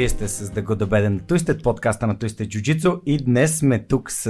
[0.00, 3.18] Вие сте с The Good, The Bad and The Twisted, подкаста на Twisted Jiu-Jitsu и
[3.18, 4.26] днес сме тук с...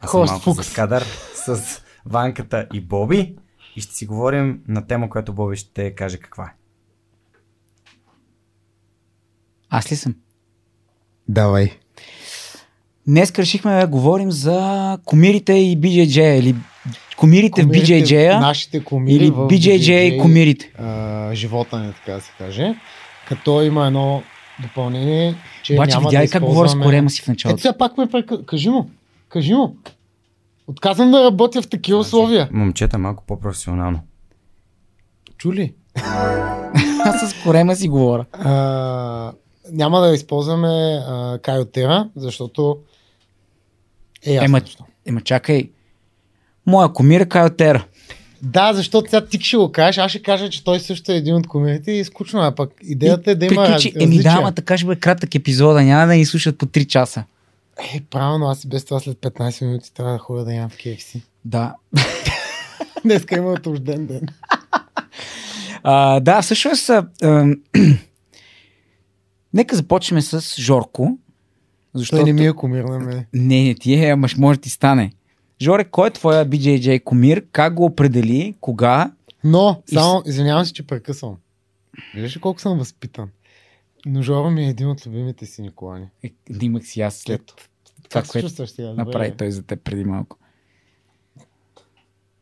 [0.00, 1.02] Аз съм малко за кадър,
[1.34, 3.36] с Ванката и Боби
[3.76, 6.54] и ще си говорим на тема, която Боби ще каже каква е.
[9.70, 10.14] Аз ли съм?
[11.28, 11.70] Давай.
[13.06, 16.54] Днес решихме да говорим за комирите и BJJ или
[17.16, 20.72] комирите, в Кумирите, BJJ-а Нашите кумири или в BJJ и комирите.
[20.78, 22.74] а, живота ни, така да се каже.
[23.28, 24.22] Като има едно
[24.62, 27.62] допълнение, че Обаче няма видя да ли как говоря с корема си в Ето началото?
[27.62, 28.46] сега пак ме прека...
[28.46, 28.90] Кажи му.
[29.28, 29.76] Кажи му.
[30.66, 32.48] Отказвам да работя в такива условия.
[32.52, 34.00] Момчета, малко по-професионално.
[35.38, 35.74] Чули?
[37.04, 38.24] Аз с корема си говоря.
[38.32, 39.32] А,
[39.72, 42.78] няма да използваме а, Кайотера, защото
[44.26, 44.46] е ясно.
[44.46, 44.60] Ема,
[45.06, 45.70] ема чакай.
[46.66, 47.84] Моя комир е Кайотера.
[48.46, 51.34] Да, защото сега ти ще го кажеш, аз ще кажа, че той също е един
[51.34, 54.04] от комирите и е скучно, а пък идеята е да има раз, Приключи.
[54.04, 55.82] Еми да, ама така ще бъде кратък епизода.
[55.82, 57.24] Няма да ни слушат по 3 часа.
[57.94, 60.76] Е, правилно, аз и без това след 15 минути трябва да ходя да ям в
[60.76, 61.20] KFC.
[61.44, 61.74] Да.
[63.04, 64.28] Днеска има отужден ден.
[65.82, 66.90] А, да, всъщност.
[66.90, 67.06] а,
[69.54, 71.18] Нека започнем с Жорко.
[71.94, 72.22] Защото...
[72.22, 73.26] Той не ми е комир на мен.
[73.32, 75.12] Не, не ти е, ама може ти стане.
[75.62, 77.44] Жоре, кой е твоя BJJ комир?
[77.52, 78.54] Как го определи?
[78.60, 79.12] Кога?
[79.44, 81.36] Но, И само, извинявам се, че прекъсвам.
[82.14, 83.28] Виждаш ли колко съм възпитан?
[84.06, 86.06] Но Жора ми е един от любимите си Николани.
[86.22, 87.56] Е, да имах си аз след това,
[88.10, 88.92] Как се което чувстваш сега?
[88.92, 90.36] Направи той за теб преди малко.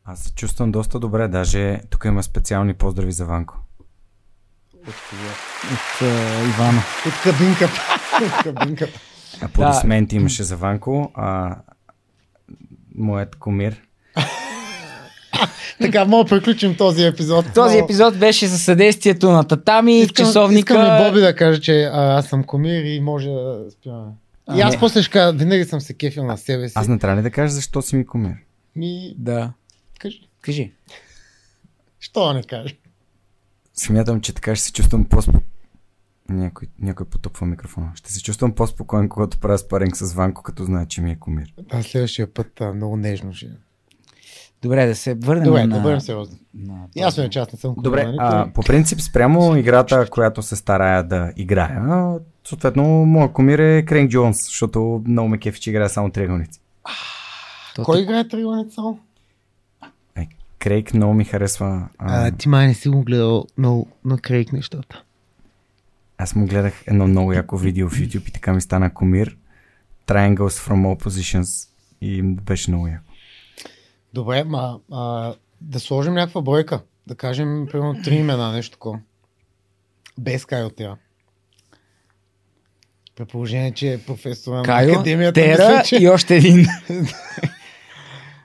[0.05, 3.59] Аз се чувствам доста добре, даже тук има специални поздрави за Ванко.
[4.75, 5.23] От кого?
[5.73, 6.83] От uh, Ивана.
[7.07, 7.81] От кабинката.
[8.25, 9.01] От кабинката.
[9.41, 11.57] Аплодисменти имаше за Ванко, а
[12.95, 13.83] моят комир.
[15.81, 17.47] така, мога да приключим този епизод.
[17.55, 20.75] Този Но епизод беше за съдействието на Татами, искам, часовника.
[20.75, 24.13] Искам и Боби да каже, че а, аз съм комир и може да спиваме.
[24.57, 24.81] И аз не.
[24.81, 26.73] после ще кажа, винаги съм се кефил на себе си.
[26.77, 28.35] Аз не трябва ли да кажа защо си ми комир?
[28.77, 29.53] Ми, Да.
[29.99, 30.21] кажи.
[30.41, 30.73] Кажи.
[32.01, 32.75] Що не кажа?
[33.75, 35.23] Смятам, че така ще се чувствам по
[36.29, 37.92] някой, някой потупва микрофона.
[37.95, 41.55] Ще се чувствам по-спокоен, когато правя спаринг с Ванко, като знае, че ми е комир.
[41.70, 43.46] Да, следващия път а, много нежно ще.
[44.63, 45.77] Добре, да се върнем Добре, на...
[45.77, 46.39] да бъдем сериозни.
[46.55, 46.86] на...
[46.96, 47.84] Ясно е, че аз не съм комир.
[47.84, 53.84] Добре, а, по принцип, спрямо играта, която се старая да играя, съответно, моят комир е
[53.84, 56.61] Крейн Джонс, защото много ме кефи, че играе само триъгълници.
[57.83, 58.98] Кой играе триъгълница само?
[60.17, 61.89] Е, Крейг много ми харесва.
[61.98, 65.04] А, А, ти май не си го гледал много на Крейг нещата.
[66.19, 69.36] Аз му гледах едно много яко видео в YouTube и така ми стана комир.
[70.07, 71.69] Triangles from all positions
[72.01, 73.13] и беше много яко.
[74.14, 76.80] Добре, ма а, да сложим някаква бройка.
[77.07, 78.98] Да кажем, примерно, три имена, нещо такова.
[80.19, 80.97] Без Кайотера.
[83.17, 85.41] При положение, че е професор на Кайо, академията.
[85.41, 85.96] Тера мисля, че...
[85.96, 86.67] и още един.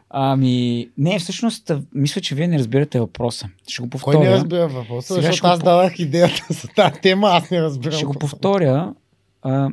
[0.09, 3.49] ами, не, всъщност, мисля, че вие не разбирате въпроса.
[3.67, 4.17] Ще го повторя.
[4.17, 5.13] Кой не разбира въпроса?
[5.13, 7.97] Сега Защото аз по- дадах идеята за тази тема, аз не разбирам.
[7.97, 8.93] Ще го повторя.
[9.41, 9.69] А,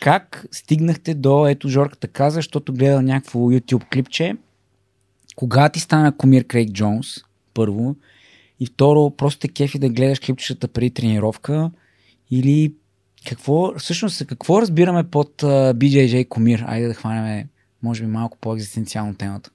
[0.00, 4.36] как стигнахте до, ето Жорката каза, защото гледал някакво YouTube клипче,
[5.36, 7.06] кога ти стана комир Крейг Джонс,
[7.54, 7.96] първо,
[8.60, 11.70] и второ, просто те кефи да гледаш клипчета преди тренировка,
[12.30, 12.74] или
[13.28, 16.64] какво, всъщност, какво разбираме под BJJ комир?
[16.66, 17.48] Айде да хванем,
[17.82, 19.50] може би, малко по-екзистенциално темата.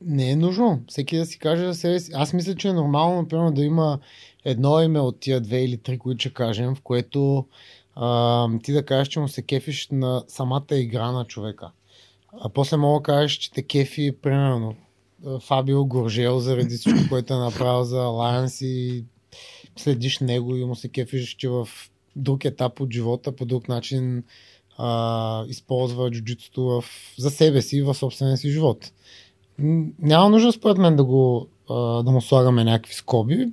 [0.00, 0.82] Не е нужно.
[0.88, 2.12] Всеки да си каже за себе си.
[2.14, 3.98] Аз мисля, че е нормално, например, да има
[4.44, 7.46] едно име от тия две или три, които ще кажем, в което
[7.94, 11.70] а, ти да кажеш, че му се кефиш на самата игра на човека.
[12.40, 14.76] А после мога да кажеш, че те кефи, примерно,
[15.40, 19.04] Фабио Горжел заради всичко, което е направил за Alliance и
[19.76, 21.68] следиш него и му се кефиш, че в
[22.16, 24.24] друг етап от живота по друг начин
[24.78, 26.84] а, използва джуджитото в,
[27.18, 28.92] за себе си и в собствения си живот.
[30.02, 33.48] Няма нужда според мен да, го, а, да му слагаме някакви скоби,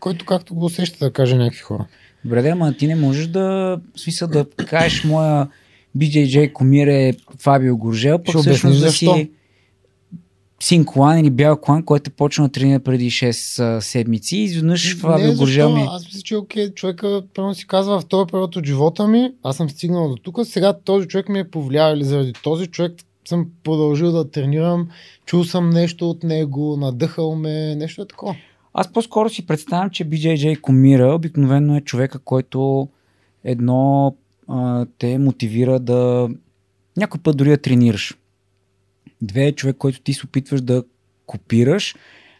[0.00, 1.86] който както го усеща да каже някакви хора.
[2.24, 5.48] Добре, да, ама ти не можеш да, в смисъл да кажеш моя
[5.96, 9.26] BJJ комир е Фабио Горжел, пък всъщност да защо.
[10.60, 14.36] Си син Колан или бял Колан, който е почнал да тренира преди 6 а, седмици
[14.36, 15.34] и изведнъж Фабио?
[15.34, 15.86] Горжел ми...
[15.90, 16.70] Аз мисля, че окей.
[16.74, 20.38] Човека първо си казва в този период от живота ми, аз съм стигнал до тук,
[20.44, 22.92] сега този човек ми е повлиял или заради този човек
[23.28, 24.88] съм продължил да тренирам,
[25.26, 28.36] чул съм нещо от него, надъхал ме, нещо е такова.
[28.74, 32.88] Аз по-скоро си представям, че BJJ комира обикновено е човека, който
[33.44, 34.14] едно
[34.48, 36.28] а, те мотивира да
[36.96, 38.16] някой път дори да тренираш.
[39.22, 40.84] Две е човек, който ти се опитваш да
[41.26, 41.94] копираш,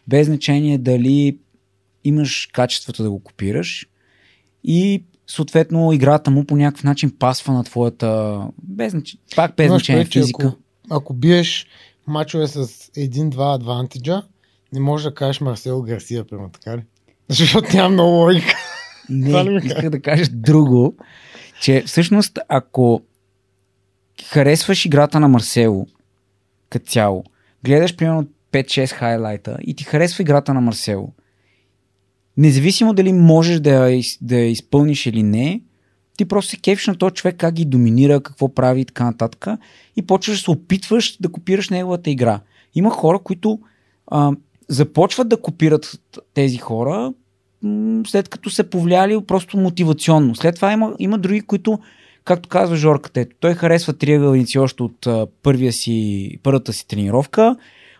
[0.07, 1.37] без значение дали
[2.03, 3.87] имаш качеството да го копираш.
[4.63, 9.81] И съответно играта му по някакъв начин пасва на твоята, без, знач- пак без Имаш
[9.81, 10.47] значение предвид, че физика.
[10.47, 10.57] Ако,
[10.89, 11.67] ако биеш
[12.07, 14.23] мачове с един-два адвантиджа,
[14.73, 16.81] не можеш да кажеш Марсел Гарсия, примерно, така ли?
[17.29, 18.55] Защото няма много логика.
[19.09, 20.95] Не, исках да кажа друго,
[21.61, 23.01] че всъщност ако
[24.25, 25.87] харесваш играта на Марсело
[26.69, 27.23] като цяло,
[27.65, 31.13] гледаш примерно 5-6 хайлайта и ти харесва играта на Марсело,
[32.37, 35.61] независимо дали можеш да я, да я изпълниш или не,
[36.17, 39.47] ти просто се кефиш на този човек как ги доминира, какво прави и така нататък
[39.95, 42.39] и почваш да се опитваш да копираш неговата игра.
[42.75, 43.59] Има хора, които
[44.07, 44.31] а,
[44.67, 46.01] започват да копират
[46.33, 47.13] тези хора,
[48.07, 50.35] след като са повлияли просто мотивационно.
[50.35, 51.79] След това има, има други, които,
[52.29, 55.07] както казва Жорката, той харесва триъгълници още от
[55.43, 57.55] първия си, първата си тренировка,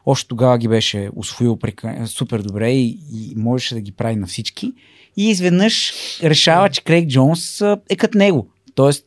[0.05, 1.59] още тогава ги беше освоил
[2.05, 4.73] супер добре и, и можеше да ги прави на всички.
[5.17, 5.93] И изведнъж
[6.23, 8.47] решава, че Крейг Джонс е като него.
[8.75, 9.05] Тоест,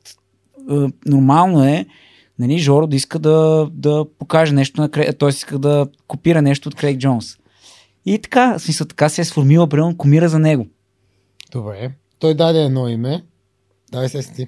[1.06, 1.86] нормално е
[2.38, 5.28] нали, Жоро да иска да, да покаже нещо на Крейг, т.е.
[5.28, 7.36] иска да копира нещо от Крейг Джонс.
[8.06, 10.66] И така, смисъл, така се е сформила, примерно, комира за него.
[11.52, 11.90] Добре.
[12.18, 13.24] Той даде едно име.
[13.92, 14.46] Дай се си ти.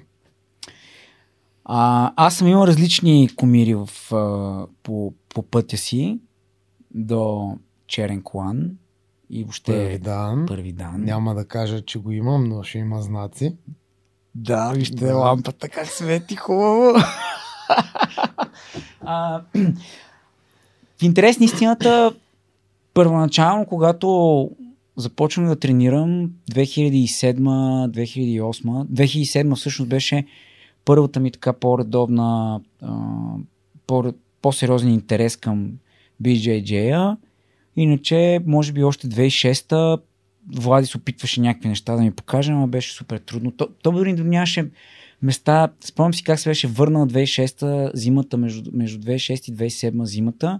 [1.65, 6.19] А, аз съм имал различни комири в, а, по, по пътя си
[6.93, 7.51] до
[7.87, 8.71] Черен Колан
[9.29, 10.45] и въобще Първи дан.
[10.47, 11.03] първи дан.
[11.03, 13.55] Няма да кажа, че го имам, но ще има знаци.
[14.35, 15.15] Да, вижте Да.
[15.15, 16.91] лампата как свети хубаво.
[19.01, 19.41] а,
[20.99, 22.13] в интерес на истината,
[22.93, 24.49] първоначално, когато
[24.97, 30.25] започнах да тренирам 2007-2008, 2007 всъщност беше
[30.85, 32.61] първата ми така по-редовна,
[34.41, 35.71] по-сериозен интерес към
[36.23, 37.17] BJJ-а.
[37.75, 39.97] Иначе, може би още 2006-та
[40.53, 43.51] Влади се опитваше някакви неща да ми покаже, но беше супер трудно.
[43.51, 44.69] То, то дори нямаше
[45.21, 45.69] места.
[45.85, 50.59] Спомням си как се беше върнал 2006-та зимата, между, между 2006 и 2007 зимата.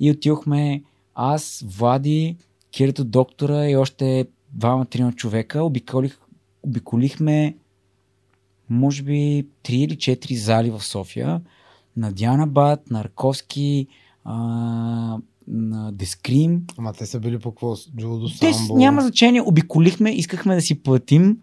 [0.00, 0.82] И отидохме
[1.14, 2.36] аз, Влади,
[2.70, 5.64] Кирито доктора и още двама-трима човека.
[5.64, 6.18] Обиколих,
[6.62, 7.54] обиколихме
[8.72, 9.12] може би
[9.64, 11.40] 3 или 4 зали в София.
[11.96, 13.86] На Диана Бат, на Арковски,
[14.24, 14.34] а,
[15.48, 16.62] на Дескрим.
[16.78, 17.74] Ама те са били по какво?
[17.96, 18.76] Джудо, Те самбо.
[18.76, 19.42] няма значение.
[19.42, 21.38] Обиколихме, искахме да си платим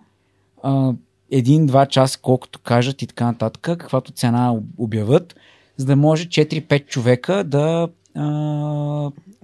[0.63, 0.93] а,
[1.31, 5.35] един-два часа, колкото кажат и така нататък, каквато цена об- обяват,
[5.77, 8.23] за да може 4-5 човека да а,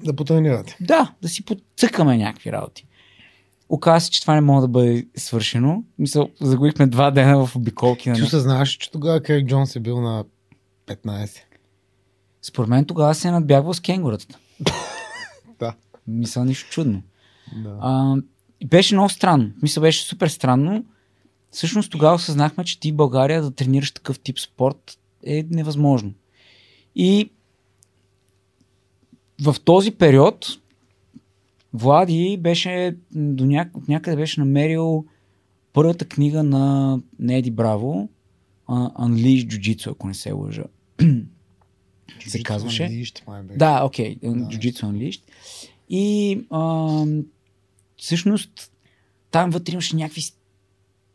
[0.04, 0.78] Да потренирате.
[0.82, 2.86] да, да си подцъкаме някакви работи.
[3.70, 5.84] Оказва се, че това не може да бъде свършено.
[6.00, 8.30] Мисъл, загубихме два дена в обиколки на Ти него.
[8.30, 10.26] съзнаваш, че тогава Крейг Джонс е бил на
[10.88, 11.40] 15.
[12.42, 14.38] Според мен тогава се е надбягвал с кенгурата.
[15.60, 15.74] Да.
[16.08, 17.02] Мисля, нищо чудно.
[17.56, 17.78] да.
[17.82, 18.16] А,
[18.66, 19.52] беше много странно.
[19.62, 20.86] Мисля, беше супер странно.
[21.52, 26.14] Всъщност тогава осъзнахме, че ти в България да тренираш такъв тип спорт е невъзможно.
[26.96, 27.32] И
[29.42, 30.46] в този период
[31.76, 33.70] Влади беше до ня...
[33.74, 35.06] от някъде беше намерил
[35.74, 38.10] първата книга на Неди Браво
[38.70, 40.64] Unleash Jiu-Jitsu, ако не се лъжа.
[42.28, 42.84] се казваше.
[42.84, 43.58] Unleashed.
[43.58, 44.30] Да, окей, Да.
[44.30, 45.22] Jiu-Jitsu Unleashed.
[45.90, 47.06] И а,
[47.98, 48.72] всъщност
[49.32, 50.22] там вътре имаше някакви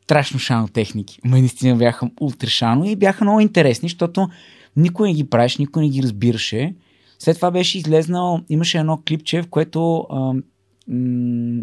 [0.04, 1.20] страшно шано техники.
[1.24, 4.28] Ма наистина бяха ултра шано и бяха много интересни, защото
[4.76, 6.74] никой не ги правиш, никой не ги разбираше.
[7.22, 10.34] След това беше излезнал, имаше едно клипче, в което а,
[10.88, 11.62] м-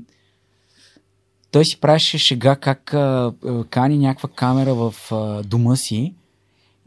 [1.51, 6.13] той си правеше шега как а, а, кани някаква камера в а, дома си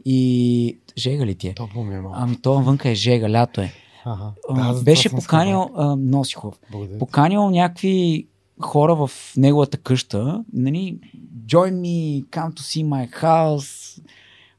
[0.05, 1.53] и жега ли ти е?
[1.53, 2.17] Топло ми е малко.
[2.21, 3.73] Ами то вънка е жега, лято е.
[4.05, 4.31] Ага.
[4.49, 6.59] А, за беше поканил, а, много си хубав,
[6.99, 8.27] поканил някакви
[8.61, 10.99] хора в неговата къща, нали,
[11.45, 14.00] join me, come to see my house,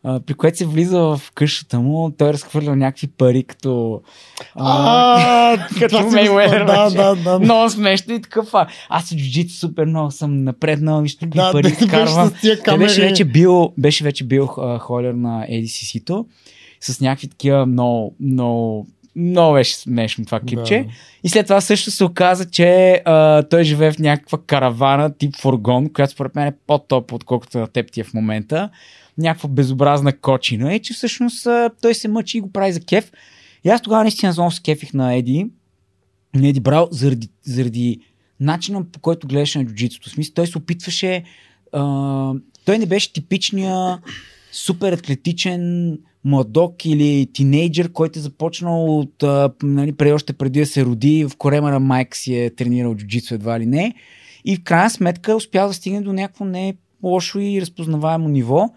[0.05, 4.03] а, при което се влиза в къщата му, той е разхвърлял някакви пари, като...
[4.55, 6.35] А, като си го-
[6.67, 7.39] Да, да, да.
[7.39, 8.51] Много смешно и такъв.
[8.89, 12.33] Аз се джуджит супер много съм напреднал, вижте какви Да, пари изкарвам.
[12.65, 14.47] Той беше вече бил, беше вече бил
[14.81, 16.27] холер на ADCC-то
[16.81, 20.79] с някакви такива много, много, много беше смешно това клипче.
[20.79, 20.93] Да.
[21.25, 25.93] И след това също се оказа, че а, той живее в някаква каравана тип фургон,
[25.93, 28.71] която според мен е по-топ, отколкото на теб ти е в момента.
[29.23, 30.75] Някаква безобразна кочина.
[30.75, 31.47] И че всъщност
[31.83, 33.13] той се мъчи и го прави за кеф.
[33.65, 35.47] И аз тогава наистина много се кефих на Еди.
[36.35, 38.01] На Еди Брал заради, заради
[38.41, 40.09] начина по който гледаше на джуджитото.
[40.09, 41.25] В смисъл, той се опитваше...
[41.73, 43.99] А, той не беше типичния
[44.53, 49.25] супер атлетичен младок или тинейджър, който е започнал от,
[49.63, 53.35] нали, преди още преди да се роди, в корема на майка си е тренирал джуджицу
[53.35, 53.95] едва ли не.
[54.45, 58.71] И в крайна сметка успял да стигне до някакво не лошо и разпознаваемо ниво.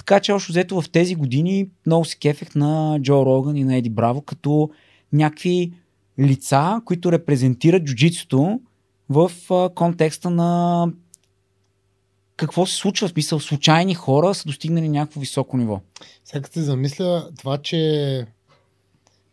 [0.00, 3.76] Така че още взето в тези години много се кефех на Джо Роган и на
[3.76, 4.70] Еди Браво като
[5.12, 5.72] някакви
[6.18, 8.60] лица, които репрезентират джуджитсото
[9.08, 9.30] в
[9.74, 10.86] контекста на
[12.36, 15.80] какво се случва, в смисъл случайни хора са достигнали някакво високо ниво.
[16.24, 18.26] Сега се замисля това, че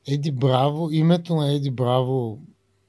[0.08, 2.40] Еди Браво, името на Еди Браво,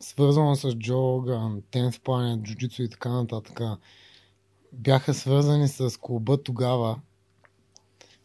[0.01, 3.61] свързано с Джо Роган, Tenth Planet, Джуджицу и така нататък,
[4.73, 6.97] бяха свързани с клуба тогава.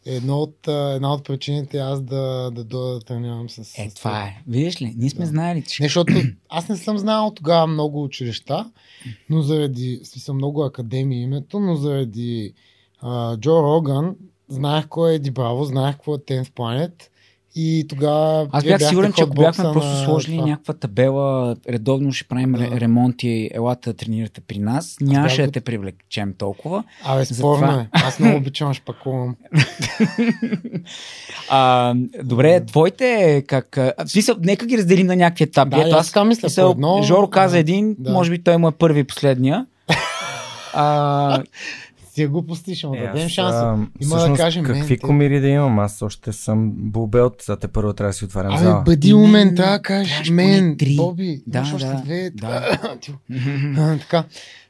[0.05, 3.59] Едно от, една от причините аз да, да дойда да тренирам с...
[3.77, 4.41] Е, с това е.
[4.47, 5.29] Видиш ли, ние сме Да.
[5.29, 5.83] знаели, Не, че...
[5.83, 6.13] защото
[6.49, 8.71] аз не съм знал тогава много училища,
[9.29, 12.53] но заради, смисъл много академии името, но заради
[13.01, 14.15] а, Джо Роган
[14.47, 17.09] знаех кой е Еди Браво, знаех какво е Tenth Planet
[17.55, 20.47] и тогава Аз бях сигурен, че ако бяхме просто сложили това.
[20.47, 22.59] някаква табела, редовно ще правим Да.
[22.59, 26.83] ре- ремонти, елата да тренирате при нас, нямаше да те привлечем толкова.
[27.03, 27.87] Абе, Затова- спорно е.
[27.93, 29.35] Аз много обичам шпакувам.
[31.49, 31.93] А,
[32.23, 33.75] добре, твоите как...
[33.75, 35.69] В смисъл, нека ги разделим на някакви етапи.
[35.71, 36.45] Да, Ето аз така мисля.
[36.45, 38.11] мисъл, по едно, Жоро каза един, да.
[38.11, 39.65] може би той му е първи и последния.
[40.75, 41.43] А,
[42.17, 45.79] Е глупости, ще му Е, дадем а, Има да кажем, Какви мен, комири да имам?
[45.79, 48.81] Аз още съм бубелт, за те първо трябва да си отварям Абе, зала.
[48.81, 50.95] бъди да трябваше кажеш мен, три.
[50.95, 52.29] Боби, Да, имаш още да, две.
[52.29, 52.79] да.
[53.77, 54.23] А, Така.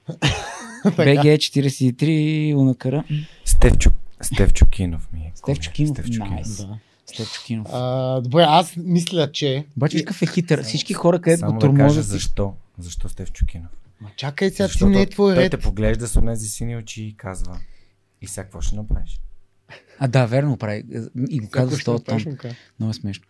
[0.86, 3.04] BG 43 Унакара.
[3.46, 3.94] Стев, Чук...
[4.22, 5.32] Стев Чукинов ми е.
[5.36, 5.98] Стев Чукинов.
[5.98, 6.30] Стев Чукинов.
[6.30, 6.58] Найс.
[6.58, 6.78] Да.
[7.06, 7.68] Стев Чукинов.
[7.74, 9.66] А, добре, аз мисля, че...
[9.78, 10.64] Обаче какъв е хитър.
[10.64, 12.54] Всички хора, където Само го да кажа защо.
[12.78, 13.70] Защо Стев Чукинов?
[14.04, 15.52] Ма чакай сега, ти Защото не е твой той ред.
[15.52, 17.60] те поглежда с онези сини очи и казва
[18.22, 19.20] и сега какво ще направиш?
[20.00, 20.84] А да, верно прави.
[21.30, 22.38] И го каза с този тон.
[22.80, 23.26] Много е смешно.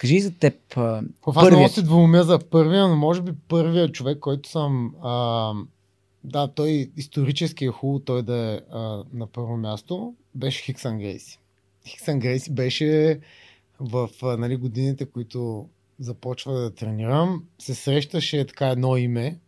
[0.00, 0.54] Кажи за теб.
[0.76, 1.72] а, В аз много Първият.
[1.72, 4.94] се двумя за първия, но може би първият човек, който съм...
[5.02, 5.52] А,
[6.24, 11.38] да, той исторически е хубаво той да е а, на първо място, беше Хиксън Грейси.
[11.86, 13.20] Хиксън Грейси беше
[13.80, 15.68] в а, нали, годините, които
[16.00, 19.38] започва да тренирам, се срещаше така едно име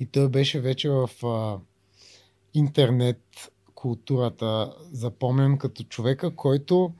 [0.00, 1.58] и той беше вече в а,
[2.54, 3.20] интернет
[3.74, 6.92] културата запомнен като човека, който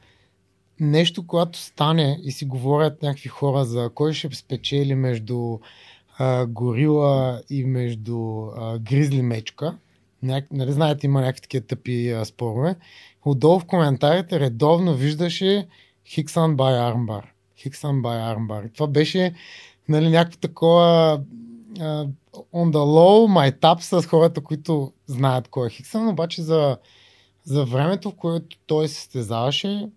[0.80, 5.58] нещо, когато стане и си говорят някакви хора за кой ще спечели между
[6.18, 9.78] а, горила и между а, гризли мечка,
[10.22, 10.46] Няк...
[10.52, 12.76] нали знаете, има някакви такива тъпи а, спорове,
[13.24, 15.68] отдолу в коментарите редовно виждаше
[16.06, 17.32] Хиксан бай Армбар.
[17.56, 18.68] Хиксан бай Армбар.
[18.74, 19.34] Това беше
[19.88, 21.20] нали, някакво такова
[21.80, 26.78] а, on the low, майтап с хората, които знаят кой е Хиксан, обаче за,
[27.44, 29.90] за времето, в което той се състезаваше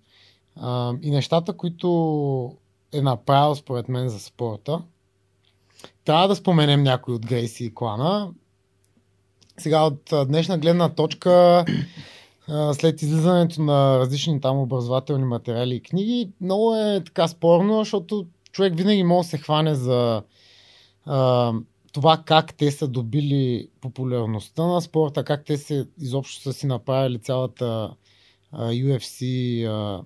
[0.55, 2.57] а, и нещата, които
[2.93, 4.81] е направил според мен за спорта,
[6.05, 8.31] трябва да споменем някой от Грейси и клана.
[9.57, 11.65] Сега от днешна гледна точка,
[12.73, 18.73] след излизането на различни там образователни материали и книги, много е така спорно, защото човек
[18.75, 20.23] винаги може да се хване за
[21.91, 27.19] това как те са добили популярността на спорта, как те се изобщо са си направили
[27.19, 27.95] цялата
[28.51, 30.03] а, UFC, а,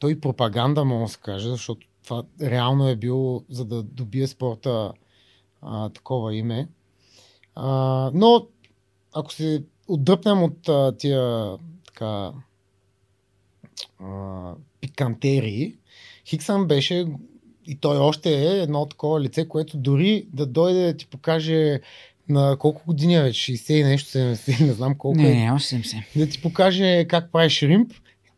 [0.00, 4.26] то и пропаганда, мога да се каже, защото това реално е било за да добие
[4.26, 4.92] спорта
[5.62, 6.68] а, такова име.
[7.54, 8.46] А, но
[9.12, 12.32] ако се отдръпнем от а, тия така
[14.00, 15.76] а, пикантерии,
[16.26, 17.06] Хиксън беше
[17.66, 21.80] и той още е едно такова лице, което дори да дойде да ти покаже
[22.28, 25.52] на колко години е вече, 60 и нещо, 70, не знам колко Не, е, не,
[25.52, 26.04] още 70.
[26.16, 27.92] да ти покаже как правиш римп,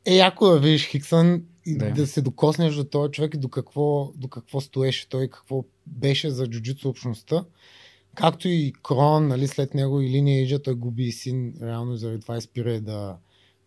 [0.06, 1.90] е яко да видиш Хиксън и Да.
[1.90, 2.06] да.
[2.06, 6.46] се докоснеш до този човек и до какво, до какво стоеше той, какво беше за
[6.46, 7.44] джуджитсу общността.
[8.14, 11.98] Както и Крон, нали, след него и линия Иджа, той губи и син, реално и
[11.98, 13.16] заради това изпира да,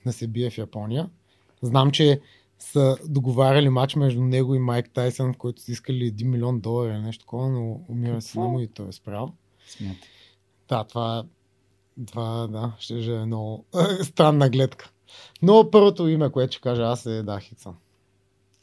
[0.06, 1.10] да се бие в Япония.
[1.62, 2.20] Знам, че
[2.60, 6.94] са договаряли матч между него и Майк Тайсън, в който са искали 1 милион долара
[6.94, 9.34] или нещо такова, но умира сина му и той е спрял.
[9.68, 10.10] Смятай.
[10.70, 11.26] Да, това,
[12.08, 13.66] това да, ще е много
[14.04, 14.92] странна гледка.
[15.42, 17.76] Но първото име, което ще кажа аз е да, Хиксън.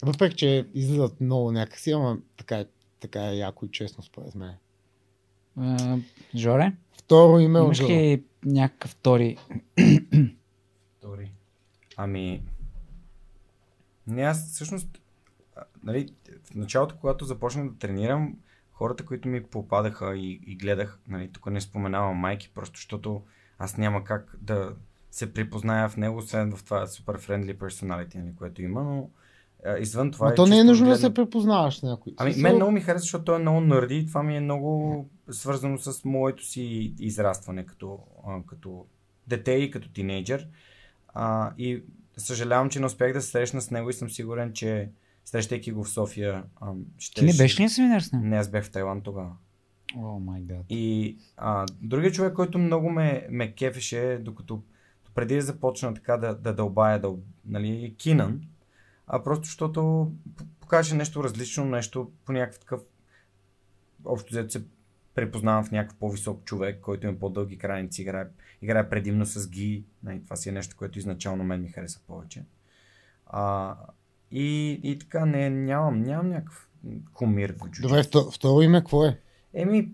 [0.03, 2.65] Въпреки, че излизат много някакси, ама така е,
[2.99, 4.53] така е яко и честно според мен.
[5.57, 5.97] А,
[6.35, 6.73] Жоре,
[7.05, 7.87] Второ име от имаш Джо.
[7.87, 9.37] ли някакъв втори?
[10.97, 11.31] Втори.
[11.97, 12.41] Ами...
[14.07, 15.01] Не, аз всъщност...
[15.83, 16.07] Нали,
[16.43, 18.35] в началото, когато започнах да тренирам,
[18.73, 23.21] хората, които ми попадаха и, и гледах, нали, тук не споменавам майки, просто защото
[23.59, 24.73] аз няма как да
[25.11, 29.09] се припозная в него, освен в това супер friendly personality, нали, което има, но
[29.65, 30.29] а, извън това...
[30.29, 32.13] Но то не е нужно да гледно- се препознаваш с някой.
[32.17, 35.05] Ами, мен много ми харесва, защото той е много нърди и това ми е много
[35.29, 38.85] свързано с моето си израстване като, а, като
[39.27, 40.47] дете и като тинейджър.
[41.07, 41.83] А, и
[42.17, 44.89] съжалявам, че не успях да се срещна с него и съм сигурен, че
[45.25, 47.19] срещайки го в София, а, ще...
[47.19, 48.25] Ти не беше ли на семинар с него?
[48.25, 49.31] Не, аз бях в Тайланд тогава.
[49.97, 50.65] О, май гад.
[50.69, 54.63] И а, другия човек, който много ме, ме кефеше, докато
[55.15, 57.13] преди да започна така да, да дълбая, да,
[57.45, 58.41] нали, е Кинан,
[59.07, 60.11] а просто защото
[60.59, 62.81] покаже нещо различно, нещо по някакъв такъв
[64.05, 64.63] общо взето се
[65.15, 68.25] препознавам в някакъв по-висок човек, който има по-дълги крайници, играе,
[68.65, 69.83] играе предимно с ги.
[70.03, 72.43] Нали, това си е нещо, което изначално мен ми хареса повече.
[73.25, 73.75] А,
[74.31, 76.69] и, и така, не, нямам, нямам някакъв
[77.13, 77.81] кумир в джуджицу.
[77.81, 79.19] Добре, вто- второ име какво е?
[79.53, 79.91] Еми,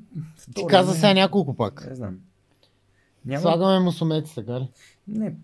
[0.55, 1.87] Ти каза име- сега няколко пак.
[1.89, 2.19] Не знам.
[3.25, 4.71] Нямам, Слагаме мусумеци, така ли?
[5.07, 5.35] не,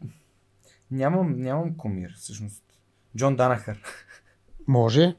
[0.92, 2.64] нямам, нямам кумир, всъщност.
[3.18, 3.82] Джон Данахър.
[4.68, 5.16] Може.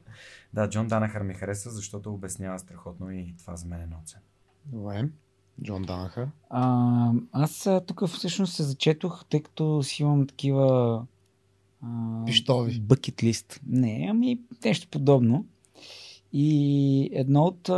[0.53, 4.17] Да, Джон Данахър ми хареса, защото обяснява страхотно и това за мен е ноце.
[4.65, 5.09] Добре.
[5.63, 6.27] Джон Данахър.
[6.49, 11.01] А, аз тук всъщност се зачетох, тъй като си имам такива
[11.83, 12.79] а, Пищови.
[12.79, 13.61] бъкет лист.
[13.67, 15.45] Не, ами нещо подобно.
[16.33, 17.69] И едно от,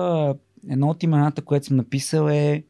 [0.69, 2.63] едно от имената, което съм написал е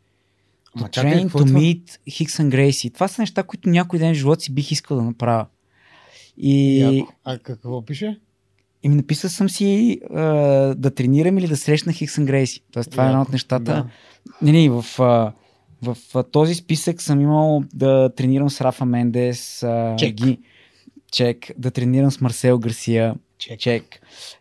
[0.75, 1.43] Ма To чакай, train to това?
[1.45, 2.93] meet Hicks and Gracie.
[2.93, 5.45] Това са неща, които някой ден в живота си бих искал да направя.
[6.37, 7.13] И, Яко.
[7.23, 8.19] А какво пише?
[8.83, 10.21] И ми написал съм си а,
[10.75, 12.61] да тренирам или да срещна Хикс and Грейси.
[12.71, 13.73] Тоест, това е едно от нещата.
[13.73, 13.85] да.
[14.41, 15.31] Не, не, в, а,
[15.81, 19.63] в а, този списък съм имал да тренирам с Рафа Мендес.
[19.63, 20.13] А, Чек.
[20.13, 20.39] Ги,
[21.11, 21.51] чек.
[21.57, 23.15] Да тренирам с Марсел Гарсия.
[23.37, 23.59] Чек.
[23.59, 23.83] Чек.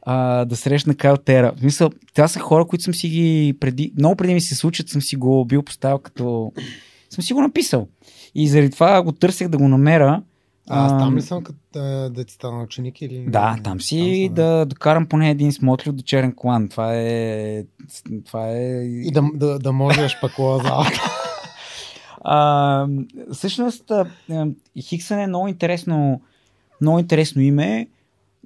[0.02, 1.52] А, да срещна Кайл Тера.
[1.56, 4.88] В смисъл, това са хора, които съм си ги преди, много преди ми се случат,
[4.88, 6.52] съм си го бил поставил като...
[7.10, 7.88] Съм си го написал.
[8.34, 10.22] И заради това го търсех да го намеря.
[10.70, 11.58] А, аз Ам, там ли съм като
[12.10, 13.24] да ти стана ученик или...
[13.28, 16.68] Да, там си съм, да докарам поне един смотли от черен колан.
[16.68, 17.64] Това е...
[18.26, 18.82] Това е...
[18.84, 21.00] И да, да, да можеш пакова залата.
[22.24, 22.86] А,
[23.32, 23.92] всъщност,
[24.80, 26.20] Хиксън е много интересно,
[26.80, 27.88] много интересно име.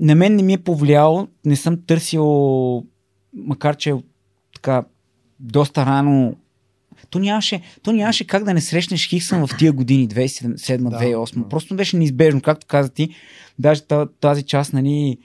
[0.01, 1.29] На мен не ми е повлияло.
[1.45, 2.25] Не съм търсил,
[3.33, 3.95] макар че
[4.55, 4.85] така
[5.41, 6.37] доста рано
[7.11, 11.43] то нямаше, то нямаше как да не срещнеш Хиксън в тия години, 2007-2008.
[11.43, 11.49] Да.
[11.49, 13.09] Просто беше неизбежно, както каза ти.
[13.59, 15.19] Даже та- тази част, нали,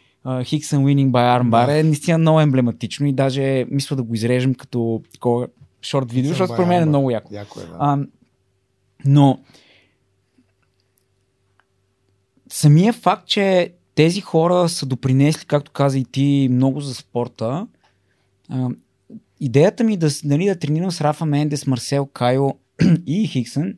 [0.43, 5.01] Хиксън winning by armbar е наистина много емблематично и даже мисля да го изрежем като
[5.11, 5.47] такова
[5.81, 7.33] шорт видео, защото според мен е много яко.
[7.33, 7.75] Яко е, да.
[7.79, 7.97] А,
[9.05, 9.39] но
[12.49, 17.67] самия факт, че тези хора са допринесли, както каза и ти, много за спорта,
[18.49, 18.69] а,
[19.39, 22.53] идеята ми да, нали, да тренирам с Рафа Мендес, Марсел Кайо
[23.07, 23.73] и Хиксън,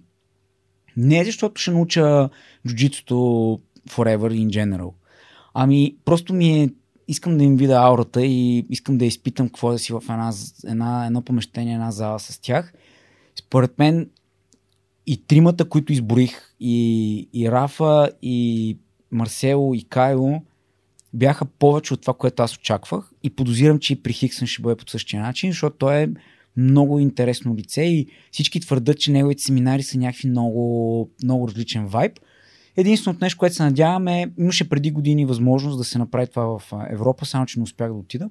[0.97, 2.29] не е защото ще науча
[2.67, 3.15] джуджитото
[3.89, 4.91] forever in general.
[5.53, 6.69] Ами просто ми е
[7.07, 10.31] искам да им видя аурата и искам да изпитам какво е да си в една,
[10.67, 12.73] една, едно помещение, една зала с тях.
[13.39, 14.09] Според мен
[15.07, 18.77] и тримата, които изборих, и, и Рафа, и
[19.11, 20.41] Марсело, и Кайло,
[21.13, 23.11] бяха повече от това, което аз очаквах.
[23.23, 26.09] И подозирам, че и при Хиксън ще бъде по същия начин, защото той е
[26.57, 32.19] много интересно лице и всички твърдат, че неговите семинари са някакви много, много различен вайб.
[32.77, 36.73] Единственото нещо, което се надявам е, имаше преди години възможност да се направи това в
[36.89, 38.29] Европа, само че не успях да отида.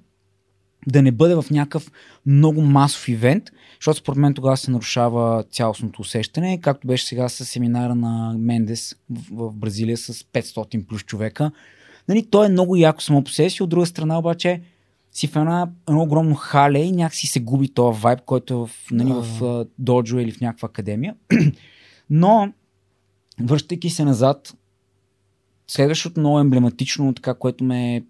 [0.86, 1.90] Да не бъде в някакъв
[2.26, 3.44] много масов ивент,
[3.80, 8.96] защото според мен тогава се нарушава цялостното усещане, както беше сега с семинара на Мендес
[9.30, 11.50] в Бразилия с 500 плюс човека.
[12.10, 14.60] Нали, то е много яко само по себе си, от друга страна обаче
[15.12, 18.70] си в една, едно огромно хале и някакси се губи този вайб, който е в,
[18.90, 19.22] нали, Да.
[19.22, 21.14] в доджо или в някаква академия.
[22.10, 22.52] Но,
[23.40, 24.54] връщайки се назад,
[25.68, 28.04] следващото много емблематично, така, което ме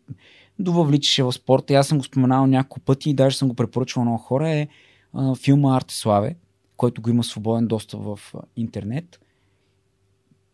[0.58, 4.04] довъвличаше в спорта, и аз съм го споменал няколко пъти и даже съм го препоръчвал
[4.04, 4.68] много хора, е
[5.12, 6.36] а, филма Арте Славе,
[6.76, 9.20] който го има свободен достъп в а, интернет.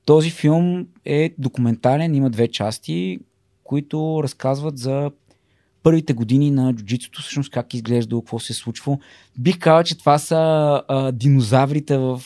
[0.04, 3.18] Този филм е документален, има две части,
[3.66, 5.10] които разказват за
[5.82, 8.98] първите години на джуджитото, всъщност как изглежда, какво се е случвало.
[9.38, 10.36] Бих казал, че това са
[10.88, 12.20] а, динозаврите в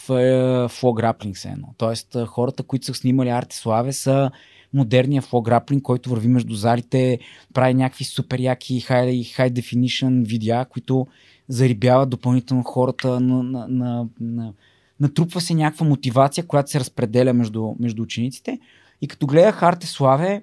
[0.68, 1.68] фло граплинг се едно.
[1.76, 4.30] Тоест а, хората, които са снимали Арте Славе са
[4.74, 7.18] модерния фло граплинг, който върви между залите,
[7.54, 11.06] прави някакви супер яки high, high definition видеа, които
[11.48, 14.52] зарибяват допълнително хората на, на, на, на
[15.00, 18.58] натрупва се някаква мотивация, която се разпределя между, между учениците.
[19.02, 20.42] И като гледах Арте Славе,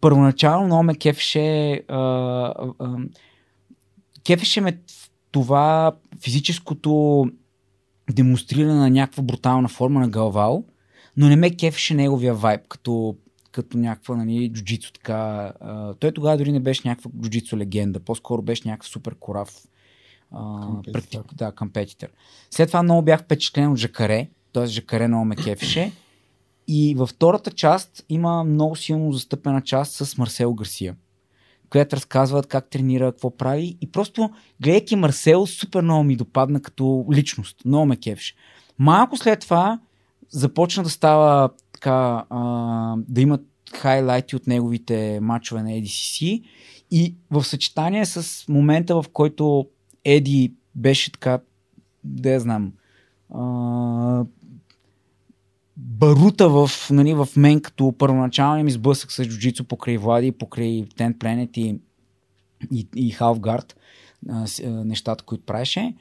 [0.00, 1.98] първоначално много ме кефеше а,
[2.78, 2.96] а,
[4.24, 4.78] кефеше ме
[5.30, 7.24] това физическото
[8.10, 10.64] демонстриране на някаква брутална форма на Галвал,
[11.16, 13.16] но не ме кефеше неговия вайб, като,
[13.52, 14.92] като някаква нали, джуджицу.
[14.92, 15.52] Така.
[15.60, 19.50] А, той тогава дори не беше някаква джуджицу легенда, по-скоро беше някакъв супер корав
[20.92, 22.10] практик, да, компетитър.
[22.50, 24.66] След това много бях впечатлен от Жакаре, т.е.
[24.66, 25.92] Жакаре много ме кефеше.
[26.68, 30.96] И във втората част има много силно застъпена част с Марсел Гарсия,
[31.70, 33.76] която разказва как тренира, какво прави.
[33.80, 37.56] И просто, гледайки Марсел, супер много ми допадна като личност.
[37.64, 38.34] Много ме кефеше.
[38.78, 39.80] Малко след това
[40.30, 46.42] започна да става така, а, да имат хайлайти от неговите матчове на ADCC
[46.90, 49.66] и в съчетание с момента, в който
[50.04, 51.40] Еди беше така,
[52.04, 52.72] да я знам,
[53.34, 54.24] а,
[55.76, 61.14] барута в, нали, в мен като първоначалния ми сблъсък с джуджицу покрай Влади, покрай Ten
[61.14, 61.78] Planet и,
[62.72, 63.72] и, и Half Guard,
[64.28, 65.94] а, с, а, нещата, които правеше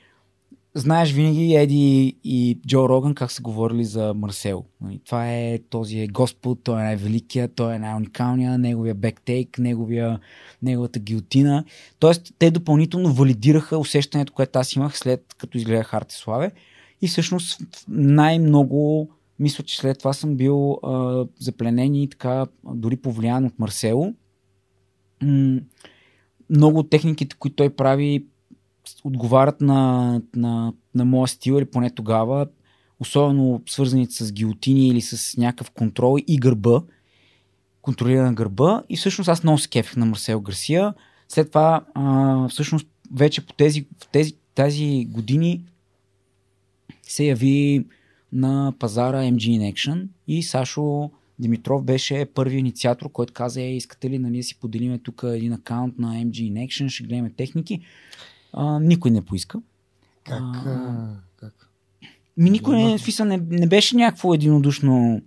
[0.76, 4.66] знаеш винаги Еди и Джо Роган как са говорили за Марсел.
[4.82, 10.20] Нали, това е този е Господ, той е най-великият, той е най-уникалният, неговия бектейк, неговия,
[10.62, 11.64] неговата гилтина.
[12.00, 16.52] Тоест, те допълнително валидираха усещането, което аз имах след като изгледах Артиславе.
[17.02, 19.10] И всъщност най-много
[19.42, 24.14] мисля, че след това съм бил а, запленен и така дори повлиян от Марсело.
[26.50, 28.26] Много от техниките, които той прави,
[29.04, 32.48] отговарят на, на, на моя стил, или поне тогава,
[33.00, 36.82] особено свързани с гилотини или с някакъв контрол и гърба,
[37.82, 38.84] контролирана гърба.
[38.90, 40.94] И всъщност аз много се на Марсел Гарсия.
[41.28, 45.64] След това, а, всъщност, вече по тези, в тези, тези години
[47.04, 47.86] се яви
[48.34, 54.10] на пазара MG in Action и Сашо Димитров беше първи инициатор, който каза, е, искате
[54.10, 57.82] ли нали, да си поделиме тук един акаунт на MG in Action, ще гледаме техники.
[58.54, 59.60] А, никой не поиска.
[60.24, 60.42] Как?
[60.42, 61.70] А, как?
[62.38, 65.22] Ми никой не, смисъл, не, не беше някакво единодушно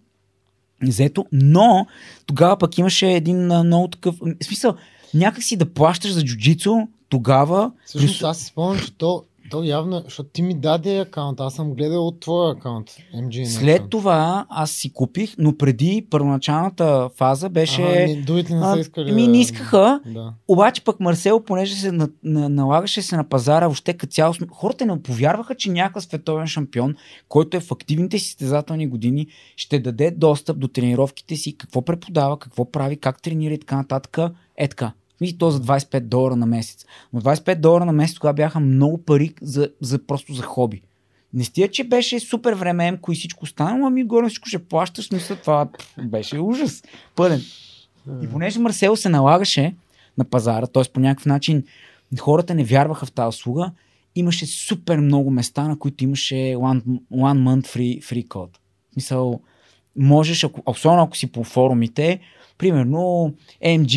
[0.82, 1.86] взето, но
[2.26, 4.16] тогава пък имаше един а, много такъв...
[4.16, 4.74] В смисъл,
[5.14, 7.72] някакси да плащаш за джуджицу тогава...
[7.86, 11.54] Всъщност плюс- аз си спомням, че то, то явно, защото ти ми даде акаунт, аз
[11.54, 13.44] съм гледал от твоя акаунт, MG.
[13.44, 17.82] След това аз си купих, но преди първоначалната фаза беше...
[17.82, 19.12] Ага, не, не са искали.
[19.12, 20.32] ми не искаха, Да.
[20.48, 24.86] Обаче пък Марсел, понеже се на, на, налагаше се на пазара, въобще като цяло, хората
[24.86, 26.94] не повярваха, че някакъв световен шампион,
[27.28, 29.26] който е в активните си състезателни години,
[29.56, 34.18] ще даде достъп до тренировките си, какво преподава, какво прави, как тренира и така нататък.
[34.56, 34.92] Е така.
[35.20, 36.86] И то за 25 долара на месец.
[37.12, 40.82] Но 25 долара на месец тогава бяха много пари за, за просто за хоби.
[41.34, 45.36] Не стига, че беше супер времеемко и всичко останало, ами горе всичко ще плащаш, мисля,
[45.36, 45.68] това
[46.02, 46.82] беше ужас.
[47.16, 47.42] Пълен.
[48.22, 49.74] И понеже Марсел се налагаше
[50.18, 50.82] на пазара, т.е.
[50.92, 51.64] по някакъв начин
[52.20, 53.70] хората не вярваха в тази услуга,
[54.14, 58.56] имаше супер много места, на които имаше one, one month free, free code.
[59.10, 59.38] В
[59.96, 62.20] можеш, ако, особено ако си по форумите,
[62.58, 63.96] примерно MG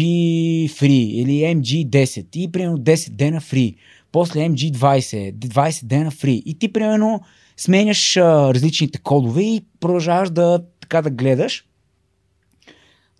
[0.69, 3.75] free или MG 10 и примерно 10 дена free,
[4.11, 6.43] после MG 20, 20 дена free.
[6.45, 7.21] И ти примерно
[7.57, 11.65] сменяш а, различните кодове и продължаваш да така да гледаш.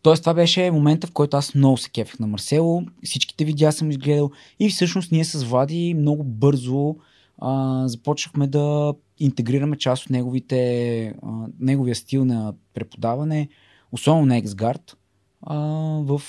[0.01, 2.83] Тоест, това беше момента, в който аз много се кефих на Марсело.
[3.03, 4.31] Всичките видеа съм изгледал.
[4.59, 6.95] И всъщност ние с Влади много бързо
[7.37, 13.49] а, започнахме да интегрираме част от неговите, а, неговия стил на преподаване,
[13.91, 14.93] особено на XGuard,
[15.41, 16.21] в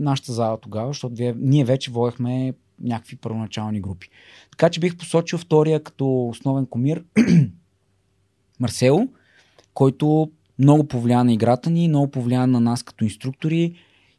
[0.00, 4.08] нашата зала тогава, защото ние вече водехме някакви първоначални групи.
[4.50, 7.04] Така че бих посочил втория като основен комир
[8.60, 9.08] Марсело,
[9.74, 13.74] който много повлия на играта ни, много повлия на нас като инструктори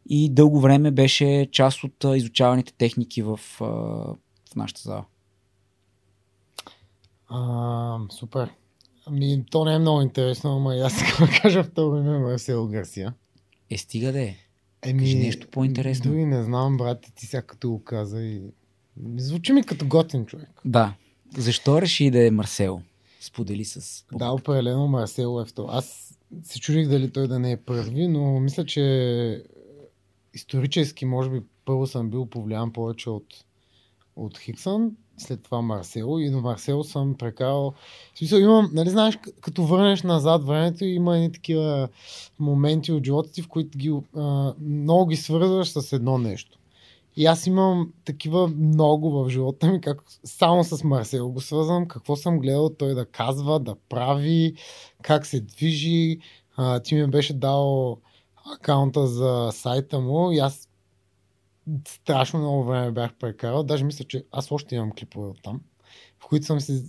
[0.09, 5.05] и дълго време беше част от изучаваните техники в, в нашата зала.
[7.27, 8.49] А, супер.
[9.05, 13.13] Ами, то не е много интересно, ама аз да кажа второ име Марсел Гарсия.
[13.69, 14.35] Е, стига да е.
[14.81, 16.11] Еми, Кажи нещо по-интересно.
[16.11, 18.41] Дори не знам, брат, ти сега като го каза и...
[19.17, 20.49] Звучи ми като готин човек.
[20.65, 20.95] Да.
[21.37, 22.81] Защо реши да е Марсело?
[23.19, 24.05] Сподели с...
[24.13, 25.67] Да, определено Марсело е второ.
[25.71, 29.43] Аз се чудих дали той да не е първи, но мисля, че
[30.33, 33.45] исторически, може би, първо съм бил повлиян повече от,
[34.25, 37.73] от Хиксън, след това Марсело и до Марсело съм прекарал...
[38.13, 41.89] В смисъл имам, нали знаеш, като върнеш назад времето има едни такива
[42.39, 46.59] моменти от живота ти, в които ги, а, много ги свързваш с едно нещо.
[47.15, 52.15] И аз имам такива много в живота ми, как само с Марсел го свързвам, какво
[52.15, 54.53] съм гледал той да казва, да прави,
[55.01, 56.19] как се движи.
[56.57, 57.97] А, ти ми беше дал
[58.55, 60.68] акаунта за сайта му и аз
[61.87, 63.63] страшно много време бях прекарал.
[63.63, 65.61] Даже мисля, че аз още имам клипове от там,
[66.19, 66.83] в които съм си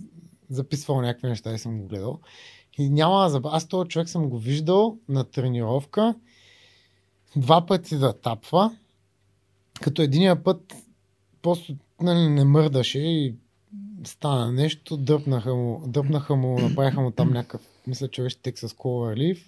[0.49, 2.19] записвал някакви неща и съм го гледал.
[2.77, 3.57] И няма да забравя.
[3.57, 6.15] Аз този човек съм го виждал на тренировка
[7.35, 8.77] два пъти да тапва,
[9.81, 10.73] като единия път
[11.41, 13.35] просто нали, не мърдаше и
[14.03, 19.17] стана нещо, дъпнаха му, дъпнаха му, направиха му там някакъв, мисля, че беше Texas Cover
[19.17, 19.43] Relief.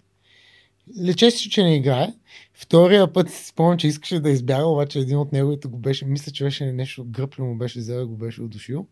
[1.02, 2.13] Лечеше, че не играе.
[2.54, 6.32] Втория път си спомням, че искаше да избяга, обаче един от неговите го беше, мисля,
[6.32, 8.88] че беше нещо гръб ли му беше взел го беше удушил.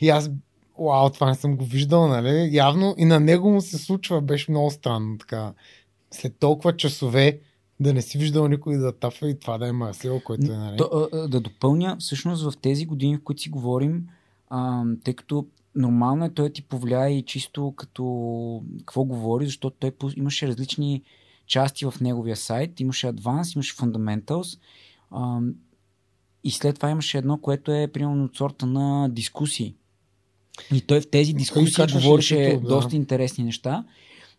[0.00, 0.30] И аз,
[0.78, 2.48] вау, това не съм го виждал, нали?
[2.52, 5.54] Явно и на него му се случва, беше много странно така.
[6.10, 7.38] След толкова часове
[7.80, 10.78] да не си виждал никой да тафа и това да е Марсел, който е, нали?
[11.12, 14.08] А, да допълня, всъщност в тези години, в които си говорим,
[14.48, 19.92] а, тъй като нормално е той ти повлияе и чисто като какво говори, защото той
[20.16, 21.02] имаше различни
[21.48, 22.80] части в неговия сайт.
[22.80, 24.58] Имаше Advanced, имаше Fundamentals
[25.10, 25.40] а,
[26.44, 29.74] и след това имаше едно, което е примерно от сорта на дискусии.
[30.74, 32.68] И той в тези дискусии говореше YouTube, да.
[32.68, 33.84] доста интересни неща.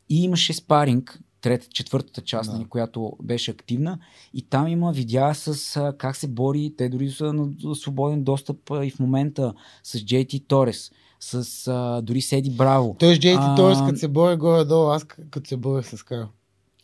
[0.09, 2.57] И имаше спаринг, трета, четвъртата част, Да.
[2.57, 2.65] да.
[2.65, 3.99] която беше активна.
[4.33, 6.73] И там има видеа с а, как се бори.
[6.77, 12.01] Те дори са на свободен достъп а, и в момента с JT Торес, с а,
[12.01, 12.95] дори Седи Браво.
[12.99, 16.27] Той с JT Торес, като се бори горе-долу, аз като се борих с Карл.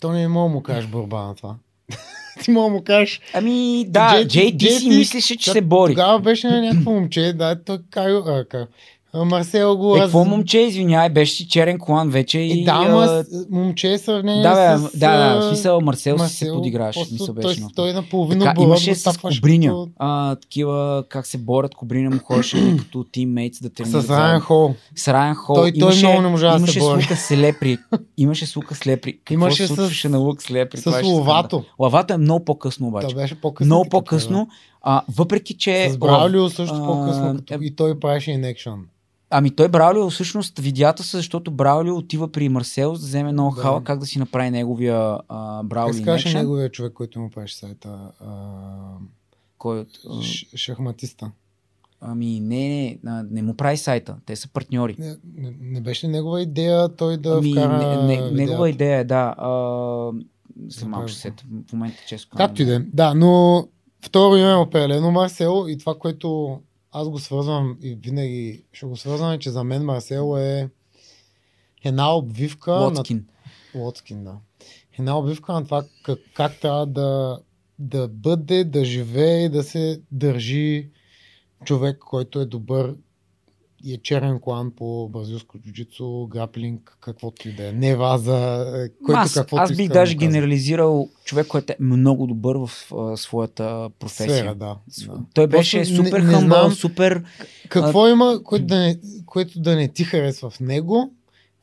[0.06, 1.56] То не мога му кажеш борба на това.
[2.44, 3.22] Ти мога му кажеш.
[3.34, 5.92] Ами да, JT, си мислеше, че се бори.
[5.94, 8.66] Тогава беше на някакво момче, да, той Кайо, а, Кайо.
[9.18, 12.52] Марсел го Е, какво момче, извинявай, беше си черен колан вече и...
[12.52, 14.98] И да, ама с- момче е сравнение да, бе, с...
[14.98, 17.00] да, да, в смисъл Марсел, се Марсел, подиграваше.
[17.00, 17.74] просто Мисъл той, беше много.
[17.76, 19.68] той наполовина Така, имаше с Кобриня.
[19.68, 24.06] като- А, такива, как се борят, Кобриня му ходеше като тиммейтс да тренират.
[24.06, 24.74] С Райан Хол.
[24.96, 25.56] С Райан Хол.
[25.56, 27.02] Той- той много не можа да се имаше бори.
[27.02, 27.78] с Лукас Лепри.
[28.18, 29.14] Имаше с Лукас Лепри.
[29.14, 30.78] Какво Имаше се с- на Лукас Лепри?
[30.78, 31.64] С ловато.
[31.80, 33.08] Лавато е много по-късно обаче.
[33.08, 33.66] Това беше по-късно.
[33.68, 34.48] много по-късно.
[34.82, 35.90] А, въпреки, че...
[35.90, 37.40] С Браулио също по-късно.
[37.52, 38.80] Е- И той правеше инекшън.
[39.38, 43.56] Ами той Браулио всъщност видеята са, защото Браулио отива при Марсел за да вземе много
[43.56, 43.62] Да.
[43.62, 46.42] хала как да си направи неговия а, Как Браулио се казваше инекшън.
[46.42, 48.12] неговия човек, който му правеше сайта?
[48.20, 48.34] А,
[49.58, 49.88] Кой от...
[50.10, 50.22] а,
[50.58, 51.32] шахматиста.
[52.02, 54.16] Ами не, не, не му прави сайта.
[54.26, 54.96] Те са партньори.
[55.00, 59.04] Не, не, не беше негова идея той да ами, вкара не, не, негова идея е,
[59.04, 59.36] да.
[59.38, 59.50] А,
[60.86, 61.44] малко ще сета.
[61.70, 62.80] В момента често Както и да е.
[62.80, 63.68] Да, но
[64.06, 66.60] второ име е определено Марсел и това, което
[66.98, 70.70] аз го свързвам и винаги ще го свързвам е, че за мен Марсел е
[71.84, 73.26] една обвивка Лоцкин.
[73.76, 74.38] на Лоцкин, да.
[75.00, 77.40] Една обвивка на това как, как трябва да,
[77.80, 80.90] да бъде, да живее и да се държи
[81.66, 82.96] човек, който е добър
[83.86, 87.72] и е черен клан по бразилско джуджицу, граплинг, каквото и да е.
[87.72, 92.56] Не ваза, е, който аз, каквото аз бих даже генерализирал човек, който е много добър
[92.56, 94.36] в а, своята професия.
[94.36, 94.78] Сфера, да.
[95.34, 97.24] Той беше Просто супер не, не хъмбъл, знам супер...
[97.70, 101.14] Какво има, което да, не, което да не ти харесва в него?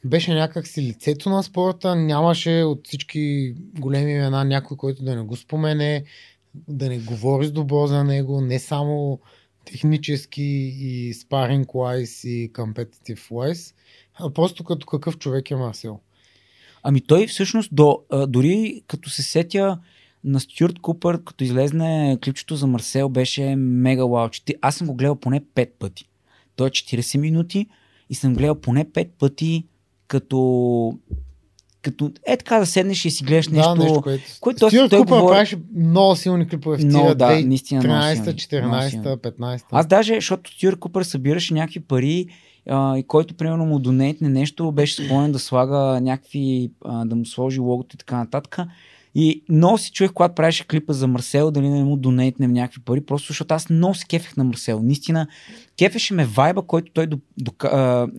[0.04, 5.22] Беше някак си лицето на спорта, нямаше от всички големи имена някой, който да не
[5.22, 6.04] го спомене,
[6.68, 9.20] да не говори с добро за него, не само
[9.64, 10.42] технически
[10.80, 13.74] и спаринг wise и competitive wise,
[14.14, 16.00] а просто като какъв човек е Марсел.
[16.82, 19.78] Ами той всъщност до, дори като се сетя
[20.24, 24.28] на Стюарт Купър, като излезне клипчето за Марсел, беше мега вау.
[24.60, 26.08] Аз съм го гледал поне 5 пъти.
[26.56, 27.66] Той е 40 минути
[28.10, 29.66] и съм гледал поне 5 пъти
[30.08, 30.98] като
[31.82, 34.24] като е така да седнеш и си гледаш нещо, да, нещо, което...
[34.40, 37.82] което той- Стюарт той Купър говори- правеше много силни клипове в тия Но, да, наистина
[37.84, 39.06] много 13, силни, много 14, силни.
[39.06, 39.62] 15.
[39.70, 42.26] Аз даже, защото Стюарт Купър събираше някакви пари
[42.68, 47.26] а, и който примерно му донейтне нещо, беше склонен да слага някакви, а, да му
[47.26, 48.58] сложи логото и така нататък.
[49.14, 53.00] И много си чуех, когато правеше клипа за Марсел, дали не му донейтнем някакви пари,
[53.00, 54.80] просто защото аз много се кефех на Марсел.
[54.82, 55.26] Наистина,
[55.78, 57.68] кефеше ме вайба, който той до, до, а,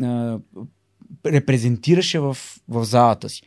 [0.04, 0.40] а,
[1.26, 2.38] репрезентираше в,
[2.70, 3.42] в залата си.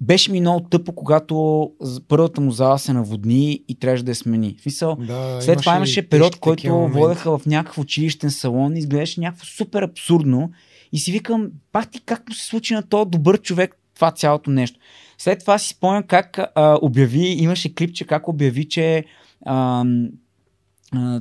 [0.00, 1.70] Беше ми много тъпо, когато
[2.08, 4.56] първата му зала се наводни и трябваше да я смени.
[4.58, 9.20] В смисъл, Да, след това имаше период, който водеха в някакъв училищен салон и изглеждаше
[9.20, 10.50] някакво супер абсурдно.
[10.92, 14.50] И си викам, пак ти как му се случи на този добър човек това цялото
[14.50, 14.78] нещо.
[15.18, 19.04] След това си спомням как а, обяви, имаше клипче, как обяви, че
[19.46, 19.84] а,
[20.92, 21.20] а,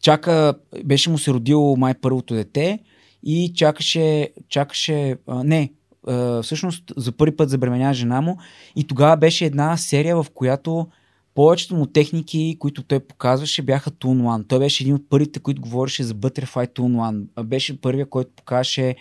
[0.00, 0.54] чака,
[0.84, 2.78] беше му се родило май първото дете
[3.22, 5.72] и чакаше, чакаше, а, не,
[6.06, 8.38] а, всъщност за първи път забременя жена му
[8.76, 10.86] и тогава беше една серия, в която
[11.34, 14.48] повечето му техники, които той показваше, бяха Toon One.
[14.48, 17.24] Той беше един от първите, които говореше за Butterfly Toon One.
[17.36, 18.94] А Беше първия, който покаже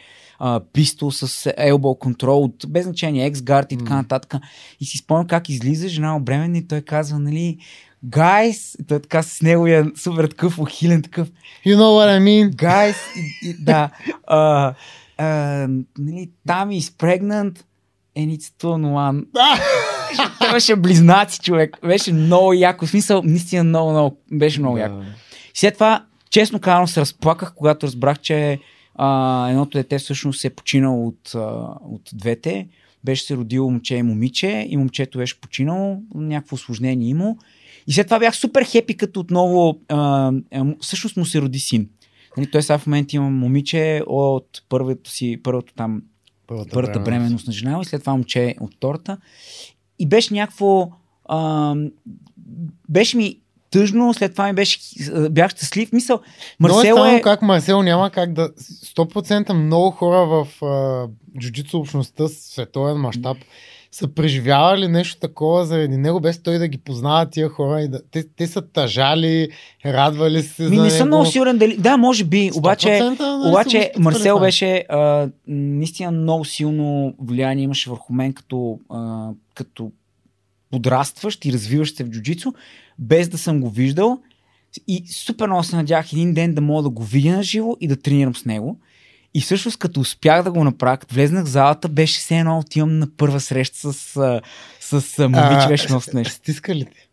[0.73, 4.35] пистол с elbow control, без значение, X-Guard и така нататък.
[4.79, 7.57] И си спомням как излиза жена бременна и той казва, нали,
[8.05, 11.27] Guys, той така с неговия супер такъв ухилен такъв,
[11.65, 12.55] You know what I mean?
[12.55, 13.89] Guys, и, и, да,
[14.27, 14.73] а,
[15.17, 15.27] а,
[15.97, 17.63] нали, Tammy is pregnant
[18.17, 19.25] and it's Toon One.
[20.39, 21.77] Те беше близнаци, човек.
[21.85, 22.85] Беше много яко.
[22.85, 24.17] В смисъл, наистина много, много.
[24.31, 24.95] Беше много яко.
[25.53, 28.59] След това, честно казано, се разплаках, когато разбрах, че
[29.01, 31.39] А, едното дете всъщност е починало от, а,
[31.81, 32.67] от двете.
[33.03, 37.35] Беше се родило момче и момиче и момчето беше починало, някакво осложнение има.
[37.89, 41.89] И след това бях супер хепи, като отново а, а, всъщност му се роди син.
[42.37, 46.01] Нали, той сега в момента има момиче от първото си, първото там,
[46.47, 49.17] Първата, първата бременност на жена и след това момче от торта.
[49.99, 50.91] И беше някакво...
[51.25, 51.75] А,
[52.89, 53.39] беше ми
[53.71, 54.79] тъжно, след това ми беше,
[55.29, 55.91] бях щастлив.
[55.91, 56.19] Мисъл, е
[56.59, 57.21] Марсел странно е...
[57.21, 58.49] как Марсел няма как да...
[58.49, 61.07] 100% много хора в а,
[61.39, 63.37] джуджитсу общността световен мащаб
[63.91, 67.81] са преживявали нещо такова заради него, без той да ги познава тия хора.
[67.81, 68.01] И да...
[68.11, 69.49] те, те са тъжали,
[69.85, 71.07] радвали се Ми за не съм него.
[71.07, 71.77] много сигурен дали...
[71.77, 72.87] Да, може би, обаче...
[72.87, 79.29] 100% нали Обаче Марсел беше а, наистина много силно влияние имаше върху мен като, а,
[79.55, 79.91] като
[80.71, 82.53] подрастващ и развиващ се в джуджицу,
[82.99, 84.19] без да съм го виждал.
[84.87, 87.87] И супер много се надях един ден да мога да го видя на живо и
[87.87, 88.79] да тренирам с него.
[89.33, 92.99] И всъщност като успях да го направя, като влезнах в залата, беше все едно отивам
[92.99, 94.41] на първа среща с,
[94.79, 96.33] с а, момиче, беше много смешно.
[96.33, 97.09] Стиска ли те?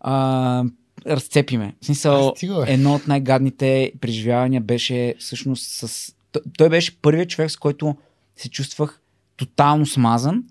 [0.00, 0.64] А,
[1.06, 1.74] разцепи ме.
[1.82, 6.12] В смисъл, стига, едно от най-гадните преживявания беше всъщност с...
[6.58, 7.96] Той беше първият човек, с който
[8.36, 9.00] се чувствах
[9.36, 10.44] тотално смазан.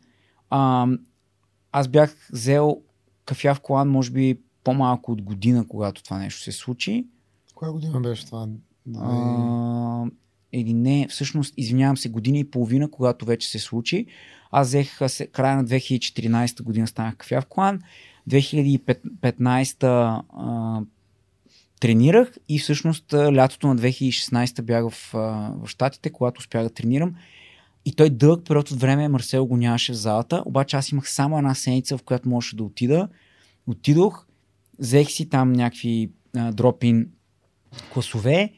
[0.50, 0.88] А,
[1.72, 2.82] аз бях взел
[3.26, 7.08] кафя в колан, може би по-малко от година, когато това нещо се случи.
[7.56, 8.48] Коя година беше това?
[8.98, 10.06] А,
[10.54, 14.06] или не, всъщност, извинявам се, година и половина, когато вече се случи.
[14.52, 14.98] Аз взех
[15.32, 17.82] края на 2014 година станах кафя в клан.
[18.30, 20.82] 2015 а,
[21.80, 27.16] тренирах и всъщност лятото на 2016 бях в, в Штатите, когато успях да тренирам.
[27.86, 31.38] И той дълъг период от време Марсел го нямаше в залата, обаче аз имах само
[31.38, 33.08] една седмица, в която можеше да отида.
[33.68, 34.26] Отидох,
[34.80, 36.12] взех си там някакви
[36.52, 37.08] дропин
[37.94, 38.54] класове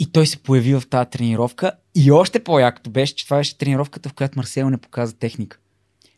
[0.00, 1.72] и той се появи в тази тренировка.
[1.94, 5.58] И още по-якото беше, че това беше тренировката, в която Марсел не показа техника.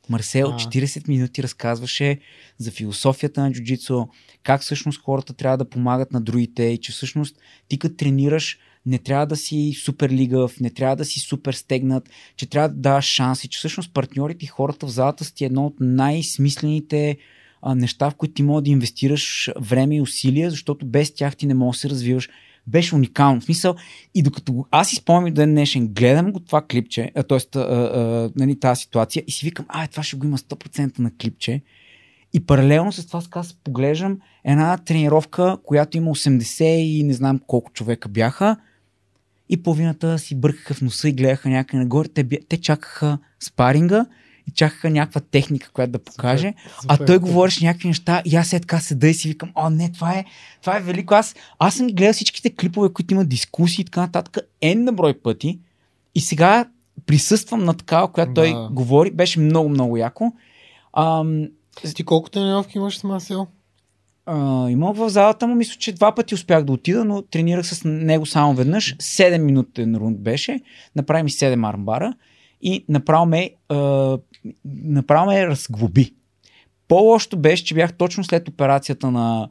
[0.09, 0.57] Марсел А.
[0.57, 2.19] 40 минути разказваше
[2.59, 4.07] за философията на джуджицу,
[4.43, 7.37] как всъщност хората трябва да помагат на другите и че всъщност
[7.69, 12.11] ти като тренираш не трябва да си супер лигав, не трябва да си супер стегнат,
[12.37, 15.67] че трябва да даваш шанси, че всъщност партньорите и хората в залата са ти едно
[15.67, 17.17] от най-смислените
[17.63, 21.47] а, неща, в които ти можеш да инвестираш време и усилия, защото без тях ти
[21.47, 22.29] не можеш да се развиваш.
[22.67, 23.41] Беше уникално.
[23.41, 23.75] В смисъл,
[24.15, 27.59] и докато аз си спомням ден днешен, гледам го това клипче, т.е.
[28.37, 31.63] нали, тази ситуация и си викам, а, това ще го има 100% на клипче.
[32.33, 37.73] И паралелно с това се поглеждам една тренировка, която има 80 и не знам колко
[37.73, 38.57] човека бяха.
[39.49, 42.09] И половината си бъркаха в носа и гледаха някъде нагоре.
[42.09, 44.07] Те, те чакаха спаринга
[44.49, 46.55] и чакаха някаква техника, която да покаже.
[46.89, 49.93] А той говореше някакви неща и аз след така седа и си викам, о не,
[49.93, 50.25] това е,
[50.61, 51.15] това е велико.
[51.15, 54.93] Аз, аз съм ги гледал всичките клипове, които имат дискусии и така нататък, N на
[54.93, 55.59] брой пъти.
[56.15, 56.65] И сега
[57.07, 58.69] присъствам на такава, която той Да.
[58.73, 59.11] говори.
[59.11, 60.33] Беше много, много яко.
[60.97, 61.49] Ам,
[61.95, 63.47] Ти колко тренировки имаш с Марсел?
[64.27, 67.83] а, имах в залата му, мисля, че два пъти успях да отида, но тренирах с
[67.85, 68.97] него само веднъж.
[68.97, 70.61] 7 минутен рунд беше.
[70.97, 72.15] Направи ми 7 армбара
[72.63, 74.19] и направо ме, а,
[74.85, 76.15] направо ме разглоби.
[76.89, 79.49] По-лошото беше, че бях точно след операцията на,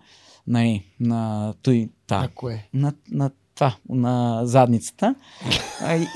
[0.47, 2.67] на, на, той, та, На кое?
[2.74, 5.15] на, на това, на задницата.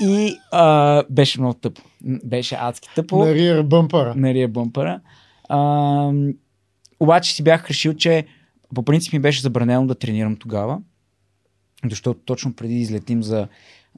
[0.00, 1.82] И а, беше много тъпо.
[2.24, 4.14] Беше адски тъпо На Риер бъмпара.
[4.14, 5.00] на Рия Бъмпъра.
[5.48, 6.12] А,
[7.00, 8.26] обаче си бях решил, че
[8.74, 10.78] по принцип ми беше забранено да тренирам тогава,
[11.90, 13.48] защото точно преди излетим за,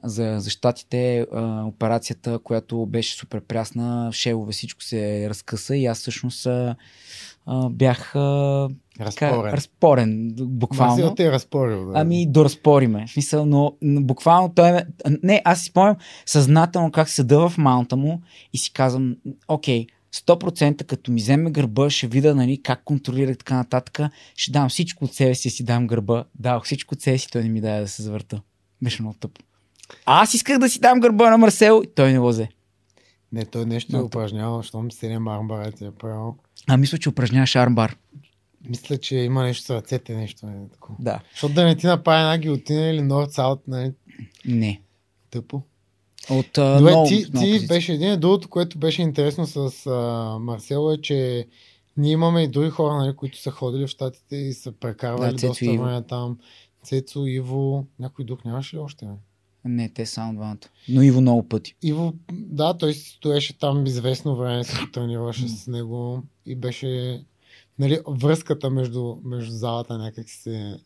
[0.03, 5.99] за, за щатите, а, операцията, която беше супер прясна, шелове, всичко се разкъса и аз
[5.99, 6.75] всъщност а,
[7.45, 9.53] а, бях а, така, Разпорен.
[9.53, 11.15] разпорен, буквално.
[11.15, 11.85] Те е разпорил.
[11.85, 11.93] Да.
[11.95, 13.05] Ами, доразпориме.
[13.07, 14.85] В смисъл, но, но буквално той ме...
[15.23, 15.95] Не, аз си спомням
[16.25, 18.21] съзнателно как седа в маунта му
[18.53, 19.15] и си казвам,
[19.47, 23.99] окей, 100% като ми вземе гърба, ще видя нали, как контролира така нататък.
[24.35, 26.23] Ще дам всичко от себе си, си дам гърба.
[26.35, 28.41] Дах всичко от себе си, той не ми даде да се завърта.
[28.81, 29.41] Беше много тъпо.
[30.05, 32.49] Аз исках да си дам гърба на Марсел и той не го взе.
[33.31, 36.35] Не, той нещо е Много упражнявал, щом 7 армбара ти е правил.
[36.67, 37.95] А мисля, че упражняваш армбар.
[38.69, 40.95] Мисля, че има нещо с ръцете, нещо е такова.
[40.99, 41.19] Да.
[41.31, 43.91] Защото да не ти направи една гилотина или North South, нали,
[44.45, 44.81] Не.
[45.31, 45.61] тъпо.
[46.29, 47.67] От а, Добре, много, ти, много ти позиции.
[47.67, 48.19] беше един.
[48.19, 51.47] Другото, което беше интересно с а, Марсел е, че
[51.97, 55.47] ние имаме и други хора, нали, които са ходили в Штатите и са прекарвали Да,
[55.47, 56.37] доста време там.
[56.83, 59.05] Цецо, Иво, някой друг нямаше ли още?
[59.05, 59.11] Бе?
[59.69, 60.57] Не, те само двамата.
[60.89, 61.75] Но Иво много пъти.
[61.83, 67.21] Иво, да, той си стоеше там известно време, се тренираше с него и беше
[67.79, 70.77] нали, връзката между, между залата някак се...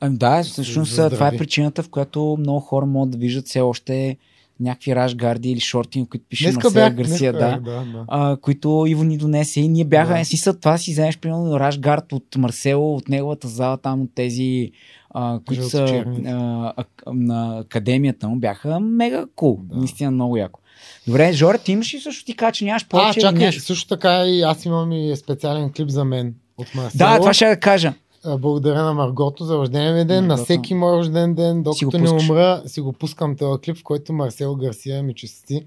[0.00, 4.16] Ами да, всъщност това е причината, в която много хора могат да виждат все още
[4.60, 8.04] някакви рашгарди или шорти, които пише Днеска Марсел бях, Гарсия, да, бях, да, да.
[8.08, 10.18] а, които Иво ни донесе и ние бяха, Да.
[10.18, 10.24] да.
[10.24, 14.72] смисъл това си вземеш примерно рашгард от Марсело, от неговата зала, там от тези,
[15.10, 19.74] а, които са а, а, на академията му, бяха мега кул, Да.
[19.74, 20.60] cool, наистина много яко.
[21.06, 23.18] Добре, Жоре, ти имаш ли също ти кажа, че нямаш А, повече?
[23.20, 23.62] или чакай, нещо?
[23.62, 26.98] също така и аз имам и специален клип за мен от Марсело.
[26.98, 27.94] Да, това ще да кажа.
[28.24, 30.16] А, Благодаря на Маргото за рождения ми ден.
[30.16, 30.44] На Маргото.
[30.44, 34.54] всеки мой рожден ден, докато не умра, си го пускам този клип, в който Марсел
[34.56, 35.64] Гарсия ми чести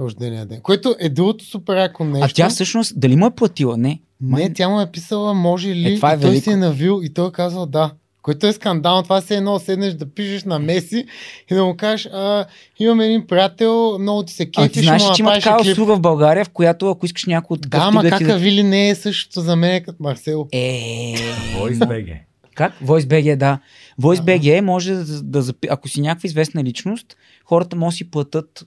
[0.00, 0.60] рождения ден.
[0.60, 2.26] Което е другото супер яко нещо.
[2.26, 3.76] А тя всъщност, дали му е платила?
[3.76, 4.00] Не.
[4.20, 6.44] Не, тя му е писала, може ли, Е, това е и той велико.
[6.44, 7.90] си е навил и той е казал да.
[8.24, 9.02] Което е скандално.
[9.02, 11.06] Това се едно седнеш да пишеш на Меси
[11.50, 12.44] и да му кажеш, а,
[12.78, 15.72] имам един приятел, много ти се А кефиш, ти знаеш, че има такава клип.
[15.72, 18.62] услуга в България, в която ако искаш някой от Да, ама да ти какъв или
[18.62, 20.48] не е същото за мен като Марсел.
[20.52, 21.14] Е,
[21.56, 22.20] Voice
[22.54, 22.72] как?
[22.84, 23.58] VoiceBG, да.
[24.00, 25.68] VoiceBG може да, да запи...
[25.70, 28.66] ако си някаква известна личност, хората може да си платят.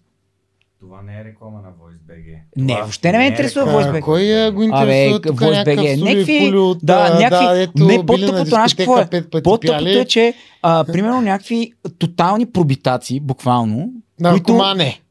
[0.80, 2.38] Това не е реклама на Voice BG.
[2.58, 3.84] Не, въобще не ме е интересува реклама.
[3.84, 3.98] Voice BG.
[3.98, 5.98] А, Кой е, го интересува тук Voice някакъв BG?
[5.98, 9.08] Сули Някакви- от, да, а, някакви- ето, не, на по-тъпото, знаеш какво е?
[9.44, 15.02] По-тъпото е, че а, примерно някакви тотални пробитаци, буквално, Наркомане.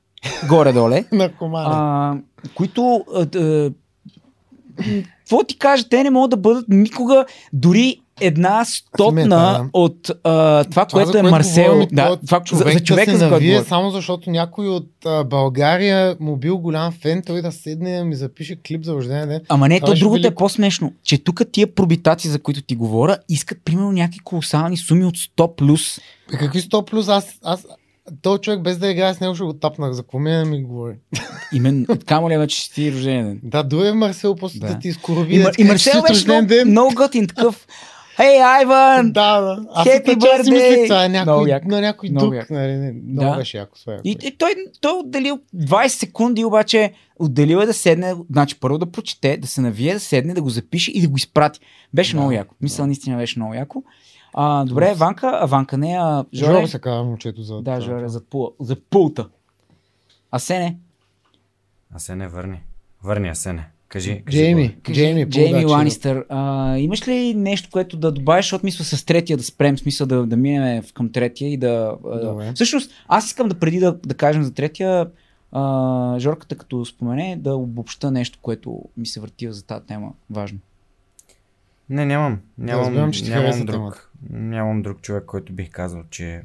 [0.49, 1.67] горе-доле, Наркомане.
[1.69, 2.14] а,
[2.55, 3.73] които а, да,
[4.79, 9.69] м, какво ти кажа, те не могат да бъдат никога дори една стотна да.
[9.73, 10.14] от а,
[10.64, 11.64] това, Това, което за е което Марсел.
[11.64, 13.69] говорим, Да, това, човек за, за човека, да за се който навие, говорим.
[13.69, 18.14] само защото някой от а, България му бил голям фен, той да седне да ми
[18.17, 19.41] запише клип за рождения ден.
[19.49, 20.39] Ама не, Това то другото е велико.
[20.39, 25.14] по-смешно, че тук тия пробитаци, за които ти говоря, искат примерно някакви колосални суми от
[25.17, 26.01] 100 плюс.
[26.31, 27.09] Бе, какви 100 плюс?
[27.09, 27.67] Аз, аз,
[28.23, 29.93] този човек без да играе с него ще го тапнах.
[29.93, 30.95] За какво ми да ми говори?
[31.53, 33.41] Именно, камо ли вече ще ти рожден ден.
[33.43, 34.67] Да, дойде Марсел после Да.
[34.67, 35.35] да, ти изкороби.
[35.35, 37.67] И, да и Марсел «Честит беше много, много готин такъв.
[38.17, 39.12] Хей, Айван!
[39.12, 39.67] Да, да.
[39.71, 40.43] Аз Happy birthday!
[40.43, 40.87] си birthday!
[40.87, 41.64] това е някой, як.
[41.64, 42.35] на някой Много друг.
[42.35, 42.51] як.
[42.51, 43.37] Нали, не, много Да.
[43.37, 43.79] беше яко.
[43.81, 44.51] Това е И, и той,
[44.81, 49.47] той е отделил 20 секунди, обаче отделил е да седне, значи първо да прочете, да
[49.47, 51.61] се навие, да седне, да го запише и да го изпрати.
[51.95, 52.55] Беше Да, много яко.
[52.61, 52.87] Мисля, да.
[52.87, 53.83] наистина беше много яко.
[54.35, 56.53] А, добре, Ванка, а Ванка не, а Жоре.
[56.53, 57.81] Жоро се казва момчето за Да.
[57.81, 59.29] Жоре, за, пул, за пулта.
[60.31, 60.77] А Сене,
[61.91, 62.62] А се не върни.
[63.03, 63.69] Върни, а се не.
[63.89, 64.22] Кажи.
[64.24, 65.64] кажи Джейми, кажи, Джейми, Джейми.
[65.64, 70.07] Ланистър, а, имаш ли нещо, което да добавиш, защото мисля с третия да спрем, смисъл
[70.07, 71.97] да, да минем към третия и да...
[72.05, 72.53] а, Добре.
[72.55, 75.11] Всъщност, аз искам да преди да, да кажем за третия,
[75.53, 80.12] а, Жорката като спомене, да обобща нещо, което ми се върти за тази тема.
[80.30, 80.59] Важно.
[81.91, 82.39] Не, нямам.
[82.59, 83.72] Нямам, разбирам, че нямам темата.
[83.72, 84.12] друг.
[84.30, 86.43] Нямам друг човек, който бих казал, че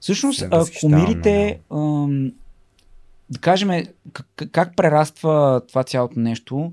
[0.00, 0.44] Всъщност,
[0.80, 2.32] комирите, ам,
[3.30, 6.72] да кажем, как, как прераства това цялото нещо,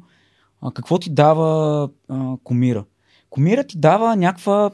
[0.61, 2.85] а, какво ти дава а, комира?
[3.29, 4.71] Комира ти дава някаква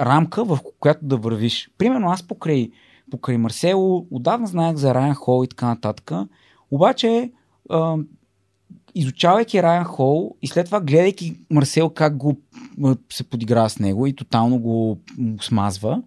[0.00, 1.70] рамка, в която да вървиш.
[1.78, 2.70] Примерно аз покрай,
[3.10, 6.12] покрай Марсело отдавна знаех за Райан Хол и така нататък,
[6.70, 7.32] обаче
[7.70, 7.96] а,
[8.94, 12.36] изучавайки Райан Хол и след това гледайки Марсел как го
[13.12, 14.98] се подиграва с него и тотално го
[15.40, 16.02] смазва,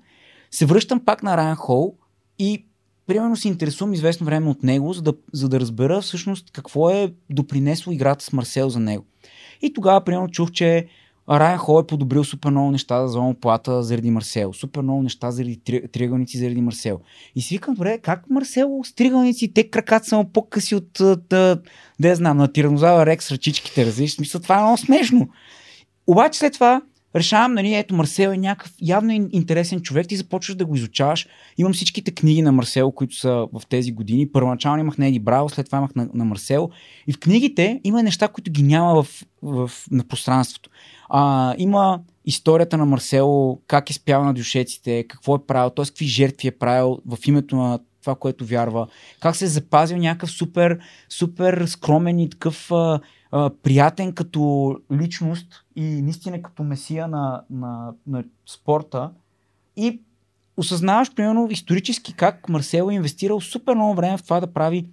[0.51, 1.95] се връщам пак на Райан Хол
[2.39, 2.65] и
[3.09, 7.13] примерно се интересувам известно време от него, за да, за да разбера всъщност какво е
[7.29, 9.05] допринесло играта с Марсел за него.
[9.61, 10.87] И тогава, примерно, чух, че
[11.29, 15.57] Райан Хол е подобрил супер много неща за омоплата заради Марсел, супер много неща заради
[15.57, 16.99] три, триъгълници заради Марсел.
[17.35, 21.61] И си викам, добре, как Марсел с триъгълници, те краката са по-къси от, да,
[21.99, 23.85] да знам, на тиранозавър Рекс ръчичките?
[23.85, 25.29] В Смисъл, това е много смешно.
[26.07, 26.81] Обаче след това
[27.15, 31.27] решавам, нали, ето Марсел е някакъв явно ин- интересен човек, ти започваш да го изучаваш.
[31.57, 34.31] Имам всичките книги на Марсел, които са в тези години.
[34.31, 36.69] Първоначално имах на Еди Браво, след това имах на, на Марсел.
[37.07, 40.69] И в книгите има неща, които ги няма в, в, на пространството.
[41.09, 45.85] А, има историята на Марсело, как е спял на дюшеците, какво е правил, т.е.
[45.85, 48.87] какви жертви е правил в името на това, което вярва,
[49.19, 50.79] как се е запазил някакъв супер,
[51.09, 52.99] супер скромен и такъв а,
[53.63, 59.11] приятен като личност и наистина като месия на, на, на спорта.
[59.75, 60.01] И
[60.57, 64.89] осъзнаваш, примерно, исторически как Марсел е инвестирал супер много време в това да прави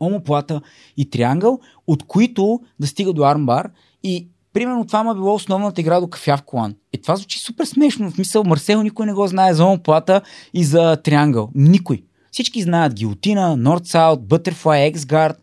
[0.00, 0.60] омоплата
[0.96, 3.70] и триангъл, от които да стига до армбар
[4.02, 6.74] и Примерно това му е било основната игра до кафя в колан.
[6.92, 8.10] Е, това звучи супер смешно.
[8.10, 10.20] В мисъл, Марсел никой не го знае за омоплата
[10.54, 11.50] и за триангъл.
[11.54, 12.02] Никой.
[12.32, 15.36] Всички знаят гилотина, North-South, Butterfly, X-Guard.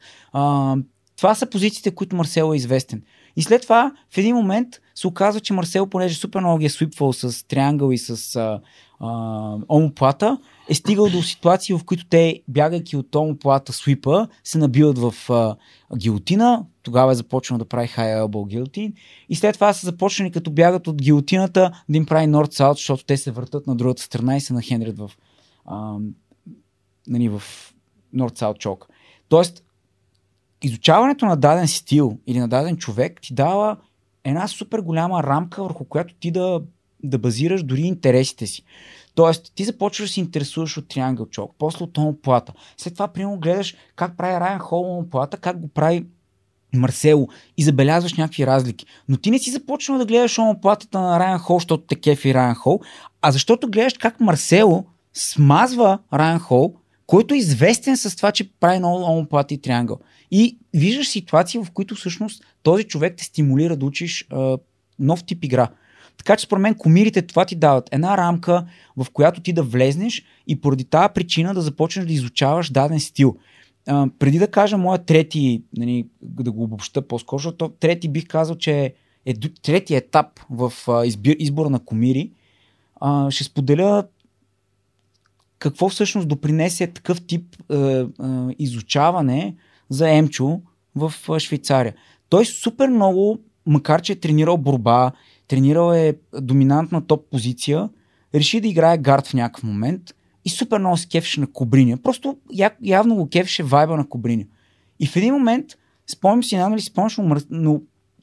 [1.18, 3.01] Това са позициите, които Марсел е известен.
[3.36, 6.70] И след това, в един момент, се оказва, че Марсел, понеже супер много ги е
[6.70, 8.61] свипвал с триангъл и с а,
[8.99, 10.38] а, омоплата,
[10.70, 15.55] е стигал до ситуации, в които те, бягайки от омоплата свипа, се набиват в а,
[15.97, 16.66] гилотина.
[16.84, 18.93] Тогава е започнал да прави high elbow гилотин.
[19.30, 23.18] И след това са започнали, като бягат от гилотината, да им прави north-south, защото те
[23.18, 25.11] се въртат на другата страна и се нахендрят в,
[25.66, 25.97] а,
[27.07, 27.43] нали, в
[28.16, 28.88] north-south чок.
[29.30, 29.64] Тоест,
[30.64, 33.78] изучаването на даден стил или на даден човек ти дава
[34.24, 36.61] една супер голяма рамка, върху която ти да,
[37.03, 38.64] да базираш дори интересите си.
[39.16, 42.53] Тоест, ти започваш да се интересуваш от Triangle Чок, после от омоплата.
[42.78, 46.05] След това, примерно, гледаш как прави Райан Хол омоплата, как го прави
[46.74, 48.86] Марсело и забелязваш някакви разлики.
[49.09, 52.55] Но ти не си започнал да гледаш омоплатата на Райан Хол, защото те кефи Райан
[52.55, 52.80] Хол,
[53.22, 56.74] а защото гледаш как Марсело смазва Райан Хол,
[57.07, 59.99] който е известен с това, че прави много омоплата и триангъл.
[60.36, 64.57] И виждаш ситуации, в които всъщност този човек те стимулира да учиш а,
[64.99, 65.67] нов тип игра.
[66.17, 68.65] Така че според мен комирите това ти дават една рамка,
[68.97, 73.38] в която ти да влезнеш и поради тази причина да започнеш да изучаваш даден стил.
[73.88, 78.55] А, преди да кажа моя трети, нали, да го обобща по-скоро, защото трети бих казал,
[78.55, 78.93] че
[79.25, 82.31] е трети етап в а, избир, избора на комири,
[83.01, 84.03] а, ще споделя
[85.59, 87.75] какво всъщност допринесе такъв тип а,
[88.19, 89.55] а, изучаване
[89.89, 90.61] за Емчо
[90.95, 91.93] в Швейцария.
[92.29, 95.11] Той супер много, макар че е тренирал борба,
[95.47, 97.89] тренирал е доминантна топ позиция,
[98.36, 100.01] реши да играе гард в някакъв момент
[100.45, 101.97] и супер много се на Кобриня.
[101.97, 102.38] Просто
[102.81, 104.45] явно го кефеше вайба на Кобриня.
[104.99, 105.65] И в един момент,
[106.07, 107.17] спомням си, няма ли спомняш,
[107.49, 107.81] но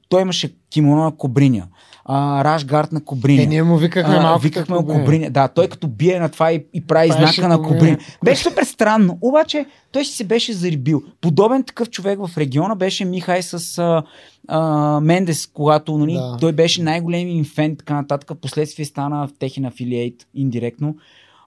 [0.09, 1.69] той имаше кимоно на Кобриня,
[2.13, 3.43] а, Рашгард на Кобриня.
[3.43, 4.43] Е, ние му викахме а, малко.
[4.43, 5.31] Викахме го Кобриня.
[5.31, 7.99] Да, той като бие на това и, и прави Правеше знака на Кобриня.
[8.25, 9.19] Беше супер странно.
[9.21, 11.03] Обаче той си се беше зарибил.
[11.21, 14.03] Подобен такъв човек в региона беше Михай с а,
[14.49, 16.37] а, Мендес, когато нали, да.
[16.41, 18.39] той беше най-големият им фен, така нататък.
[18.41, 20.97] Последствие стана в техен афилиейт индиректно.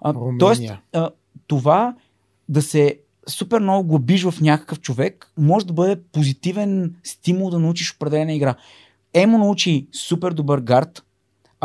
[0.01, 1.09] А, тоест, а,
[1.47, 1.95] това
[2.49, 2.95] да се
[3.27, 8.55] супер много глобиш в някакъв човек, може да бъде позитивен стимул да научиш определена игра.
[9.13, 11.03] Емо научи супер добър гард,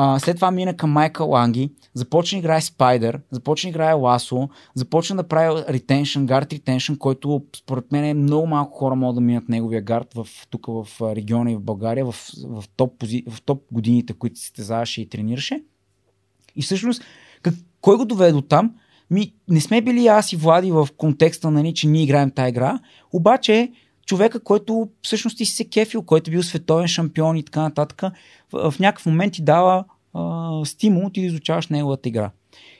[0.00, 4.48] а, след това мина към Майка Ланги, започна да играе Спайдер, започна да играе Ласо,
[4.74, 9.20] започна да прави ретеншн, гард ретеншн, който според мен е много малко хора могат да
[9.20, 10.86] минат неговия гард в, тук в
[11.16, 12.14] региона и в България, в,
[12.46, 15.62] в, топ, пози, в топ годините, които се стезаваше и тренираше.
[16.56, 17.02] И всъщност,
[17.42, 18.74] как, кой го доведе до там?
[19.10, 22.78] Ми, не сме били аз и Влади в контекста, нали, че ние играем тази игра,
[23.12, 23.72] обаче
[24.08, 28.02] човека, който всъщност ти си се кефил, който е бил световен шампион и така нататък,
[28.52, 29.84] в, в някакъв момент ти дава
[30.14, 32.30] а, стимул ти да изучаваш неговата игра.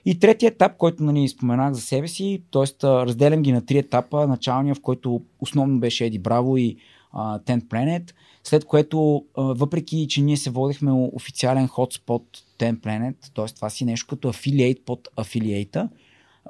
[0.05, 2.87] И третия етап, който нали, споменах за себе си, т.е.
[2.87, 4.26] разделям ги на три етапа.
[4.26, 6.76] Началния, в който основно беше Еди Браво и
[7.12, 8.12] а, Planet,
[8.45, 12.22] след което, а, въпреки че ние се водихме официален хотспот
[12.59, 13.55] Ten Planet, т.е.
[13.55, 15.89] това си нещо като афилиейт под афилиейта,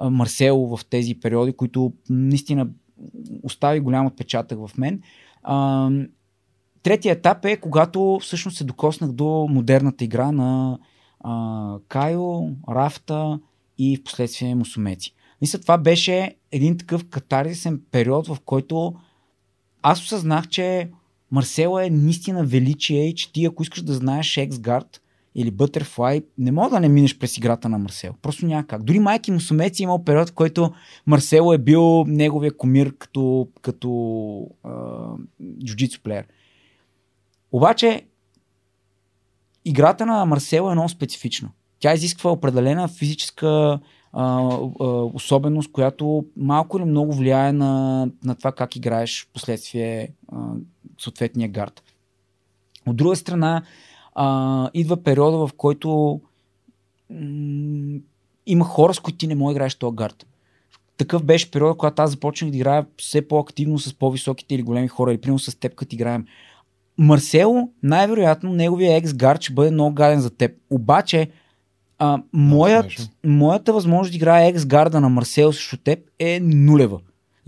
[0.01, 2.67] Марсело в тези периоди, които наистина
[3.43, 5.01] остави голям отпечатък в мен.
[5.43, 5.89] А,
[6.83, 10.79] третия етап е когато всъщност се докоснах до модерната игра на
[11.19, 13.39] а, Кайо, Рафта
[13.77, 15.13] и в последствие Мусумеци.
[15.41, 18.95] Мисля, това беше един такъв катарисен период, в който
[19.81, 20.89] аз осъзнах, че
[21.31, 25.01] Марсела е наистина величие и че ти ако искаш да знаеш Ексгард,
[25.39, 28.13] или Butterfly, не мога да не минеш през играта на Марсел.
[28.21, 28.83] Просто няма как.
[28.83, 30.73] Дори майки му сумеци имал период, в който
[31.05, 34.71] Марсело е бил неговия комир като, като а,
[35.65, 36.27] джуджицу плеер.
[37.51, 38.05] Обаче,
[39.65, 41.49] играта на Марсело е много специфична.
[41.79, 43.79] Тя изисква определена физическа а,
[44.13, 50.51] а, особеност, която малко или много влияе на, на това как играеш в последствие а,
[50.97, 51.83] съответния гард.
[52.87, 53.63] От друга страна,
[54.21, 56.21] а, идва периода, в който
[57.09, 57.99] м-
[58.45, 60.25] има хора, с които ти не можеш да играеш този гард.
[60.97, 65.11] Такъв беше период, когато аз започнах да играя все по-активно с по-високите или големи хора,
[65.11, 66.25] или примерно с теб, като играем.
[66.97, 70.51] Марсело, най-вероятно, неговия екс гард ще бъде много гаден за теб.
[70.69, 71.29] Обаче,
[71.97, 72.85] а, моят,
[73.25, 76.99] моята възможност да играя екс гарда на Марсело срещу теб е нулева.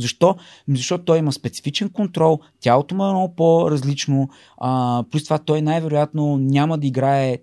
[0.02, 0.36] Защо?
[0.70, 6.38] Защото той има специфичен контрол, тялото му е много по-различно, а, плюс това той най-вероятно
[6.38, 7.38] няма да играе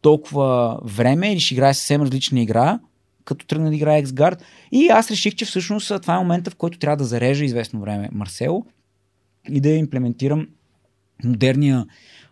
[0.00, 2.78] толкова време или ще играе съвсем различна игра,
[3.24, 4.42] като тръгне да играе X-Guard.
[4.72, 8.08] И аз реших, че всъщност това е момента, в който трябва да зарежа известно време
[8.12, 8.66] Марсело
[9.50, 10.46] и да имплементирам
[11.24, 11.86] модерния,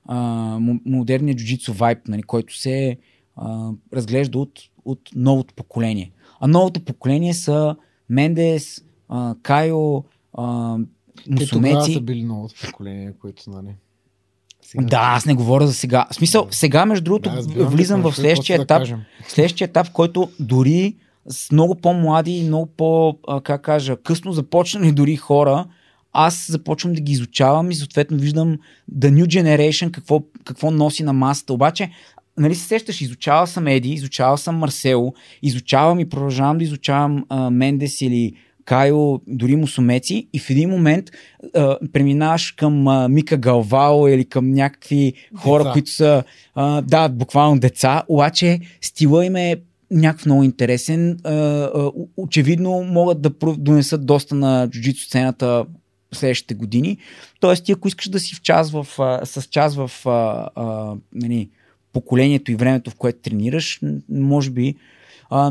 [0.05, 0.19] а,
[0.85, 2.97] модерния джуджицу вайп, нали, който се
[3.37, 6.13] а, разглежда от, от новото поколение.
[6.41, 7.77] А новото поколение са
[8.09, 10.05] Мендес, а, Кайо,
[10.35, 10.77] а,
[11.31, 11.87] Мусумеци.
[11.87, 13.75] Те са били новото поколение, което, нали,
[14.63, 14.85] сега.
[14.85, 16.07] Да, аз не говоря за сега.
[16.11, 19.01] В смисъл, сега, между другото, Да, разбирам влизам в следващия да етап, кажем.
[19.29, 20.97] следващия етап, в който дори
[21.29, 25.67] с много по-млади и много по, как кажа, късно започнали дори хора,
[26.13, 28.59] аз започвам да ги изучавам и съответно виждам
[28.95, 31.53] The New Generation какво, какво носи на масата.
[31.53, 31.91] Обаче,
[32.39, 37.51] нали се сещаш, изучавал съм Еди, изучавал съм Марсело, изучавам и продължавам да изучавам а,
[37.51, 38.35] Мендес или
[38.65, 41.11] Кайо, дори Мусумеци и в един момент
[41.55, 45.73] а, преминаваш към а, Мика Галвао или към някакви хора, Деца.
[45.73, 46.23] които са,
[46.55, 49.57] а, да, буквално деца, обаче стила им е
[49.91, 51.19] някакъв много интересен.
[51.25, 55.65] А, очевидно могат да донесат доста на джуджицу сцената
[56.15, 56.99] следващите години.
[57.41, 60.95] Тоест, ти ако искаш да си в час в, а, с час в а, а,
[61.15, 61.51] нали,
[61.93, 64.75] поколението и времето, в което тренираш, може би.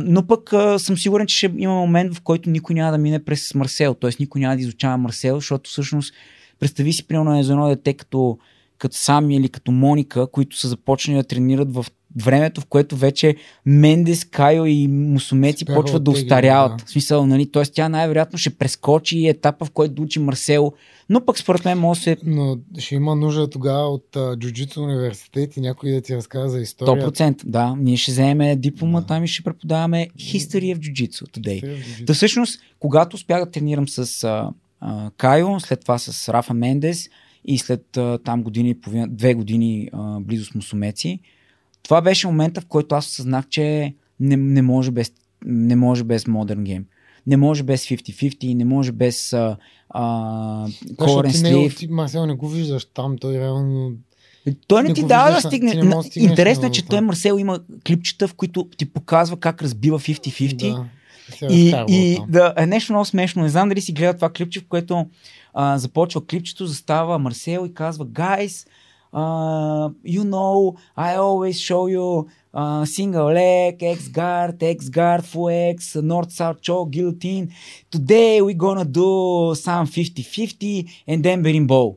[0.01, 3.23] Но пък а, съм сигурен, че ще има момент, в който никой няма да мине
[3.23, 3.93] през Марсел.
[3.93, 4.11] Т.е.
[4.19, 6.13] никой няма да изучава Марсел, защото всъщност
[6.59, 8.38] представи си, примерно, за едно дете като,
[8.77, 11.86] като Сами или като Моника, които са започнали да тренират в
[12.16, 13.36] времето, в което вече
[13.66, 16.78] Мендес, Кайо и Мусумеци почват да устаряват.
[16.78, 16.86] да.
[16.86, 17.51] В смисъл, нали?
[17.51, 17.64] Т.е.
[17.64, 20.72] тя най-вероятно ще прескочи етапа, в който учи Марсел,
[21.09, 25.57] но пък според мен може се Но ще има нужда тогава от а, джуджитсу университет
[25.57, 27.12] и някой да ти разказва за история.
[27.12, 27.45] 100%.
[27.45, 29.07] Да, ние ще вземем диплома Да.
[29.07, 31.84] там и ще преподаваме History of Jiu-Jitsu today.
[31.84, 32.05] В.
[32.05, 34.49] Та всъщност, когато успях да тренирам с а,
[34.80, 37.09] а, Кайо, след това с Рафа Мендес
[37.45, 41.20] и след а, там години и половина, две години а, близо с Мусумеци,
[41.84, 45.11] това беше момента, в който аз осъзнах, че не, не, може без,
[45.45, 46.84] не може без Modern Game.
[47.27, 49.57] Не може без 50-50, не може без а,
[49.89, 51.77] а, ти не, Sleeve.
[51.77, 53.91] ти, Марсел, не го виждаш там, той реално...
[54.67, 55.71] Той не не ти дава да стигне.
[55.71, 59.61] ти не стигнеш Интересно е, че той Марсел има клипчета, в които ти показва как
[59.61, 60.55] разбива 50-50.
[60.57, 60.86] Да,
[61.53, 63.41] И, и да, е нещо много смешно.
[63.43, 65.05] Не знам дали си гледа това клипче, в което
[65.53, 68.67] а, започва клипчето, застава Марсел и казва Guys,
[69.12, 75.48] uh, you know, I always show you uh, single leg, X guard, X guard, full
[75.48, 77.52] X, North South choke, guillotine.
[77.90, 81.96] Today we gonna do some 50-50 and then berimbau.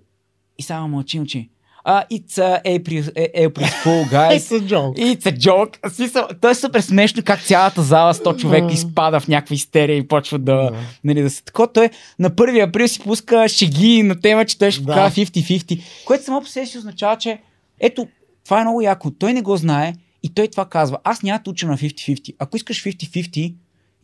[0.58, 1.50] И само мълчи, мълчи.
[1.87, 3.03] Uh, it's uh, April,
[3.47, 4.33] April Fool, guys.
[4.37, 4.95] It's a joke.
[4.99, 5.91] It's a joke.
[5.91, 8.73] Смисъл, то е супер смешно как цялата зала 100 човека Да.
[8.73, 10.71] изпада в някаква истерия и почва да,
[11.05, 11.73] нали, да се такова.
[11.73, 14.87] Той на 1 април си пуска шеги на тема, че той ще Да.
[14.87, 17.39] показва 50-50, което само по себе си означава, че
[17.81, 18.09] ето,
[18.45, 19.11] това е много яко.
[19.11, 20.99] Той не го знае и той това казва.
[21.05, 22.35] Аз няма да уча на 50-50.
[22.39, 23.55] Ако искаш 50-50,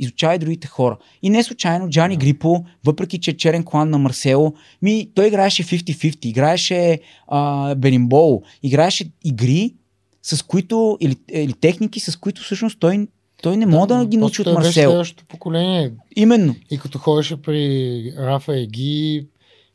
[0.00, 0.96] изучавай другите хора.
[1.22, 5.64] И не случайно Джани Грипо, въпреки че е черен клан на Марсело, ми, той играеше
[5.64, 9.74] 50-50, играеше а, Беримбол, играеше игри,
[10.22, 13.06] с които, или, или техники, с които всъщност той,
[13.42, 14.90] той не може да, ги научи от Марсел.
[14.90, 15.92] следващото поколение.
[16.16, 16.54] Именно.
[16.70, 19.26] И като ходеше при Рафа Еги,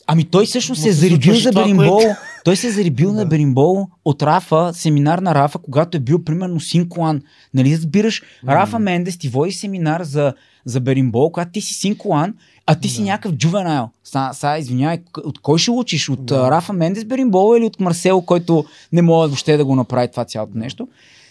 [0.07, 1.97] Ами той всъщност се е зарибил за Беримбол.
[1.97, 3.26] което- Той се е зарибил на Да.
[3.26, 7.22] Беримбол от Рафа, семинар на Рафа, когато е бил примерно Синкоан.
[7.54, 8.24] Нали разбираш?
[8.48, 10.34] Рафа Мендес ти води семинар за,
[10.66, 12.34] за Беримбол, когато ти си Синкоан,
[12.66, 13.06] а ти си Да.
[13.06, 13.89] някакъв джувенайл.
[14.04, 16.10] Са, са, извинявай, от кой ще учиш?
[16.10, 16.52] От Да.
[16.52, 20.58] Рафа Мендес Беримбол или от Марсел, който не може въобще да го направи това цялото
[20.58, 20.88] нещо?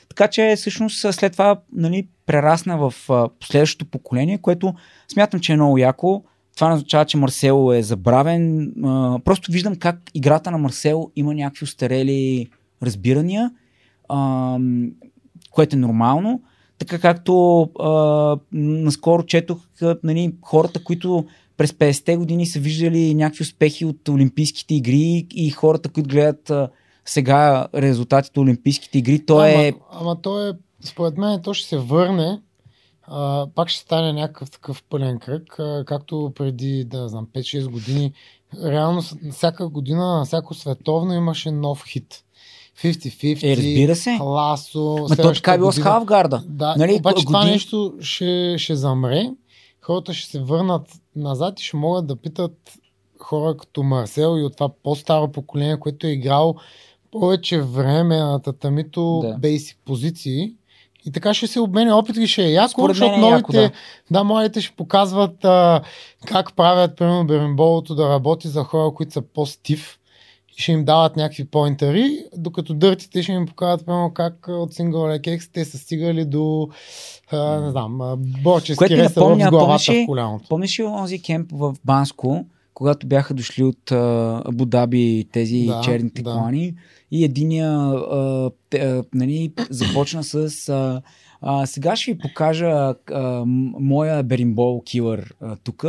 [0.08, 4.74] Така че всъщност след това нали, прерасна в а, последващото поколение, което
[5.12, 6.22] смятам, че е много яко.
[6.54, 8.72] Това не означава, че Марсело е забравен.
[8.84, 12.48] А, просто виждам как играта на Марсело има някакви устарели
[12.82, 13.50] разбирания,
[14.08, 14.58] а,
[15.50, 16.42] което е нормално.
[16.78, 19.58] Така както а, наскоро четох
[20.02, 21.26] нали, хората, които
[21.56, 26.68] през 50-те години са виждали някакви успехи от Олимпийските игри и хората, които гледат а,
[27.04, 29.72] сега резултатите от Олимпийските игри, то е...
[29.74, 30.52] Ама, ама то е,
[30.84, 32.40] според мен, то ще се върне.
[33.06, 38.12] А, пак ще стане някакъв такъв пълен кръг, а, както преди, да знам, 5-6 години.
[38.64, 39.02] Реално
[39.32, 42.24] всяка година, на всяко световно имаше нов хит.
[42.82, 44.18] 50-50, Е, разбира се.
[44.20, 45.06] Ласо.
[45.10, 46.42] Ма то така е било с Халфгарда.
[46.46, 49.30] Да, Нали, обаче това години- нещо ще, ще замре.
[49.80, 50.86] Хората ще се върнат
[51.16, 52.72] назад и ще могат да питат
[53.18, 56.54] хора като Марсел и от това по-старо поколение, което е играл
[57.10, 59.36] повече време на татамито Да.
[59.38, 60.54] бейсик позиции.
[61.06, 63.52] И така ще се обменя опит и ще е яко, Според защото е новите, яко,
[63.52, 63.70] да.
[64.10, 64.24] да.
[64.24, 65.80] младите ще показват а,
[66.26, 69.98] как правят, примерно, беренболото да работи за хора, които са по-стив
[70.58, 75.18] и ще им дават някакви поинтери, докато дъртите ще им покажат, примерно, как от Single
[75.18, 76.68] Leg X те са стигали до,
[77.32, 78.00] а, не знам,
[78.42, 80.48] борчески напомня, с главата помниш ли- в коляното.
[80.48, 82.44] Помниш ли онзи кемп в Банско,
[82.74, 86.30] когато бяха дошли от а, Абу Даби тези Да, черните да.
[86.30, 86.74] колани
[87.10, 91.02] и единия а, те, а, нали, започна с а,
[91.40, 93.42] а, сега ще ви покажа а,
[93.80, 95.84] моя беримбол килър тук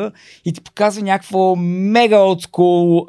[0.45, 3.05] и ти показва някакво мега олдскул